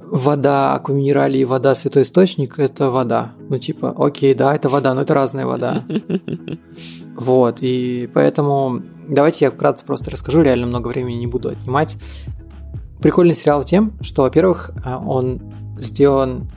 вода 0.00 0.74
акваминерали 0.74 1.38
и 1.38 1.44
вода 1.44 1.74
святой 1.74 2.02
источник– 2.02 2.58
это 2.58 2.90
вода. 2.90 3.32
Ну, 3.48 3.58
типа, 3.58 3.94
окей, 3.96 4.34
да, 4.34 4.54
это 4.54 4.68
вода, 4.68 4.94
но 4.94 5.02
это 5.02 5.14
разная 5.14 5.46
вода. 5.46 5.84
Вот, 7.16 7.58
и 7.60 8.10
поэтому 8.12 8.82
давайте 9.08 9.44
я 9.44 9.52
вкратце 9.52 9.84
просто 9.84 10.10
расскажу, 10.10 10.42
реально 10.42 10.66
много 10.66 10.88
времени 10.88 11.14
не 11.14 11.28
буду 11.28 11.50
отнимать. 11.50 11.96
Прикольный 13.00 13.36
сериал 13.36 13.62
тем, 13.62 13.92
что, 14.00 14.22
во-первых, 14.22 14.72
а, 14.84 14.98
он 14.98 15.40
сделан 15.78 16.50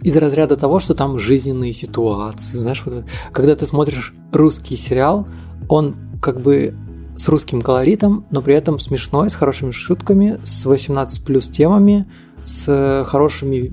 из 0.00 0.16
разряда 0.16 0.56
того, 0.56 0.78
что 0.78 0.94
там 0.94 1.18
жизненные 1.18 1.74
ситуации, 1.74 2.56
знаешь, 2.56 2.82
вот, 2.86 3.04
когда 3.32 3.54
ты 3.54 3.66
смотришь 3.66 4.14
русский 4.32 4.76
сериал, 4.76 5.26
он 5.68 5.96
как 6.22 6.40
бы 6.40 6.74
с 7.20 7.28
русским 7.28 7.60
колоритом, 7.60 8.24
но 8.30 8.40
при 8.40 8.54
этом 8.54 8.78
смешной, 8.78 9.28
с 9.28 9.34
хорошими 9.34 9.72
шутками, 9.72 10.40
с 10.42 10.64
18 10.64 11.22
плюс 11.22 11.48
темами, 11.48 12.06
с 12.44 13.04
хорошими 13.06 13.72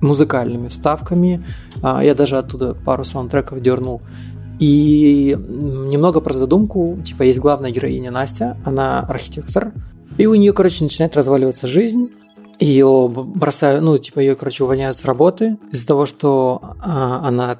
музыкальными 0.00 0.68
вставками. 0.68 1.44
А, 1.82 2.04
Я 2.04 2.14
даже 2.14 2.38
оттуда 2.38 2.74
пару 2.74 3.02
саундтреков 3.02 3.60
дернул. 3.60 4.00
И 4.60 5.36
немного 5.36 6.20
про 6.20 6.32
задумку. 6.32 6.98
Типа 7.04 7.24
есть 7.24 7.40
главная 7.40 7.72
героиня 7.72 8.12
Настя, 8.12 8.56
она 8.64 9.00
архитектор. 9.00 9.72
И 10.16 10.26
у 10.26 10.34
нее, 10.36 10.52
короче, 10.52 10.84
начинает 10.84 11.16
разваливаться 11.16 11.66
жизнь. 11.66 12.12
Ее 12.60 13.10
бросают, 13.12 13.82
ну, 13.82 13.98
типа, 13.98 14.20
ее, 14.20 14.36
короче, 14.36 14.62
увольняют 14.62 14.96
с 14.96 15.04
работы 15.04 15.58
из-за 15.72 15.88
того, 15.88 16.06
что 16.06 16.76
а, 16.80 17.26
она 17.26 17.58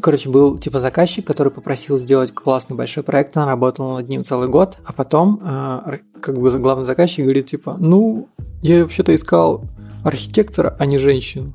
Короче, 0.00 0.28
был 0.28 0.58
типа 0.58 0.80
заказчик, 0.80 1.26
который 1.26 1.52
попросил 1.52 1.98
сделать 1.98 2.32
классный 2.32 2.76
большой 2.76 3.02
проект, 3.02 3.36
она 3.36 3.46
работала 3.46 3.98
над 3.98 4.08
ним 4.08 4.24
целый 4.24 4.48
год, 4.48 4.78
а 4.84 4.92
потом 4.92 5.40
э, 5.42 5.98
как 6.20 6.38
бы 6.38 6.50
главный 6.58 6.84
заказчик 6.84 7.24
говорит 7.24 7.46
типа, 7.46 7.76
ну, 7.78 8.28
я 8.62 8.82
вообще-то 8.82 9.14
искал 9.14 9.64
архитектора, 10.04 10.76
а 10.78 10.86
не 10.86 10.98
женщину. 10.98 11.54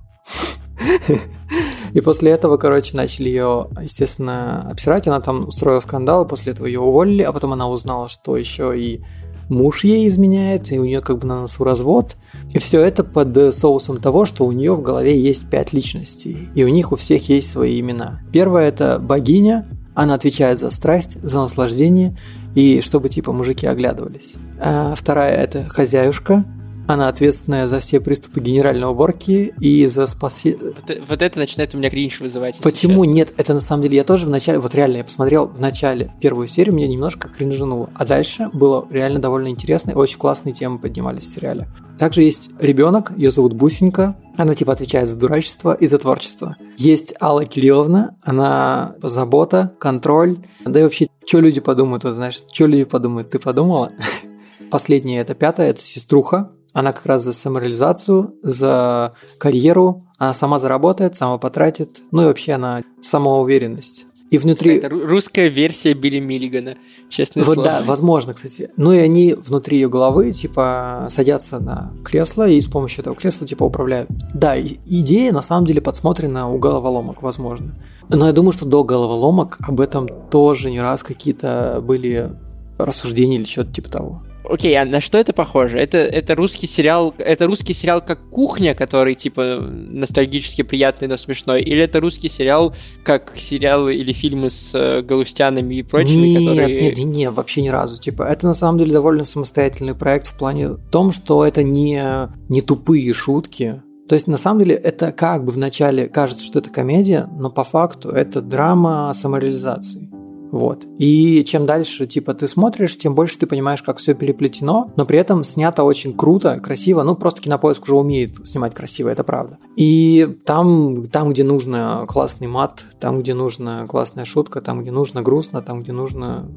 И 1.93 2.02
после 2.02 2.32
этого, 2.32 2.58
короче, 2.58 2.95
начали 2.95 3.30
ее, 3.30 3.69
естественно, 3.82 4.69
обсирать. 4.69 5.08
Она 5.08 5.19
там 5.19 5.47
устроила 5.47 5.80
скандал, 5.80 6.28
после 6.28 6.52
этого 6.52 6.67
ее 6.67 6.80
уволили, 6.80 7.23
а 7.23 7.32
потом 7.32 7.54
она 7.54 7.67
узнала, 7.69 8.10
что 8.10 8.38
еще 8.38 8.78
и 8.80 9.02
муж 9.50 9.84
ей 9.84 10.08
изменяет, 10.08 10.71
и 10.71 10.80
у 10.80 10.84
нее 10.84 11.02
как 11.02 11.19
бы 11.19 11.28
на 11.28 11.41
носу 11.41 11.63
развод. 11.63 12.17
И 12.54 12.60
все 12.60 12.82
это 12.82 13.04
под 13.04 13.54
соусом 13.54 13.98
того, 13.98 14.26
что 14.26 14.46
у 14.46 14.52
нее 14.52 14.74
в 14.74 14.82
голове 14.82 15.20
есть 15.20 15.50
пять 15.50 15.74
личностей, 15.74 16.50
и 16.56 16.64
у 16.64 16.70
них 16.70 16.92
у 16.92 16.96
всех 16.96 17.28
есть 17.30 17.52
свои 17.52 17.80
имена. 17.80 18.22
Первая 18.32 18.70
это 18.70 19.00
богиня, 19.00 19.68
она 19.94 20.14
отвечает 20.14 20.60
за 20.60 20.72
страсть, 20.72 21.18
за 21.22 21.40
наслаждение, 21.40 22.16
и 22.56 22.82
чтобы 22.82 23.10
типа 23.10 23.34
мужики 23.34 23.68
оглядывались. 23.68 24.36
А 24.60 24.96
вторая 24.96 25.36
это 25.36 25.66
хозяюшка, 25.66 26.46
она 26.88 27.10
ответственная 27.10 27.67
за 27.67 27.80
все 27.80 28.00
приступы 28.00 28.39
генеральной 28.39 28.89
уборки 28.89 29.54
и 29.60 29.86
за 29.88 30.08
спаси... 30.08 30.56
Вот, 30.56 30.97
вот 31.08 31.21
это 31.21 31.39
начинает 31.39 31.76
у 31.76 31.78
меня 31.78 31.89
кринж 31.89 32.19
вызывать. 32.19 32.60
Почему 32.60 33.04
честно. 33.06 33.17
нет? 33.17 33.34
Это 33.38 33.54
на 33.54 33.60
самом 33.60 33.84
деле 33.84 33.97
я 33.97 34.04
тоже 34.04 34.26
в 34.26 34.30
начале, 34.30 34.60
вот 34.60 34.73
реально 34.73 34.97
я 34.97 35.04
посмотрел 35.04 35.47
в 35.47 35.60
начале 35.60 36.13
первую 36.21 36.47
серию, 36.47 36.73
меня 36.73 36.88
немножко 36.88 37.28
кринжануло, 37.30 37.89
а 37.95 38.06
дальше 38.06 38.50
было 38.54 38.88
реально 38.89 39.19
довольно 39.19 39.50
интересно, 39.50 39.91
и 39.91 39.95
очень 39.95 40.17
классные 40.17 40.54
темы 40.54 40.80
поднимались 40.80 41.23
в 41.23 41.28
сериале. 41.28 41.67
Также 41.97 42.23
есть 42.23 42.52
ребенок, 42.60 43.12
ее 43.17 43.32
зовут 43.32 43.54
Бусенька, 43.54 44.15
она 44.38 44.54
типа 44.54 44.73
отвечает 44.73 45.10
за 45.10 45.17
дурачество 45.17 45.73
и 45.73 45.88
за 45.88 45.97
творчество. 45.97 46.56
Есть 46.78 47.13
Алла 47.19 47.45
Кирилловна, 47.45 48.15
она 48.23 48.95
забота, 49.02 49.73
контроль, 49.80 50.38
да 50.63 50.80
и 50.80 50.84
вообще, 50.84 51.08
что 51.26 51.39
люди 51.39 51.60
подумают, 51.60 52.04
вот 52.04 52.13
знаешь, 52.13 52.41
что 52.54 52.65
люди 52.67 52.84
подумают, 52.84 53.32
ты 53.32 53.39
подумала? 53.39 53.91
Последняя, 54.71 55.21
это 55.21 55.34
пятая, 55.34 55.71
это 55.71 55.82
сеструха, 55.82 56.52
она 56.78 56.92
как 56.92 57.08
раз 57.08 57.24
за 57.24 57.34
самореализацию, 57.34 58.36
за 58.44 59.16
карьеру, 59.40 60.06
она 60.20 60.32
сама 60.32 60.60
заработает, 60.60 61.16
сама 61.16 61.40
потратит, 61.40 62.04
ну 62.12 62.22
и 62.22 62.26
вообще 62.26 62.52
она 62.54 62.84
самоуверенность. 63.02 64.06
И 64.30 64.38
внутри... 64.38 64.76
Это 64.78 64.88
ру- 64.90 65.04
русская 65.08 65.48
версия 65.48 65.94
Билли 65.94 66.20
Миллигана, 66.20 66.76
честное 67.10 67.44
Вот 67.44 67.56
слово. 67.56 67.68
да, 67.70 67.82
возможно, 67.84 68.36
кстати. 68.36 68.70
Ну 68.78 68.92
и 68.94 69.00
они 69.00 69.34
внутри 69.34 69.78
ее 69.78 69.90
головы, 69.90 70.32
типа, 70.32 71.08
садятся 71.10 71.60
на 71.60 71.94
кресло 72.06 72.48
и 72.48 72.62
с 72.62 72.68
помощью 72.68 73.02
этого 73.02 73.16
кресла, 73.16 73.48
типа, 73.48 73.63
управляют. 73.63 74.12
Да, 74.36 74.56
идея 74.60 75.32
на 75.32 75.42
самом 75.42 75.66
деле 75.66 75.82
подсмотрена 75.82 76.48
у 76.48 76.60
головоломок, 76.60 77.24
возможно. 77.24 77.74
Но 78.10 78.28
я 78.28 78.34
думаю, 78.34 78.52
что 78.52 78.68
до 78.68 78.84
головоломок 78.84 79.58
об 79.68 79.82
этом 79.82 80.08
тоже 80.30 80.70
не 80.70 80.80
раз 80.80 81.02
какие-то 81.02 81.82
были 81.84 82.30
рассуждения 82.78 83.38
или 83.38 83.46
что-то 83.46 83.74
типа 83.74 83.90
того. 83.90 84.22
Окей, 84.50 84.78
а 84.80 84.86
на 84.86 85.02
что 85.02 85.18
это 85.18 85.34
похоже? 85.34 85.80
Это, 85.80 85.98
это 85.98 86.36
русский 86.36 86.68
сериал, 86.68 87.14
это 87.18 87.46
русский 87.46 87.74
сериал 87.74 88.02
как 88.02 88.30
кухня, 88.30 88.74
который 88.74 89.16
типа 89.16 89.60
ностальгически 89.62 90.62
приятный, 90.62 91.08
но 91.08 91.18
смешной, 91.18 91.62
или 91.62 91.84
это 91.84 92.00
русский 92.00 92.30
сериал 92.30 92.74
как 93.04 93.34
сериалы 93.38 93.96
или 93.96 94.14
фильмы 94.14 94.50
с 94.50 94.74
э, 94.74 95.02
галустянами 95.02 95.76
и 95.76 95.84
прочими, 95.84 96.28
нет, 96.28 96.40
которые... 96.40 96.82
нет, 96.82 96.98
нет, 96.98 97.16
нет, 97.16 97.34
вообще 97.34 97.62
ни 97.62 97.70
разу. 97.70 98.00
Типа, 98.00 98.24
это 98.24 98.48
на 98.48 98.54
самом 98.54 98.80
деле 98.80 98.94
довольно 98.94 99.26
самостоятельный 99.26 99.96
проект 99.96 100.28
в 100.28 100.38
плане 100.38 100.76
том, 100.92 101.12
что 101.12 101.46
это 101.46 101.64
не, 101.64 102.30
не 102.50 102.62
тупые 102.62 103.14
шутки, 103.14 103.82
То 104.08 104.16
есть, 104.16 104.28
на 104.28 104.38
самом 104.38 104.60
деле, 104.60 104.76
это 104.76 105.12
как 105.12 105.44
бы 105.44 105.52
вначале 105.52 106.08
кажется, 106.08 106.46
что 106.46 106.60
это 106.60 106.70
комедия, 106.70 107.28
но 107.38 107.50
по 107.50 107.64
факту 107.64 108.10
это 108.10 108.42
драма 108.42 109.12
самореализации. 109.14 110.10
Вот. 110.52 110.86
И 110.98 111.44
чем 111.46 111.66
дальше, 111.66 112.08
типа, 112.08 112.34
ты 112.34 112.48
смотришь, 112.48 112.98
тем 112.98 113.16
больше 113.16 113.38
ты 113.38 113.48
понимаешь, 113.48 113.84
как 113.84 113.98
все 113.98 114.14
переплетено, 114.14 114.92
но 114.96 115.06
при 115.06 115.20
этом 115.20 115.44
снято 115.44 115.84
очень 115.84 116.14
круто, 116.14 116.60
красиво. 116.60 117.04
Ну, 117.04 117.16
просто 117.16 117.42
кинопоиск 117.42 117.84
уже 117.84 117.96
умеет 117.96 118.46
снимать 118.48 118.74
красиво, 118.74 119.10
это 119.10 119.24
правда. 119.24 119.58
И 119.76 120.38
там, 120.46 121.06
там, 121.06 121.32
где 121.32 121.44
нужно 121.44 122.06
классный 122.08 122.48
мат, 122.48 122.84
там, 123.00 123.20
где 123.20 123.34
нужна 123.34 123.86
классная 123.86 124.26
шутка, 124.26 124.62
там, 124.62 124.82
где 124.82 124.92
нужно 124.92 125.22
грустно, 125.22 125.62
там, 125.62 125.82
где 125.82 125.92
нужно 125.92 126.50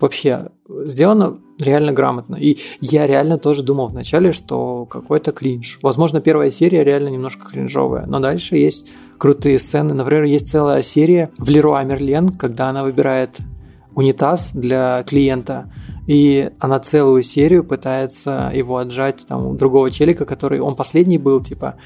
вообще 0.00 0.50
сделано 0.68 1.38
реально 1.58 1.92
грамотно. 1.92 2.36
И 2.36 2.58
я 2.80 3.06
реально 3.06 3.38
тоже 3.38 3.62
думал 3.62 3.88
вначале, 3.88 4.32
что 4.32 4.84
какой-то 4.86 5.32
кринж. 5.32 5.78
Возможно, 5.82 6.20
первая 6.20 6.50
серия 6.50 6.84
реально 6.84 7.08
немножко 7.08 7.46
кринжовая, 7.50 8.06
но 8.06 8.20
дальше 8.20 8.56
есть 8.56 8.92
крутые 9.18 9.58
сцены. 9.58 9.94
Например, 9.94 10.24
есть 10.24 10.50
целая 10.50 10.82
серия 10.82 11.30
в 11.38 11.48
Леруа 11.48 11.82
Мерлен, 11.84 12.28
когда 12.28 12.68
она 12.68 12.82
выбирает 12.82 13.38
унитаз 13.94 14.50
для 14.52 15.02
клиента, 15.04 15.70
и 16.06 16.50
она 16.58 16.78
целую 16.80 17.22
серию 17.22 17.64
пытается 17.64 18.50
его 18.54 18.76
отжать 18.76 19.26
там, 19.26 19.46
у 19.46 19.54
другого 19.54 19.90
челика, 19.90 20.24
который 20.24 20.60
он 20.60 20.76
последний 20.76 21.18
был, 21.18 21.42
типа, 21.42 21.76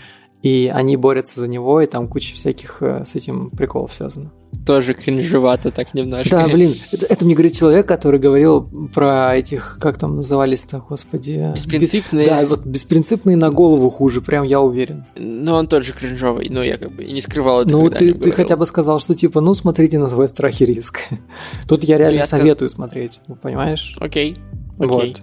и 0.43 0.71
они 0.75 0.97
борются 0.97 1.41
за 1.41 1.49
него, 1.49 1.81
и 1.81 1.87
там 1.87 2.09
куча 2.09 2.35
всяких 2.35 2.83
э, 2.83 3.05
с 3.05 3.15
этим 3.15 3.51
приколов 3.51 3.93
связано 3.93 4.33
тоже 4.67 4.95
кринжевато 4.95 5.71
так 5.71 5.95
немножко. 5.95 6.31
Да, 6.31 6.49
блин, 6.49 6.73
это, 6.93 7.07
это 7.07 7.25
мне 7.25 7.35
говорит 7.35 7.57
человек, 7.57 7.87
который 7.87 8.21
говорил 8.21 8.69
про 8.95 9.37
этих, 9.37 9.79
как 9.81 9.99
там 9.99 10.17
назывались-то, 10.17 10.83
господи. 10.89 11.53
Беспринципные. 11.55 12.27
Да, 12.27 12.47
вот 12.47 12.65
беспринципные 12.65 13.37
на 13.37 13.51
голову 13.51 13.91
хуже, 13.91 14.21
прям 14.21 14.45
я 14.45 14.61
уверен. 14.61 15.05
Ну, 15.17 15.55
он 15.55 15.67
тоже 15.67 15.93
кринжовый, 15.93 16.49
но 16.51 16.63
я 16.63 16.77
как 16.77 16.93
бы 16.93 17.05
и 17.05 17.13
не 17.13 17.21
скрывал 17.21 17.63
это. 17.63 17.71
Ну, 17.71 17.91
ты, 17.91 18.13
ты 18.15 18.31
хотя 18.31 18.57
бы 18.57 18.67
сказал, 18.67 19.01
что 19.01 19.15
типа, 19.15 19.41
ну, 19.41 19.55
смотрите 19.55 19.99
на 19.99 20.07
свой 20.07 20.29
страх 20.29 20.61
и 20.61 20.65
риск. 20.65 21.01
Тут 21.69 21.85
я 21.85 21.99
реально 21.99 22.19
я 22.19 22.27
советую 22.27 22.69
сказ... 22.69 22.77
смотреть, 22.77 23.21
понимаешь? 23.43 23.97
Окей. 24.01 24.37
Окей. 24.79 24.89
Вот. 24.89 25.23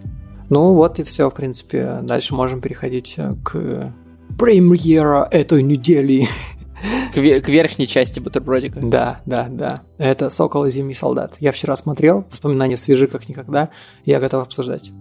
Ну, 0.50 0.74
вот 0.74 1.00
и 1.00 1.04
все, 1.04 1.30
в 1.30 1.34
принципе. 1.34 2.00
Дальше 2.04 2.34
можем 2.34 2.62
переходить 2.62 3.18
к 3.44 3.94
премьера 4.38 5.28
этой 5.30 5.64
недели. 5.64 6.28
К, 7.14 7.42
к 7.42 7.50
верхней 7.50 7.88
части 7.88 8.20
бутербродика. 8.20 8.80
Да, 8.82 9.22
да, 9.26 9.48
да. 9.50 9.82
Это 9.98 10.30
«Сокол 10.30 10.66
и 10.66 10.72
зимний 10.72 10.94
солдат». 10.94 11.34
Я 11.40 11.52
вчера 11.52 11.76
смотрел, 11.76 12.26
воспоминания 12.30 12.78
свежи 12.78 13.08
как 13.08 13.28
никогда, 13.28 13.70
я 14.06 14.20
готов 14.20 14.44
обсуждать. 14.44 14.92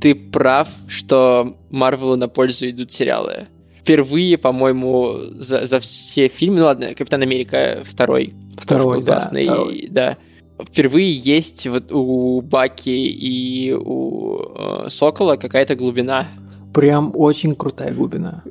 Ты 0.00 0.14
прав, 0.14 0.68
что 0.88 1.56
Марвелу 1.70 2.16
на 2.16 2.28
пользу 2.28 2.68
идут 2.68 2.92
сериалы. 2.92 3.46
Впервые, 3.80 4.38
по-моему, 4.38 5.16
за, 5.38 5.66
за 5.66 5.80
все 5.80 6.28
фильмы, 6.28 6.60
ну 6.60 6.64
ладно, 6.64 6.94
Капитан 6.94 7.22
Америка 7.22 7.82
второй. 7.84 8.32
Второй, 8.56 9.02
да, 9.02 9.12
классный, 9.12 9.44
второй. 9.44 9.88
да. 9.90 10.16
Впервые 10.62 11.12
есть 11.12 11.66
вот 11.66 11.92
у 11.92 12.40
Баки 12.40 12.90
и 12.90 13.72
у 13.72 14.38
э, 14.40 14.88
Сокола 14.88 15.34
какая-то 15.36 15.74
глубина. 15.74 16.28
Прям 16.72 17.12
очень 17.14 17.54
крутая 17.54 17.92
глубина 17.92 18.42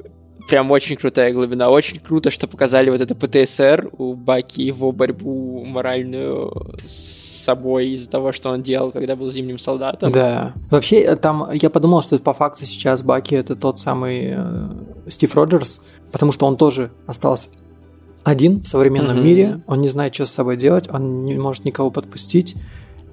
прям 0.48 0.72
очень 0.72 0.96
крутая 0.96 1.34
глубина. 1.34 1.70
Очень 1.70 2.00
круто, 2.00 2.32
что 2.32 2.48
показали 2.48 2.90
вот 2.90 3.02
это 3.02 3.16
ПТСР 3.16 3.90
у 3.98 4.14
Баки, 4.14 4.62
его 4.62 4.92
борьбу 4.92 5.64
моральную 5.66 6.76
с 6.88 7.44
собой 7.44 7.90
из-за 7.90 8.10
того, 8.10 8.32
что 8.32 8.50
он 8.50 8.64
делал, 8.64 8.92
когда 8.92 9.16
был 9.16 9.30
зимним 9.30 9.60
солдатом. 9.60 10.12
Да. 10.12 10.54
Вообще, 10.70 11.16
там 11.16 11.50
я 11.52 11.70
подумал, 11.70 12.02
что 12.02 12.18
по 12.20 12.34
факту 12.34 12.66
сейчас 12.66 13.02
Баки 13.02 13.36
это 13.36 13.56
тот 13.56 13.80
самый 13.80 14.34
э, 14.36 14.70
Стив 15.10 15.36
Роджерс, 15.36 15.82
потому 16.12 16.32
что 16.32 16.46
он 16.46 16.56
тоже 16.56 16.92
остался 17.06 17.50
один 18.24 18.62
в 18.62 18.68
современном 18.68 19.18
mm-hmm. 19.18 19.24
мире, 19.24 19.62
он 19.68 19.82
не 19.82 19.90
знает, 19.90 20.16
что 20.16 20.26
с 20.26 20.32
собой 20.32 20.56
делать, 20.56 20.88
он 20.90 21.26
не 21.26 21.36
может 21.36 21.66
никого 21.66 21.92
подпустить. 21.92 22.56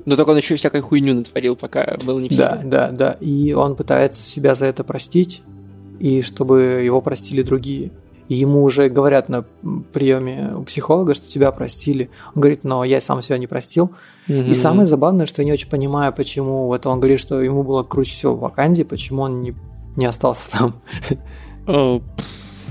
Но 0.06 0.16
только 0.16 0.30
он 0.30 0.36
еще 0.36 0.56
всякой 0.56 0.80
хуйню 0.80 1.14
натворил, 1.14 1.56
пока 1.56 1.96
был 2.02 2.18
не 2.20 2.28
в 2.28 2.36
Да, 2.36 2.60
да, 2.64 2.90
да. 2.90 3.12
И 3.20 3.52
он 3.52 3.76
пытается 3.76 4.22
себя 4.22 4.54
за 4.54 4.66
это 4.66 4.82
простить 4.84 5.42
и 6.00 6.22
чтобы 6.22 6.82
его 6.84 7.00
простили 7.00 7.42
другие. 7.42 7.92
И 8.28 8.34
ему 8.34 8.62
уже 8.62 8.88
говорят 8.88 9.28
на 9.28 9.44
приеме 9.92 10.52
у 10.56 10.62
психолога, 10.62 11.14
что 11.14 11.28
тебя 11.28 11.50
простили. 11.50 12.10
Он 12.34 12.42
говорит, 12.42 12.62
но 12.62 12.84
я 12.84 13.00
сам 13.00 13.22
себя 13.22 13.38
не 13.38 13.48
простил. 13.48 13.90
Mm-hmm. 14.28 14.50
И 14.50 14.54
самое 14.54 14.86
забавное, 14.86 15.26
что 15.26 15.42
я 15.42 15.46
не 15.46 15.52
очень 15.52 15.68
понимаю, 15.68 16.12
почему 16.12 16.66
вот 16.66 16.86
он 16.86 17.00
говорит, 17.00 17.18
что 17.18 17.40
ему 17.40 17.64
было 17.64 17.82
круче 17.82 18.12
всего 18.12 18.36
в 18.36 18.40
Ваканде, 18.40 18.84
почему 18.84 19.22
он 19.22 19.42
не, 19.42 19.54
не 19.96 20.06
остался 20.06 20.50
там. 20.50 20.80
Oh, 21.66 22.02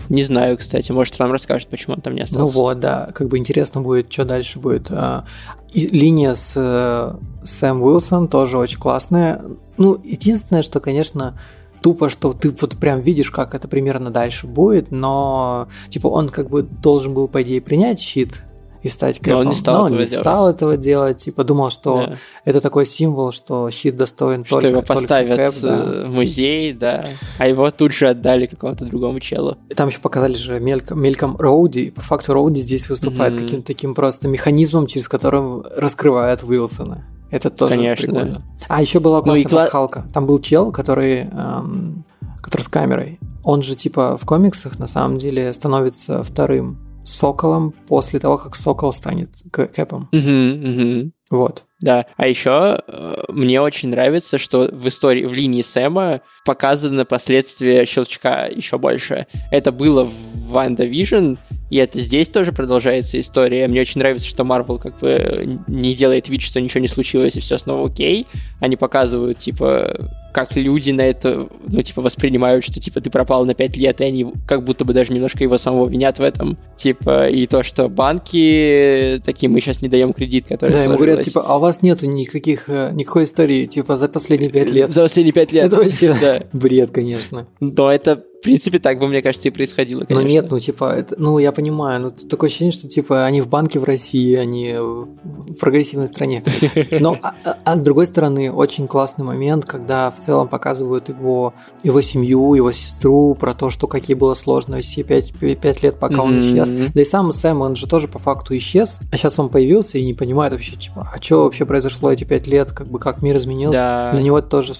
не 0.09 0.23
знаю, 0.23 0.57
кстати, 0.57 0.91
может, 0.91 1.19
вам 1.19 1.31
расскажет, 1.31 1.69
почему 1.69 1.95
он 1.95 2.01
там 2.01 2.15
не 2.15 2.21
остался. 2.21 2.43
Ну 2.43 2.49
вот, 2.49 2.79
да, 2.79 3.09
как 3.13 3.27
бы 3.27 3.37
интересно 3.37 3.81
будет, 3.81 4.11
что 4.11 4.25
дальше 4.25 4.59
будет. 4.59 4.89
А, 4.89 5.25
и 5.71 5.87
линия 5.87 6.33
с 6.33 6.53
э, 6.55 7.13
Сэм 7.45 7.83
Уилсон 7.83 8.27
тоже 8.27 8.57
очень 8.57 8.79
классная. 8.79 9.43
Ну, 9.77 10.01
единственное, 10.03 10.63
что, 10.63 10.79
конечно, 10.79 11.39
тупо, 11.81 12.09
что 12.09 12.33
ты 12.33 12.51
вот 12.51 12.77
прям 12.77 13.01
видишь, 13.01 13.31
как 13.31 13.55
это 13.55 13.67
примерно 13.67 14.11
дальше 14.11 14.47
будет, 14.47 14.91
но 14.91 15.67
типа 15.89 16.07
он 16.07 16.29
как 16.29 16.49
бы 16.49 16.63
должен 16.63 17.13
был, 17.13 17.27
по 17.27 17.41
идее, 17.41 17.61
принять 17.61 17.99
щит 17.99 18.43
и 18.81 18.87
стать 18.87 19.19
кэпом. 19.19 19.33
Но 19.33 19.39
он 19.39 19.47
не 19.47 19.55
стал, 19.55 19.75
но 19.75 19.85
этого, 19.87 19.97
он 19.97 20.03
не 20.03 20.09
делать. 20.09 20.23
стал 20.23 20.49
этого 20.49 20.77
делать. 20.77 21.17
Типа 21.17 21.43
думал, 21.43 21.69
что 21.69 22.05
да. 22.07 22.15
это 22.45 22.61
такой 22.61 22.85
символ, 22.85 23.31
что 23.31 23.69
щит 23.71 23.95
достоин 23.95 24.45
что 24.45 24.55
только 24.55 24.67
его 24.69 24.81
поставят 24.81 25.35
только 25.35 25.51
кэп, 25.51 25.61
да. 25.61 26.05
в 26.05 26.09
музей, 26.11 26.73
да. 26.73 27.05
А 27.37 27.47
его 27.47 27.69
тут 27.71 27.93
же 27.93 28.07
отдали 28.07 28.45
какому-то 28.45 28.85
другому 28.85 29.19
челу. 29.19 29.57
И 29.69 29.73
там 29.73 29.89
еще 29.89 29.99
показали 29.99 30.35
же 30.35 30.59
мельком, 30.59 31.01
мельком 31.01 31.35
Роуди. 31.37 31.85
И 31.85 31.91
по 31.91 32.01
факту 32.01 32.33
Роуди 32.33 32.61
здесь 32.61 32.89
выступает 32.89 33.33
mm-hmm. 33.33 33.43
каким-то 33.43 33.67
таким 33.67 33.95
просто 33.95 34.27
механизмом, 34.27 34.87
через 34.87 35.07
которым 35.07 35.63
раскрывает 35.75 36.43
Уилсона. 36.43 37.05
Это 37.31 37.49
тоже 37.49 37.75
Конечно. 37.75 38.05
прикольно. 38.05 38.41
А 38.67 38.81
еще 38.81 38.99
была 38.99 39.21
классная 39.21 39.43
ну, 39.43 39.57
пасхалка. 39.57 40.05
Там 40.13 40.25
был 40.25 40.39
чел, 40.39 40.71
который, 40.71 41.27
эм, 41.31 42.05
который 42.41 42.61
с 42.61 42.67
камерой. 42.67 43.19
Он 43.43 43.61
же 43.61 43.75
типа 43.75 44.17
в 44.17 44.25
комиксах 44.25 44.79
на 44.79 44.87
самом 44.87 45.17
деле 45.17 45.53
становится 45.53 46.23
вторым 46.23 46.77
Соколом 47.05 47.73
после 47.87 48.19
того, 48.19 48.37
как 48.37 48.55
Сокол 48.55 48.93
станет 48.93 49.29
Кэпом. 49.51 50.09
Угу, 50.11 50.69
угу. 50.69 51.11
Вот. 51.29 51.63
Да. 51.81 52.05
А 52.17 52.27
еще 52.27 52.81
э, 52.87 53.23
мне 53.29 53.61
очень 53.61 53.89
нравится, 53.89 54.37
что 54.37 54.69
в 54.71 54.87
истории, 54.87 55.25
в 55.25 55.33
линии 55.33 55.61
Сэма 55.61 56.21
показаны 56.45 57.05
последствия 57.05 57.85
щелчка 57.85 58.45
еще 58.45 58.77
больше. 58.77 59.27
Это 59.51 59.71
было 59.71 60.03
в 60.03 60.55
WandaVision, 60.55 61.37
и 61.69 61.77
это 61.77 61.99
здесь 61.99 62.27
тоже 62.27 62.51
продолжается 62.51 63.19
история. 63.19 63.67
Мне 63.67 63.81
очень 63.81 63.99
нравится, 63.99 64.27
что 64.27 64.43
Marvel 64.43 64.79
как 64.79 64.97
бы 64.99 65.59
не 65.67 65.93
делает 65.93 66.29
вид, 66.29 66.41
что 66.41 66.59
ничего 66.59 66.81
не 66.81 66.87
случилось 66.87 67.35
и 67.35 67.39
все 67.39 67.57
снова 67.57 67.87
окей. 67.87 68.27
Они 68.59 68.75
показывают, 68.75 69.37
типа, 69.37 70.09
как 70.33 70.55
люди 70.55 70.91
на 70.91 71.01
это, 71.01 71.47
ну, 71.67 71.81
типа, 71.81 72.01
воспринимают, 72.01 72.63
что, 72.63 72.79
типа, 72.79 73.01
ты 73.01 73.09
пропал 73.09 73.45
на 73.45 73.53
5 73.53 73.77
лет, 73.77 74.01
и 74.01 74.03
они 74.03 74.33
как 74.47 74.63
будто 74.63 74.85
бы 74.85 74.93
даже 74.93 75.13
немножко 75.13 75.43
его 75.43 75.57
самого 75.57 75.87
винят 75.87 76.19
в 76.19 76.23
этом. 76.23 76.57
Типа, 76.75 77.29
и 77.29 77.45
то, 77.47 77.63
что 77.63 77.89
банки 77.89 79.21
такие, 79.23 79.49
мы 79.49 79.59
сейчас 79.59 79.81
не 79.81 79.89
даем 79.89 80.13
кредит, 80.13 80.47
который 80.47 80.73
Да, 80.73 80.83
ему 80.83 80.97
говорят, 80.97 81.23
типа, 81.23 81.41
а 81.45 81.57
у 81.57 81.59
вас 81.59 81.81
нету 81.81 82.05
никаких, 82.07 82.69
э, 82.69 82.91
никакой 82.93 83.23
истории, 83.23 83.65
типа, 83.65 83.95
за 83.95 84.07
последние 84.09 84.51
5 84.51 84.71
лет. 84.71 84.91
За 84.91 85.01
последние 85.01 85.33
5 85.33 85.51
лет. 85.51 85.65
Это 85.65 85.75
вообще 85.77 86.15
да. 86.21 86.43
бред, 86.53 86.91
конечно. 86.91 87.47
Но 87.59 87.91
это 87.91 88.23
в 88.39 88.41
принципе, 88.41 88.79
так 88.79 88.99
бы, 88.99 89.07
мне 89.09 89.21
кажется, 89.21 89.49
и 89.49 89.51
происходило, 89.51 90.05
конечно. 90.05 90.21
Ну 90.23 90.27
нет, 90.27 90.47
ну 90.49 90.59
типа, 90.59 90.93
это, 90.93 91.15
ну 91.17 91.39
я 91.39 91.51
понимаю, 91.51 92.01
но 92.01 92.09
такое 92.11 92.49
ощущение, 92.49 92.71
что 92.71 92.87
типа 92.87 93.25
они 93.25 93.41
в 93.41 93.49
банке 93.49 93.79
в 93.79 93.83
России, 93.83 94.33
они 94.35 94.75
в 94.77 95.55
прогрессивной 95.59 96.07
стране. 96.07 96.41
Но, 96.91 97.17
а, 97.21 97.35
а, 97.43 97.57
а 97.65 97.75
с 97.75 97.81
другой 97.81 98.05
стороны, 98.05 98.49
очень 98.49 98.87
классный 98.87 99.25
момент, 99.25 99.65
когда 99.65 100.09
в 100.09 100.19
целом 100.19 100.47
показывают 100.47 101.09
его, 101.09 101.53
его 101.83 101.99
семью, 102.01 102.53
его 102.53 102.71
сестру, 102.71 103.35
про 103.35 103.53
то, 103.53 103.69
что 103.69 103.87
какие 103.87 104.15
было 104.15 104.35
сложно 104.35 104.79
все 104.79 105.03
пять, 105.03 105.33
пять 105.33 105.83
лет, 105.83 105.99
пока 105.99 106.23
он 106.23 106.39
исчез. 106.39 106.69
Да 106.93 107.01
и 107.01 107.05
сам 107.05 107.33
Сэм, 107.33 107.59
он 107.59 107.75
же 107.75 107.87
тоже 107.87 108.07
по 108.07 108.19
факту 108.19 108.55
исчез, 108.55 108.99
а 109.11 109.17
сейчас 109.17 109.37
он 109.37 109.49
появился 109.49 109.97
и 109.97 110.05
не 110.05 110.13
понимает 110.13 110.53
вообще, 110.53 110.77
типа, 110.77 111.09
а 111.13 111.21
что 111.21 111.43
вообще 111.43 111.65
произошло 111.65 112.09
эти 112.09 112.23
пять 112.23 112.47
лет, 112.47 112.71
как 112.71 112.87
бы 112.87 112.99
как 112.99 113.21
мир 113.21 113.35
изменился. 113.35 113.79
Да. 113.79 114.11
Для 114.13 114.21
него 114.21 114.39
это 114.39 114.47
тоже 114.47 114.73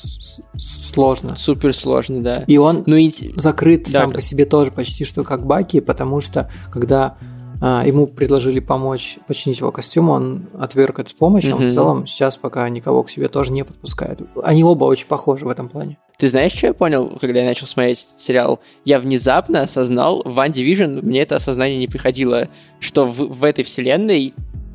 сложно. 0.56 1.36
Супер 1.36 1.76
сложно, 1.76 2.24
да. 2.24 2.44
И 2.48 2.58
он 2.58 2.84
ну, 2.86 2.96
и 2.96 3.12
закрыт 3.50 3.86
да, 3.86 4.02
сам 4.02 4.10
да. 4.10 4.16
по 4.16 4.22
себе 4.22 4.46
тоже 4.46 4.72
почти 4.72 5.06
что 5.06 5.24
как 5.24 5.46
Баки, 5.46 5.80
потому 5.80 6.22
что 6.22 6.50
когда 6.72 7.18
а, 7.62 7.84
ему 7.86 8.08
предложили 8.08 8.60
помочь 8.60 9.18
починить 9.28 9.60
его 9.60 9.72
костюм, 9.72 10.10
он 10.10 10.46
отверг 10.58 11.00
эту 11.00 11.16
помощь, 11.16 11.46
mm-hmm. 11.46 11.54
он 11.54 11.70
в 11.70 11.74
целом 11.74 12.08
сейчас 12.08 12.38
пока 12.38 12.68
никого 12.70 13.04
к 13.04 13.10
себе 13.10 13.28
тоже 13.28 13.52
не 13.52 13.64
подпускает. 13.64 14.22
Они 14.44 14.64
оба 14.64 14.86
очень 14.86 15.08
похожи 15.08 15.46
в 15.46 15.50
этом 15.50 15.68
плане. 15.68 15.98
Ты 16.18 16.30
знаешь, 16.30 16.54
что 16.54 16.68
я 16.68 16.74
понял, 16.74 17.18
когда 17.20 17.42
я 17.42 17.46
начал 17.46 17.68
смотреть 17.68 18.00
сериал? 18.18 18.60
Я 18.86 19.00
внезапно 19.00 19.62
осознал, 19.62 20.22
в 20.24 20.38
One 20.38 20.52
Division 20.52 21.02
мне 21.02 21.22
это 21.22 21.36
осознание 21.36 21.78
не 21.78 21.88
приходило, 21.88 22.48
что 22.80 23.06
в, 23.06 23.18
в 23.18 23.44
этой 23.44 23.64
вселенной 23.64 24.34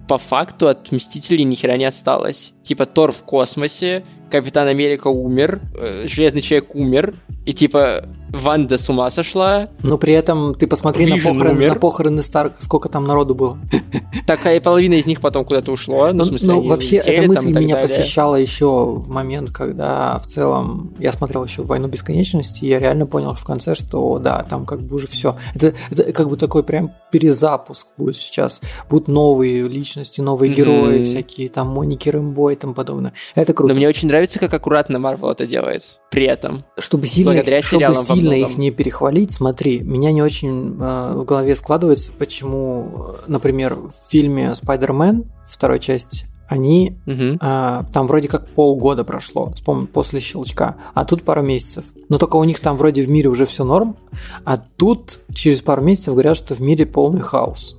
по 0.08 0.18
факту 0.18 0.68
от 0.68 0.92
Мстителей 0.92 1.44
ни 1.44 1.54
хера 1.54 1.76
не 1.78 1.86
осталось. 1.86 2.52
Типа 2.62 2.84
Тор 2.84 3.12
в 3.12 3.22
космосе, 3.22 4.04
Капитан 4.30 4.68
Америка 4.68 5.08
умер, 5.08 5.60
э, 5.78 6.06
Железный 6.06 6.42
Человек 6.42 6.74
умер, 6.74 7.14
и 7.46 7.54
типа 7.54 8.04
Ванда 8.34 8.78
с 8.78 8.88
ума 8.88 9.10
сошла. 9.10 9.68
Но 9.82 9.98
при 9.98 10.14
этом 10.14 10.54
ты 10.54 10.66
посмотри 10.66 11.06
на 11.06 11.16
похороны, 11.16 11.50
умер. 11.50 11.68
на 11.68 11.74
похороны 11.76 12.22
Старка, 12.22 12.56
сколько 12.58 12.88
там 12.88 13.04
народу 13.04 13.34
было. 13.34 13.58
Такая 14.26 14.60
половина 14.60 14.94
из 14.94 15.06
них 15.06 15.20
потом 15.20 15.44
куда-то 15.44 15.72
ушло. 15.72 16.12
Ну, 16.12 16.24
в 16.24 16.26
смысле, 16.26 16.48
ну, 16.48 16.68
вообще, 16.68 16.96
летели 16.96 17.16
эта 17.18 17.28
мысль 17.28 17.48
меня 17.48 17.76
далее. 17.76 17.98
посещала 17.98 18.36
еще 18.36 18.84
в 18.86 19.08
момент, 19.08 19.50
когда 19.50 20.18
в 20.18 20.26
целом 20.26 20.94
я 20.98 21.12
смотрел 21.12 21.44
еще 21.44 21.62
«Войну 21.62 21.88
бесконечности», 21.88 22.64
и 22.64 22.68
я 22.68 22.78
реально 22.78 23.06
понял 23.06 23.34
в 23.34 23.44
конце, 23.44 23.74
что 23.74 24.18
да, 24.18 24.44
там 24.48 24.66
как 24.66 24.82
бы 24.82 24.96
уже 24.96 25.06
все. 25.06 25.36
Это, 25.54 25.74
это 25.90 26.12
как 26.12 26.28
бы 26.28 26.36
такой 26.36 26.62
прям 26.62 26.90
перезапуск 27.10 27.86
будет 27.96 28.16
сейчас. 28.16 28.60
Будут 28.90 29.08
новые 29.08 29.68
личности, 29.68 30.20
новые 30.20 30.50
Мгм. 30.50 30.56
герои 30.56 31.02
всякие, 31.04 31.48
там 31.48 31.68
Моники 31.68 32.08
Рэмбо 32.08 32.50
и 32.50 32.56
тому 32.56 32.74
подобное. 32.74 33.12
Это 33.34 33.52
круто. 33.52 33.72
Но 33.72 33.78
мне 33.78 33.88
очень 33.88 34.08
нравится, 34.08 34.38
как 34.38 34.52
аккуратно 34.52 34.98
Марвел 34.98 35.30
это 35.30 35.46
делает. 35.46 36.00
При 36.10 36.24
этом. 36.24 36.64
Чтобы 36.78 37.06
сильно, 37.06 37.32
Благодаря 37.32 37.60
чтобы 37.62 37.80
сериалам 37.80 38.04
во 38.04 38.14
сильно 38.32 38.44
их 38.46 38.58
не 38.58 38.70
перехвалить, 38.70 39.32
смотри, 39.32 39.80
меня 39.80 40.12
не 40.12 40.22
очень 40.22 40.76
э, 40.80 41.12
в 41.14 41.24
голове 41.24 41.54
складывается, 41.54 42.12
почему, 42.18 42.88
э, 42.96 43.12
например, 43.26 43.74
в 43.74 43.92
фильме 44.10 44.54
«Спайдермен» 44.54 45.24
второй 45.48 45.80
части 45.80 46.26
они 46.46 46.96
Мгм. 47.06 47.38
а, 47.40 47.84
там 47.92 48.06
вроде 48.06 48.28
как 48.28 48.48
полгода 48.48 49.02
прошло 49.04 49.52
с 49.56 49.62
пом- 49.62 49.86
после 49.86 50.20
щелчка, 50.20 50.76
а 50.92 51.04
тут 51.04 51.22
пару 51.22 51.42
месяцев. 51.42 51.84
Но 52.08 52.18
только 52.18 52.36
у 52.36 52.44
них 52.44 52.60
там 52.60 52.76
вроде 52.76 53.02
в 53.02 53.08
мире 53.08 53.30
уже 53.30 53.46
все 53.46 53.64
норм, 53.64 53.96
а 54.44 54.58
тут 54.58 55.20
через 55.32 55.62
пару 55.62 55.82
месяцев 55.82 56.12
говорят, 56.12 56.36
что 56.36 56.54
в 56.54 56.60
мире 56.60 56.86
полный 56.86 57.20
хаос. 57.20 57.76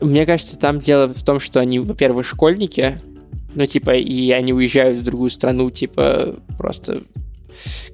Мне 0.00 0.26
кажется, 0.26 0.56
там 0.58 0.80
дело 0.80 1.12
в 1.12 1.22
том, 1.24 1.40
что 1.40 1.60
они, 1.60 1.80
во-первых, 1.80 2.24
школьники, 2.26 3.00
ну, 3.54 3.66
типа, 3.66 3.94
и 3.96 4.30
они 4.30 4.52
уезжают 4.52 5.00
в 5.00 5.04
другую 5.04 5.30
страну, 5.30 5.70
типа, 5.70 6.36
просто 6.56 7.02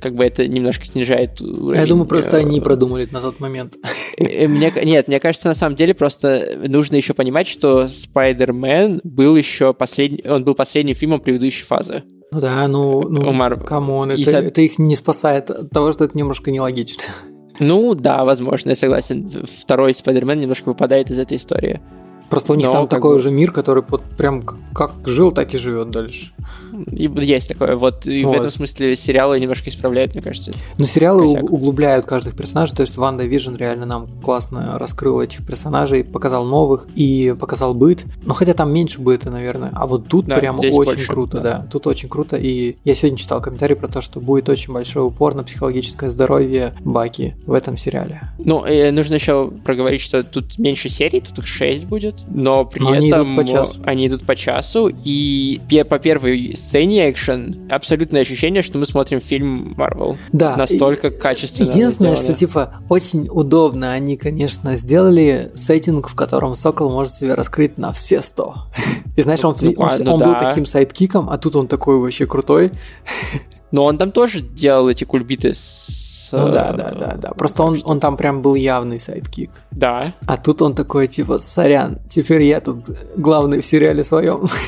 как 0.00 0.14
бы 0.14 0.24
это 0.24 0.46
немножко 0.48 0.84
снижает 0.86 1.40
уровень. 1.40 1.80
Я 1.80 1.86
думаю, 1.86 2.06
просто 2.06 2.36
э, 2.38 2.40
они 2.40 2.60
продумали 2.60 3.06
на 3.10 3.20
тот 3.20 3.40
момент. 3.40 3.76
э, 4.18 4.46
Мне, 4.48 4.72
нет, 4.84 5.08
мне 5.08 5.20
кажется, 5.20 5.48
на 5.48 5.54
самом 5.54 5.76
деле 5.76 5.94
просто 5.94 6.58
нужно 6.66 6.96
еще 6.96 7.14
понимать, 7.14 7.46
что 7.48 7.88
Spider-Man 7.88 9.00
был 9.04 9.36
еще 9.36 9.72
последний, 9.74 10.22
он 10.28 10.44
был 10.44 10.54
последним 10.54 10.94
фильмом 10.94 11.20
предыдущей 11.20 11.64
фазы. 11.64 12.02
Ну 12.32 12.40
да, 12.40 12.66
ну, 12.68 13.08
ну 13.08 13.56
come 13.64 13.92
on, 13.92 14.12
это, 14.12 14.30
со- 14.30 14.38
это 14.38 14.60
их 14.60 14.78
не 14.78 14.94
спасает 14.94 15.50
от 15.50 15.70
того, 15.70 15.90
что 15.92 16.04
это 16.04 16.16
немножко 16.16 16.50
нелогично. 16.50 17.02
Ну 17.58 17.94
да, 17.94 18.24
возможно, 18.24 18.70
я 18.70 18.76
согласен. 18.76 19.30
Второй 19.60 19.94
Spider-Man 19.94 20.38
немножко 20.40 20.68
выпадает 20.68 21.10
из 21.10 21.18
этой 21.18 21.36
истории. 21.36 21.80
Просто 22.30 22.52
у 22.52 22.56
них 22.56 22.68
Но 22.68 22.72
там 22.72 22.88
такой 22.88 23.10
бы- 23.10 23.16
уже 23.16 23.30
мир, 23.32 23.50
который 23.50 23.82
вот 23.88 24.02
прям 24.16 24.42
как 24.72 24.92
жил, 25.04 25.32
так 25.32 25.52
и 25.52 25.58
живет 25.58 25.90
дальше. 25.90 26.32
И 26.92 27.10
есть 27.24 27.48
такое. 27.48 27.76
Вот, 27.76 28.06
и 28.06 28.24
в 28.24 28.28
Вот. 28.28 28.36
этом 28.36 28.50
смысле 28.50 28.94
сериалы 28.96 29.38
немножко 29.40 29.70
исправляют, 29.70 30.14
мне 30.14 30.22
кажется. 30.22 30.52
Но 30.78 30.84
сериалы 30.84 31.26
Косяк. 31.26 31.50
углубляют 31.50 32.06
каждых 32.06 32.36
персонажей, 32.36 32.76
то 32.76 32.82
есть 32.82 32.96
WandaVision 32.96 33.56
реально 33.56 33.86
нам 33.86 34.06
классно 34.22 34.78
раскрыл 34.78 35.20
этих 35.20 35.44
персонажей, 35.46 36.04
показал 36.04 36.44
новых 36.46 36.86
и 36.94 37.34
показал 37.38 37.74
быт. 37.74 38.04
Ну, 38.24 38.34
хотя 38.34 38.52
там 38.54 38.72
меньше 38.72 39.00
быта, 39.00 39.30
наверное. 39.30 39.70
А 39.72 39.86
вот 39.86 40.06
тут 40.08 40.26
Да, 40.26 40.36
прям 40.36 40.58
очень 40.58 40.70
больше, 40.70 41.06
круто, 41.08 41.38
да. 41.40 41.42
да. 41.58 41.66
Тут 41.70 41.86
очень 41.86 42.08
круто. 42.08 42.36
И 42.36 42.76
я 42.84 42.94
сегодня 42.94 43.18
читал 43.18 43.40
комментарий 43.40 43.76
про 43.76 43.88
то, 43.88 44.00
что 44.00 44.20
будет 44.20 44.48
очень 44.48 44.72
большой 44.72 45.04
упор 45.06 45.34
на 45.34 45.42
психологическое 45.42 46.10
здоровье 46.10 46.74
Баки 46.84 47.34
в 47.46 47.52
этом 47.52 47.76
сериале. 47.76 48.22
Ну, 48.38 48.64
э, 48.64 48.90
нужно 48.92 49.14
еще 49.14 49.50
проговорить, 49.64 50.00
что 50.00 50.22
тут 50.22 50.58
меньше 50.58 50.88
серий, 50.88 51.20
тут 51.20 51.38
их 51.40 51.46
6 51.46 51.84
будет, 51.84 52.14
но 52.28 52.64
при 52.64 52.80
Но 52.82 52.90
они 52.92 53.08
этом 53.08 53.34
идут 53.34 53.46
по 53.46 53.52
часу. 53.52 53.80
они 53.84 54.06
идут 54.06 54.24
по 54.24 54.36
часу, 54.36 54.90
и 55.04 55.60
по 55.88 55.98
первой 55.98 56.39
сцене 56.54 57.10
экшен 57.10 57.68
абсолютное 57.70 58.22
ощущение, 58.22 58.62
что 58.62 58.78
мы 58.78 58.86
смотрим 58.86 59.20
фильм 59.20 59.74
Марвел. 59.76 60.16
Да. 60.32 60.56
Настолько 60.56 61.10
качественно 61.10 61.68
Единственное, 61.70 62.16
сделано. 62.16 62.34
что 62.34 62.38
типа 62.38 62.80
очень 62.88 63.28
удобно 63.30 63.92
они, 63.92 64.16
конечно, 64.16 64.76
сделали 64.76 65.50
сеттинг, 65.54 66.08
в 66.08 66.14
котором 66.14 66.54
Сокол 66.54 66.90
может 66.90 67.14
себя 67.14 67.36
раскрыть 67.36 67.78
на 67.78 67.92
все 67.92 68.20
100. 68.20 68.54
И 69.16 69.22
знаешь, 69.22 69.44
он, 69.44 69.56
Ну, 69.60 69.72
он- 69.76 69.86
ладно, 69.86 70.14
он 70.14 70.20
был 70.20 70.32
да. 70.32 70.38
таким 70.38 70.66
sidekick 70.66 71.12
ом, 71.12 71.28
а 71.30 71.38
тут 71.38 71.56
он 71.56 71.66
такой 71.68 71.98
вообще 71.98 72.26
крутой. 72.26 72.72
Но 73.70 73.84
он 73.84 73.98
там 73.98 74.10
тоже 74.10 74.40
делал 74.40 74.88
эти 74.88 75.04
кульбиты 75.04 75.52
с... 75.54 76.28
Ну 76.32 76.48
э, 76.48 76.52
да, 76.52 76.72
да, 76.72 76.90
да, 76.90 77.16
да. 77.16 77.28
Просто 77.30 77.62
он, 77.62 77.80
он 77.84 78.00
там 78.00 78.16
прям 78.16 78.40
был 78.42 78.54
явный 78.54 78.98
sidekick. 79.00 79.50
Да. 79.70 80.14
А 80.26 80.36
тут 80.36 80.62
он 80.62 80.74
такой, 80.74 81.06
типа, 81.08 81.38
сорян, 81.38 81.98
теперь 82.08 82.42
я 82.42 82.60
тут 82.60 82.84
главный 83.16 83.60
в 83.60 83.66
сериале 83.66 84.02
своем. 84.04 84.48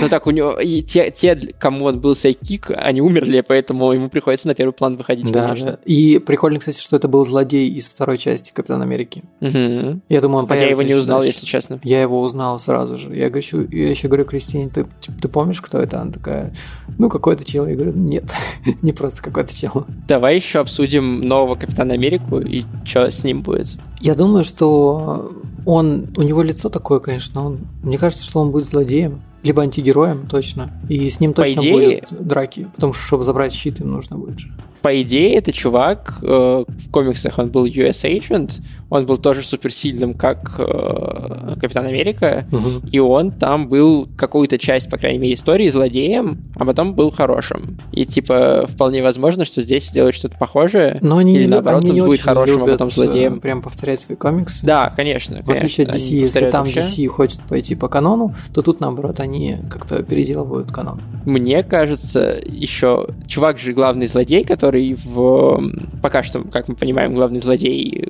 Ну 0.00 0.08
так, 0.08 0.26
у 0.26 0.30
него 0.30 0.58
и 0.58 0.82
те, 0.82 1.10
те, 1.10 1.34
кому 1.58 1.86
он 1.86 2.00
был 2.00 2.14
сайкик, 2.14 2.70
они 2.74 3.00
умерли, 3.00 3.42
поэтому 3.46 3.92
ему 3.92 4.08
приходится 4.08 4.48
на 4.48 4.54
первый 4.54 4.72
план 4.72 4.96
выходить, 4.96 5.30
Да, 5.32 5.48
конечно. 5.48 5.72
да. 5.72 5.78
И 5.84 6.18
прикольно, 6.18 6.58
кстати, 6.58 6.78
что 6.80 6.96
это 6.96 7.08
был 7.08 7.24
злодей 7.24 7.68
из 7.70 7.86
второй 7.86 8.18
части 8.18 8.50
Капитана 8.52 8.84
Америки. 8.84 9.22
Мгм. 9.40 10.02
Я 10.08 10.20
думаю, 10.20 10.40
он 10.42 10.46
Хотя 10.48 10.64
я 10.64 10.70
его 10.70 10.82
не 10.82 10.94
узнал, 10.94 11.20
дальше. 11.20 11.36
если 11.36 11.46
честно. 11.46 11.80
Я 11.82 12.00
его 12.00 12.20
узнал 12.22 12.58
сразу 12.58 12.98
же. 12.98 13.14
Я, 13.14 13.28
говорю, 13.30 13.68
я 13.70 13.90
еще 13.90 14.08
говорю 14.08 14.24
Кристине, 14.24 14.68
ты, 14.68 14.86
типа, 15.00 15.18
ты 15.20 15.28
помнишь, 15.28 15.60
кто 15.60 15.78
это? 15.78 16.00
Она 16.00 16.12
такая, 16.12 16.54
ну, 16.98 17.08
какой-то 17.08 17.44
чел. 17.44 17.66
Я 17.66 17.74
говорю, 17.74 17.92
нет, 17.94 18.24
не 18.82 18.92
просто 18.92 19.22
какой-то 19.22 19.54
чел. 19.54 19.86
Давай 20.08 20.36
еще 20.36 20.60
обсудим 20.60 21.20
нового 21.20 21.54
Капитана 21.54 21.94
Америку 21.94 22.38
и 22.40 22.64
что 22.84 23.10
с 23.10 23.24
ним 23.24 23.42
будет. 23.42 23.76
Я 24.00 24.14
думаю, 24.14 24.44
что 24.44 25.32
он, 25.66 26.08
у 26.16 26.22
него 26.22 26.42
лицо 26.42 26.68
такое, 26.68 27.00
конечно, 27.00 27.44
он, 27.44 27.58
мне 27.82 27.98
кажется, 27.98 28.24
что 28.24 28.40
он 28.40 28.50
будет 28.50 28.66
злодеем, 28.66 29.20
либо 29.42 29.62
антигероем 29.62 30.26
точно, 30.28 30.70
и 30.88 31.08
с 31.08 31.20
ним 31.20 31.32
По 31.32 31.42
точно 31.42 31.60
идее- 31.60 32.02
будут 32.10 32.26
драки, 32.26 32.68
потому 32.74 32.92
что, 32.92 33.02
чтобы 33.06 33.22
забрать 33.22 33.52
щит, 33.52 33.80
им 33.80 33.90
нужно 33.92 34.16
будет 34.16 34.38
же. 34.38 34.48
По 34.82 35.02
идее, 35.02 35.34
это 35.34 35.52
чувак, 35.52 36.18
э, 36.22 36.26
в 36.66 36.90
комиксах 36.90 37.38
он 37.38 37.50
был 37.50 37.66
US 37.66 38.04
Agent, 38.04 38.60
он 38.90 39.06
был 39.06 39.16
тоже 39.18 39.42
суперсильным, 39.42 40.14
как 40.14 40.56
э, 40.58 41.54
Капитан 41.60 41.86
Америка, 41.86 42.46
и 42.90 42.98
он 42.98 43.30
там 43.30 43.68
был 43.68 44.06
какую-то 44.16 44.58
часть, 44.58 44.90
по 44.90 44.98
крайней 44.98 45.18
мере, 45.18 45.34
истории 45.34 45.68
злодеем, 45.68 46.42
а 46.56 46.64
потом 46.64 46.94
был 46.94 47.10
хорошим. 47.12 47.78
И, 47.92 48.04
типа, 48.04 48.66
вполне 48.68 49.02
возможно, 49.02 49.44
что 49.44 49.62
здесь 49.62 49.88
сделают 49.88 50.16
что-то 50.16 50.36
похожее, 50.36 50.98
Но 51.00 51.18
они 51.18 51.34
или 51.36 51.44
не, 51.44 51.48
наоборот, 51.48 51.84
они 51.84 51.90
он 51.90 51.94
не 51.94 52.02
будет 52.02 52.20
хорошим, 52.20 52.56
а 52.56 52.58
любят, 52.60 52.72
потом 52.74 52.90
злодеем. 52.90 53.36
э, 53.36 53.40
прям 53.40 53.62
повторять 53.62 54.00
свои 54.00 54.16
комиксы. 54.16 54.66
Да, 54.66 54.92
конечно, 54.94 55.42
В 55.44 55.50
отличие 55.50 55.86
от 55.86 55.92
конечно, 55.92 56.08
DC, 56.08 56.10
они 56.10 56.20
если 56.20 56.50
там 56.50 56.64
вообще. 56.64 56.80
DC 56.80 57.06
хочет 57.06 57.40
пойти 57.42 57.76
по 57.76 57.88
канону, 57.88 58.34
то 58.52 58.60
тут, 58.62 58.80
наоборот, 58.80 59.20
они 59.20 59.58
как-то 59.70 60.02
переделывают 60.02 60.72
канон. 60.72 61.00
Мне 61.24 61.62
кажется, 61.62 62.40
еще 62.44 63.06
чувак 63.26 63.58
же 63.58 63.72
главный 63.72 64.06
злодей, 64.08 64.44
который 64.44 64.94
в 64.94 65.62
пока 66.02 66.22
что, 66.24 66.40
как 66.40 66.66
мы 66.68 66.74
понимаем, 66.74 67.14
главный 67.14 67.38
злодей. 67.38 68.08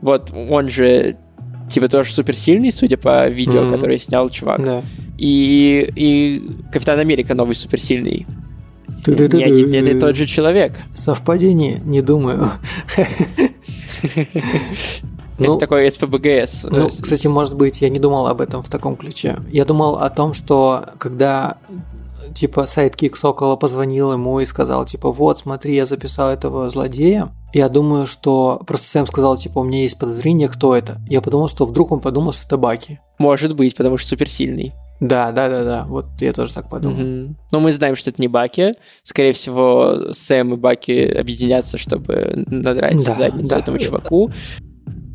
Вот 0.00 0.32
он 0.32 0.68
же 0.68 1.16
типа 1.68 1.88
тоже 1.88 2.12
суперсильный, 2.12 2.72
судя 2.72 2.96
по 2.96 3.28
видео, 3.28 3.62
Мгм. 3.62 3.70
которое 3.74 3.98
снял 3.98 4.28
чувак. 4.28 4.64
Да. 4.64 4.82
И, 5.18 5.90
и 5.96 6.50
Капитан 6.72 6.98
Америка 6.98 7.34
новый 7.34 7.54
суперсильный. 7.54 8.26
Не 9.06 9.44
один, 9.44 10.00
тот 10.00 10.16
же 10.16 10.26
человек. 10.26 10.72
Совпадение? 10.94 11.80
Не 11.84 12.02
думаю. 12.02 12.50
Ну, 15.38 15.52
это 15.56 15.60
такой 15.60 15.90
СПГС. 15.90 16.66
Ну, 16.70 16.88
кстати, 16.88 17.26
может 17.26 17.56
быть, 17.56 17.80
я 17.80 17.88
не 17.88 17.98
думал 17.98 18.26
об 18.26 18.42
этом 18.42 18.62
в 18.62 18.68
таком 18.68 18.94
ключе. 18.94 19.38
Я 19.50 19.64
думал 19.64 19.96
о 19.96 20.10
том, 20.10 20.34
что 20.34 20.84
когда 20.98 21.56
типа 22.34 22.64
sidekick 22.64 23.16
Сокола 23.16 23.56
позвонил 23.56 24.12
ему 24.12 24.38
и 24.40 24.44
сказал, 24.44 24.84
типа, 24.84 25.10
вот, 25.10 25.38
смотри, 25.38 25.74
я 25.74 25.86
записал 25.86 26.28
этого 26.28 26.68
злодея. 26.68 27.30
Я 27.52 27.68
думаю, 27.68 28.06
что 28.06 28.62
просто 28.66 28.86
Сэм 28.88 29.06
сказал, 29.06 29.36
типа, 29.36 29.58
у 29.58 29.64
меня 29.64 29.82
есть 29.82 29.98
подозрение, 29.98 30.48
кто 30.48 30.76
это. 30.76 31.00
Я 31.08 31.20
подумал, 31.20 31.48
что 31.48 31.66
вдруг 31.66 31.90
он 31.90 32.00
подумал, 32.00 32.32
что 32.32 32.46
это 32.46 32.56
Баки. 32.56 33.00
Может 33.18 33.56
быть, 33.56 33.76
потому 33.76 33.96
что 33.96 34.08
суперсильный. 34.08 34.72
Да, 35.00 35.32
да, 35.32 35.48
да, 35.48 35.64
да. 35.64 35.84
Вот 35.88 36.06
я 36.20 36.32
тоже 36.32 36.52
так 36.52 36.68
подумал. 36.68 36.98
Мгм. 36.98 37.36
Но 37.52 37.60
мы 37.60 37.72
знаем, 37.72 37.96
что 37.96 38.10
это 38.10 38.20
не 38.20 38.28
Баки. 38.28 38.74
Скорее 39.02 39.32
всего, 39.32 40.12
Сэм 40.12 40.54
и 40.54 40.56
Баки 40.56 41.04
объединятся, 41.04 41.78
чтобы 41.78 42.44
надрать 42.46 43.02
Да, 43.04 43.14
задницу 43.14 43.48
да. 43.48 43.58
этому 43.58 43.78
чуваку. 43.78 44.30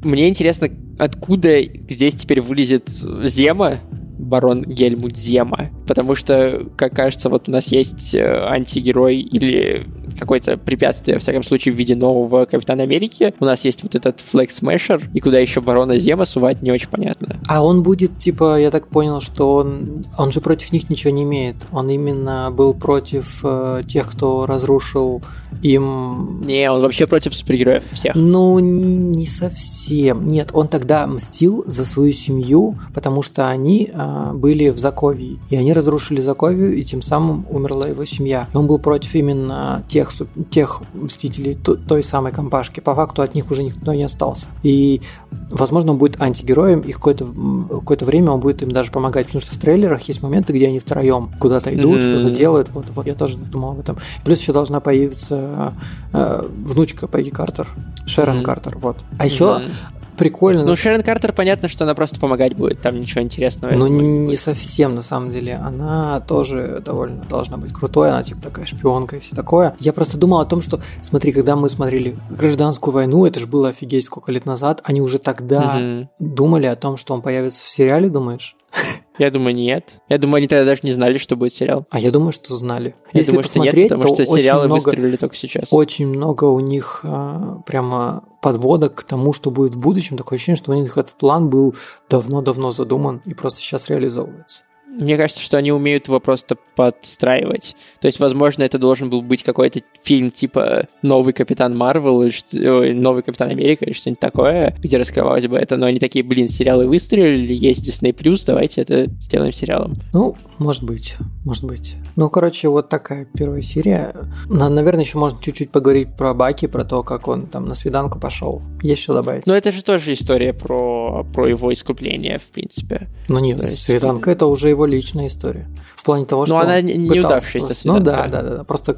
Мне 0.04 0.28
интересно, 0.28 0.70
откуда 1.00 1.64
здесь 1.64 2.16
теперь 2.16 2.42
вылезет 2.42 2.90
Зема, 2.90 3.80
барон 4.26 4.64
Гельмут 4.64 5.16
Зема. 5.16 5.70
Потому 5.88 6.16
что, 6.16 6.68
как 6.76 6.94
кажется, 6.94 7.30
вот 7.30 7.48
у 7.48 7.52
нас 7.52 7.68
есть 7.68 8.14
э, 8.14 8.46
антигерой 8.48 9.20
или 9.20 9.86
какое-то 10.20 10.58
препятствие, 10.58 11.16
во 11.16 11.20
всяком 11.20 11.44
случае, 11.44 11.74
в 11.74 11.78
виде 11.78 11.96
нового 11.96 12.46
Капитана 12.46 12.84
Америки. 12.84 13.34
У 13.40 13.46
нас 13.46 13.66
есть 13.66 13.84
вот 13.84 13.96
этот 13.96 14.22
Флекс 14.22 14.56
Смешер, 14.56 15.02
и 15.14 15.20
куда 15.20 15.40
еще 15.40 15.62
барона 15.62 16.00
Зема 16.00 16.26
сувать, 16.26 16.62
не 16.62 16.72
очень 16.72 16.90
понятно. 16.90 17.38
А 17.48 17.64
он 17.64 17.84
будет, 17.84 18.18
типа, 18.18 18.60
я 18.60 18.72
так 18.72 18.88
понял, 18.88 19.22
что 19.22 19.56
он, 19.56 20.06
он 20.18 20.32
же 20.32 20.42
против 20.42 20.72
них 20.72 20.90
ничего 20.90 21.12
не 21.12 21.24
имеет. 21.24 21.56
Он 21.72 21.90
именно 21.90 22.50
был 22.52 22.74
против 22.74 23.42
э, 23.44 23.82
тех, 23.88 24.12
кто 24.12 24.46
разрушил 24.46 25.22
им... 25.62 26.42
Не, 26.46 26.72
он 26.72 26.82
вообще 26.82 27.08
против 27.08 27.34
супергероев 27.36 27.84
всех. 27.92 28.16
Ну, 28.16 28.60
не, 28.60 28.96
не 28.96 29.26
совсем. 29.26 30.28
Нет, 30.28 30.50
он 30.54 30.68
тогда 30.68 31.06
мстил 31.08 31.64
за 31.68 31.84
свою 31.84 32.14
семью, 32.14 32.78
потому 32.94 33.22
что 33.22 33.48
они 33.48 33.90
а, 33.94 34.34
были 34.34 34.70
в 34.70 34.78
Заковии. 34.78 35.40
И 35.50 35.56
они 35.56 35.74
разрушили 35.74 36.22
Заковию, 36.22 36.76
и 36.76 36.84
тем 36.84 37.02
самым 37.02 37.46
умерла 37.50 37.88
его 37.88 38.06
семья. 38.06 38.48
И 38.54 38.58
он 38.58 38.68
был 38.68 38.80
против 38.80 39.16
именно 39.16 39.84
тех, 39.88 40.12
тех 40.50 40.82
мстителей 40.94 41.56
той 41.56 42.04
самой 42.04 42.32
компашки. 42.32 42.80
По 42.80 42.96
факту 42.96 43.22
от 43.22 43.36
них 43.36 43.50
уже 43.52 43.64
никто 43.64 43.94
не 43.94 44.04
остался. 44.04 44.48
И, 44.64 45.02
возможно, 45.50 45.92
он 45.92 45.98
будет 45.98 46.22
антигероем, 46.22 46.82
и 46.82 46.92
какое-то 46.92 47.26
какое 47.26 47.98
время 48.02 48.32
он 48.32 48.40
будет 48.40 48.62
им 48.62 48.72
даже 48.72 48.92
помогать, 48.92 49.28
потому 49.28 49.42
что 49.42 49.56
в 49.56 49.58
трейлерах 49.58 50.02
есть 50.04 50.22
моменты, 50.22 50.54
где 50.54 50.68
они 50.68 50.80
втроем 50.80 51.32
куда-то 51.40 51.74
идут, 51.74 52.02
mm-hmm. 52.02 52.20
что-то 52.20 52.36
делают. 52.36 52.70
Вот, 52.70 52.86
вот 52.90 53.08
я 53.08 53.16
тоже 53.16 53.38
думал 53.38 53.72
об 53.72 53.80
этом. 53.80 53.98
плюс 54.24 54.40
еще 54.40 54.54
должна 54.54 54.80
появиться 54.80 55.74
э, 56.14 56.48
внучка 56.64 57.08
Пегги 57.08 57.30
Картер, 57.30 57.68
Шерон 58.06 58.40
mm-hmm. 58.40 58.44
Картер, 58.44 58.78
вот. 58.78 58.98
А 59.18 59.26
еще 59.26 59.46
mm-hmm 59.46 59.95
прикольно. 60.18 60.64
Ну, 60.64 60.76
Шерон 60.76 61.04
Картер, 61.04 61.34
понятно, 61.34 61.68
что 61.68 61.84
она 61.84 61.96
просто 61.96 62.20
помогать 62.20 62.56
будет, 62.56 62.82
там 62.82 63.00
ничего 63.00 63.22
интересного. 63.22 63.74
Ну, 63.74 63.88
не 63.88 64.36
совсем, 64.36 64.96
на 64.96 65.02
самом 65.02 65.32
деле. 65.32 65.56
Она 65.56 66.22
тоже 66.22 66.82
довольно 66.84 67.24
должна 67.30 67.58
быть 67.58 67.74
крутой, 67.74 68.10
она 68.10 68.24
типа 68.24 68.42
такая 68.42 68.66
шпионка 68.66 69.18
и 69.18 69.20
все 69.20 69.36
такое. 69.36 69.76
Я 69.80 69.94
просто 69.94 70.18
думал 70.18 70.40
о 70.40 70.46
том, 70.46 70.62
что, 70.62 70.82
смотри, 71.02 71.32
когда 71.32 71.56
мы 71.56 71.70
смотрели 71.70 72.16
«Гражданскую 72.30 72.94
войну», 72.94 73.26
это 73.26 73.40
же 73.40 73.48
было 73.48 73.70
офигеть 73.70 74.06
сколько 74.06 74.32
лет 74.32 74.46
назад, 74.46 74.82
они 74.84 75.02
уже 75.02 75.20
тогда 75.20 75.78
угу. 75.78 76.10
думали 76.20 76.66
о 76.68 76.76
том, 76.76 76.98
что 76.98 77.14
он 77.14 77.22
появится 77.22 77.64
в 77.64 77.68
сериале, 77.68 78.10
думаешь? 78.10 78.56
Я 79.18 79.32
думаю, 79.32 79.56
нет. 79.56 80.02
Я 80.10 80.18
думаю, 80.18 80.38
они 80.38 80.48
тогда 80.48 80.66
даже 80.66 80.82
не 80.84 80.92
знали, 80.92 81.18
что 81.18 81.36
будет 81.36 81.54
сериал. 81.54 81.86
А 81.90 82.00
я 82.00 82.12
думаю, 82.12 82.34
что 82.34 82.54
знали. 82.56 82.96
Я 83.14 83.20
Если 83.20 83.32
думаю, 83.32 83.46
что 83.46 83.60
нет, 83.60 83.74
потому 83.74 84.14
что 84.14 84.26
сериалы 84.26 84.66
много, 84.66 84.84
выстрелили 84.84 85.16
только 85.16 85.36
сейчас. 85.36 85.72
Очень 85.72 86.08
много 86.08 86.46
у 86.46 86.60
них 86.60 87.00
а, 87.04 87.62
прямо 87.66 88.26
подводок 88.42 88.96
к 88.96 89.04
тому, 89.04 89.32
что 89.32 89.52
будет 89.52 89.76
в 89.76 89.80
будущем. 89.80 90.18
Такое 90.18 90.36
ощущение, 90.36 90.58
что 90.58 90.72
у 90.72 90.76
них 90.76 90.98
этот 90.98 91.14
план 91.14 91.50
был 91.50 91.76
давно-давно 92.10 92.72
задуман 92.72 93.22
и 93.26 93.34
просто 93.34 93.60
сейчас 93.60 93.90
реализовывается. 93.90 94.64
Мне 94.96 95.18
кажется, 95.18 95.42
что 95.42 95.58
они 95.58 95.72
умеют 95.72 96.08
его 96.08 96.20
просто 96.20 96.58
подстраивать. 96.76 97.76
То 98.00 98.08
есть, 98.08 98.20
возможно, 98.20 98.64
это 98.64 98.78
должен 98.78 99.10
был 99.10 99.22
быть 99.22 99.44
какой-то 99.44 99.82
фильм 100.04 100.32
типа 100.32 100.88
«Новый 101.02 101.34
Капитан 101.34 101.76
Марвел» 101.78 102.22
или 102.22 102.94
«Новый 102.94 103.24
Капитан 103.24 103.50
Америка» 103.50 103.86
или 103.86 103.94
что-нибудь 103.94 104.20
такое, 104.20 104.76
где 104.80 104.98
раскрывалось 104.98 105.48
бы 105.48 105.58
это. 105.58 105.78
Но 105.78 105.86
они 105.86 106.00
такие, 106.00 106.24
блин, 106.24 106.48
сериалы 106.48 106.88
выстрелили, 106.88 107.54
есть 107.54 107.88
Disney+, 107.88 108.44
давайте 108.46 108.82
это 108.82 109.08
сделаем 109.22 109.54
сериалом. 109.54 109.94
Ну, 110.14 110.36
может 110.58 110.84
быть, 110.84 111.16
может 111.44 111.64
быть. 111.66 111.96
Ну, 112.16 112.30
короче, 112.30 112.70
вот 112.70 112.90
такая 112.90 113.26
первая 113.26 113.62
серия. 113.62 114.14
Наверное, 114.48 115.04
еще 115.04 115.18
можно 115.18 115.40
чуть-чуть 115.42 115.72
поговорить 115.72 116.16
про 116.18 116.34
Баки, 116.34 116.68
про 116.68 116.84
то, 116.84 117.04
как 117.04 117.28
он 117.28 117.48
там 117.48 117.66
на 117.66 117.76
свиданку 117.76 118.20
пошел. 118.20 118.62
Есть 118.82 119.02
что 119.04 119.14
добавить? 119.14 119.46
Но 119.46 119.56
это 119.56 119.72
же 119.72 119.84
тоже 119.84 120.14
история 120.14 120.54
про, 120.54 121.26
про 121.34 121.48
его 121.48 121.74
искупление, 121.74 122.40
в 122.40 122.52
принципе. 122.52 123.08
Ну 123.28 123.40
нет, 123.40 123.62
есть... 123.62 123.84
свиданка 123.84 124.32
это 124.32 124.46
уже 124.46 124.70
его 124.70 124.85
личная 124.86 125.28
история. 125.28 125.68
В 125.96 126.04
плане 126.04 126.26
того, 126.26 126.46
что 126.46 126.56
Но 126.56 126.62
она 126.62 126.82
неудавшаяся 126.82 127.68
просто... 127.68 127.88
Ну 127.88 128.00
да, 128.00 128.28
да, 128.28 128.42
да, 128.42 128.58
да. 128.58 128.64
Просто 128.64 128.98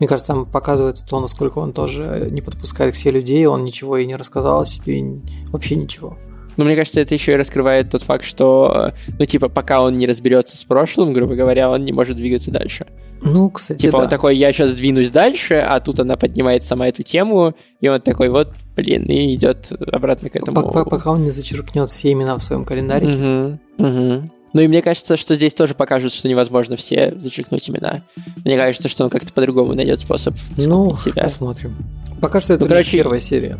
мне 0.00 0.08
кажется, 0.08 0.32
там 0.32 0.46
показывается 0.46 1.04
то, 1.04 1.20
насколько 1.20 1.58
он 1.58 1.74
тоже 1.74 2.28
не 2.30 2.40
подпускает 2.40 2.94
к 2.94 2.96
себе 2.96 3.12
людей, 3.12 3.44
он 3.46 3.64
ничего 3.64 3.98
и 3.98 4.06
не 4.06 4.16
рассказал 4.16 4.62
о 4.62 4.66
себе, 4.66 5.20
вообще 5.48 5.76
ничего. 5.76 6.16
Но 6.56 6.64
мне 6.64 6.74
кажется, 6.74 7.00
это 7.00 7.14
еще 7.14 7.32
и 7.32 7.36
раскрывает 7.36 7.90
тот 7.90 8.02
факт, 8.02 8.24
что, 8.24 8.92
ну, 9.18 9.26
типа, 9.26 9.48
пока 9.48 9.82
он 9.82 9.98
не 9.98 10.06
разберется 10.06 10.56
с 10.56 10.64
прошлым, 10.64 11.12
грубо 11.12 11.34
говоря, 11.34 11.70
он 11.70 11.84
не 11.84 11.92
может 11.92 12.16
двигаться 12.16 12.50
дальше. 12.50 12.86
Ну, 13.22 13.50
кстати, 13.50 13.78
Типа 13.82 13.98
да. 13.98 14.04
он 14.04 14.08
такой, 14.08 14.36
я 14.36 14.52
сейчас 14.52 14.74
двинусь 14.74 15.10
дальше, 15.10 15.54
а 15.54 15.78
тут 15.80 16.00
она 16.00 16.16
поднимает 16.16 16.64
сама 16.64 16.88
эту 16.88 17.02
тему, 17.02 17.54
и 17.80 17.88
он 17.88 18.00
такой, 18.00 18.30
вот, 18.30 18.52
блин, 18.76 19.04
и 19.04 19.34
идет 19.34 19.70
обратно 19.92 20.30
к 20.30 20.36
этому. 20.36 20.62
Пока, 20.62 20.84
пока 20.84 21.10
он 21.10 21.22
не 21.22 21.30
зачеркнет 21.30 21.90
все 21.90 22.12
имена 22.12 22.38
в 22.38 22.42
своем 22.42 22.64
календарике. 22.64 23.58
Угу, 23.78 23.86
угу. 23.86 24.30
Ну 24.52 24.60
и 24.62 24.68
мне 24.68 24.82
кажется, 24.82 25.16
что 25.16 25.36
здесь 25.36 25.54
тоже 25.54 25.74
покажут, 25.74 26.12
что 26.12 26.28
невозможно 26.28 26.76
все 26.76 27.12
зачеркнуть 27.16 27.68
имена. 27.70 28.02
Мне 28.44 28.56
кажется, 28.56 28.88
что 28.88 29.04
он 29.04 29.10
как-то 29.10 29.32
по-другому 29.32 29.74
найдет 29.74 30.00
способ 30.00 30.34
Ну, 30.56 30.94
себя. 30.96 31.22
посмотрим. 31.24 31.76
Пока 32.20 32.40
что 32.40 32.54
это 32.54 32.64
ну, 32.64 32.68
короче, 32.68 32.90
первая 32.98 33.20
серия. 33.20 33.56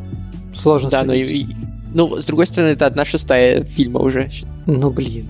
Сложно 0.55 0.91
Да, 0.91 1.05
ну 1.05 1.12
и, 1.12 1.47
ну, 1.95 2.20
с 2.20 2.26
другой 2.26 2.47
стороны, 2.47 2.70
это 2.72 2.86
одна 2.86 3.05
шестая 3.05 3.62
фильма 3.64 4.01
уже. 4.01 4.30
Ну, 4.66 4.91
блин. 4.91 5.28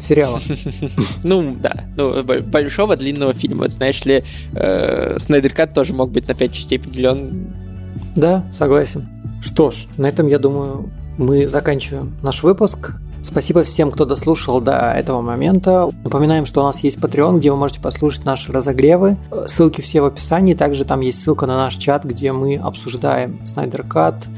Сериала. 0.00 0.40
Ну, 1.24 1.56
да. 1.60 1.84
Ну, 1.96 2.22
большого 2.24 2.96
длинного 2.96 3.34
фильма. 3.34 3.68
Знаешь 3.68 4.04
ли, 4.04 4.24
э, 4.54 5.16
Снайдер 5.18 5.52
Кат 5.52 5.74
тоже 5.74 5.92
мог 5.94 6.10
быть 6.10 6.26
на 6.28 6.34
пять 6.34 6.52
частей 6.52 6.78
поделен. 6.78 7.48
Да, 8.16 8.44
согласен. 8.52 9.08
Что 9.42 9.70
ж, 9.70 9.86
на 9.96 10.06
этом, 10.08 10.28
я 10.28 10.38
думаю, 10.38 10.90
мы 11.18 11.46
заканчиваем 11.48 12.16
наш 12.22 12.42
выпуск. 12.42 12.94
Спасибо 13.22 13.64
всем, 13.64 13.90
кто 13.90 14.04
дослушал 14.04 14.60
до 14.60 14.92
этого 14.92 15.20
момента. 15.22 15.88
Напоминаем, 16.04 16.44
что 16.44 16.60
у 16.60 16.64
нас 16.64 16.80
есть 16.80 16.98
Patreon, 16.98 17.38
где 17.38 17.50
вы 17.50 17.56
можете 17.56 17.80
послушать 17.80 18.24
наши 18.24 18.52
разогревы. 18.52 19.16
Ссылки 19.46 19.80
все 19.80 20.00
в 20.00 20.06
описании. 20.06 20.54
Также 20.54 20.84
там 20.84 21.00
есть 21.00 21.22
ссылка 21.22 21.46
на 21.46 21.56
наш 21.56 21.76
чат, 21.76 22.04
где 22.04 22.32
мы 22.32 22.56
обсуждаем 22.56 23.44
Снайдер 23.46 23.84
Кат, 23.84 24.28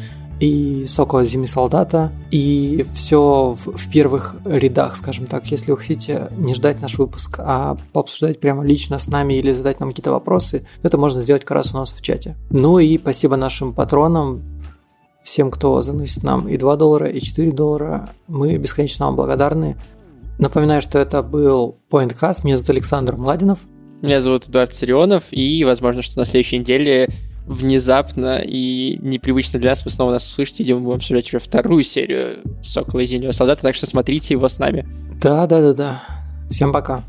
и 0.40 0.86
Сокола 0.86 1.24
Зимы 1.24 1.46
Солдата, 1.46 2.12
и 2.30 2.84
все 2.92 3.56
в, 3.56 3.76
в 3.76 3.90
первых 3.90 4.36
рядах, 4.44 4.96
скажем 4.96 5.26
так. 5.26 5.46
Если 5.46 5.70
вы 5.70 5.78
хотите 5.78 6.28
не 6.36 6.54
ждать 6.54 6.80
наш 6.80 6.98
выпуск, 6.98 7.36
а 7.38 7.76
пообсуждать 7.92 8.40
прямо 8.40 8.64
лично 8.64 8.98
с 8.98 9.06
нами 9.06 9.34
или 9.34 9.52
задать 9.52 9.80
нам 9.80 9.90
какие-то 9.90 10.10
вопросы, 10.10 10.66
это 10.82 10.98
можно 10.98 11.22
сделать 11.22 11.44
как 11.44 11.56
раз 11.56 11.72
у 11.72 11.76
нас 11.76 11.92
в 11.92 12.02
чате. 12.02 12.36
Ну 12.50 12.78
и 12.78 12.98
спасибо 12.98 13.36
нашим 13.36 13.72
патронам, 13.72 14.42
всем, 15.24 15.50
кто 15.50 15.82
заносит 15.82 16.22
нам 16.22 16.48
и 16.48 16.56
2 16.56 16.76
доллара, 16.76 17.08
и 17.08 17.20
4 17.20 17.50
доллара. 17.50 18.10
Мы 18.28 18.56
бесконечно 18.58 19.06
вам 19.06 19.16
благодарны. 19.16 19.76
Напоминаю, 20.38 20.82
что 20.82 20.98
это 20.98 21.22
был 21.22 21.78
PointCast. 21.90 22.40
Меня 22.44 22.56
зовут 22.56 22.70
Александр 22.70 23.16
Младинов. 23.16 23.60
Меня 24.02 24.20
зовут 24.20 24.48
Эдуард 24.48 24.74
Сарионов, 24.74 25.24
и 25.30 25.64
возможно, 25.64 26.02
что 26.02 26.18
на 26.18 26.26
следующей 26.26 26.58
неделе 26.58 27.08
внезапно 27.46 28.42
и 28.44 28.98
непривычно 29.00 29.58
для 29.58 29.70
нас 29.70 29.84
вы 29.84 29.90
снова 29.90 30.12
нас 30.12 30.26
услышите, 30.26 30.62
где 30.62 30.74
мы 30.74 30.80
будем 30.80 30.96
обсуждать 30.96 31.26
уже 31.28 31.38
вторую 31.38 31.84
серию 31.84 32.40
Сокола 32.62 33.00
и 33.00 33.06
Зимнего 33.06 33.32
Солдата, 33.32 33.62
так 33.62 33.74
что 33.74 33.86
смотрите 33.86 34.34
его 34.34 34.48
с 34.48 34.58
нами. 34.58 34.86
Да-да-да-да. 35.22 36.02
Всем 36.50 36.72
пока. 36.72 37.02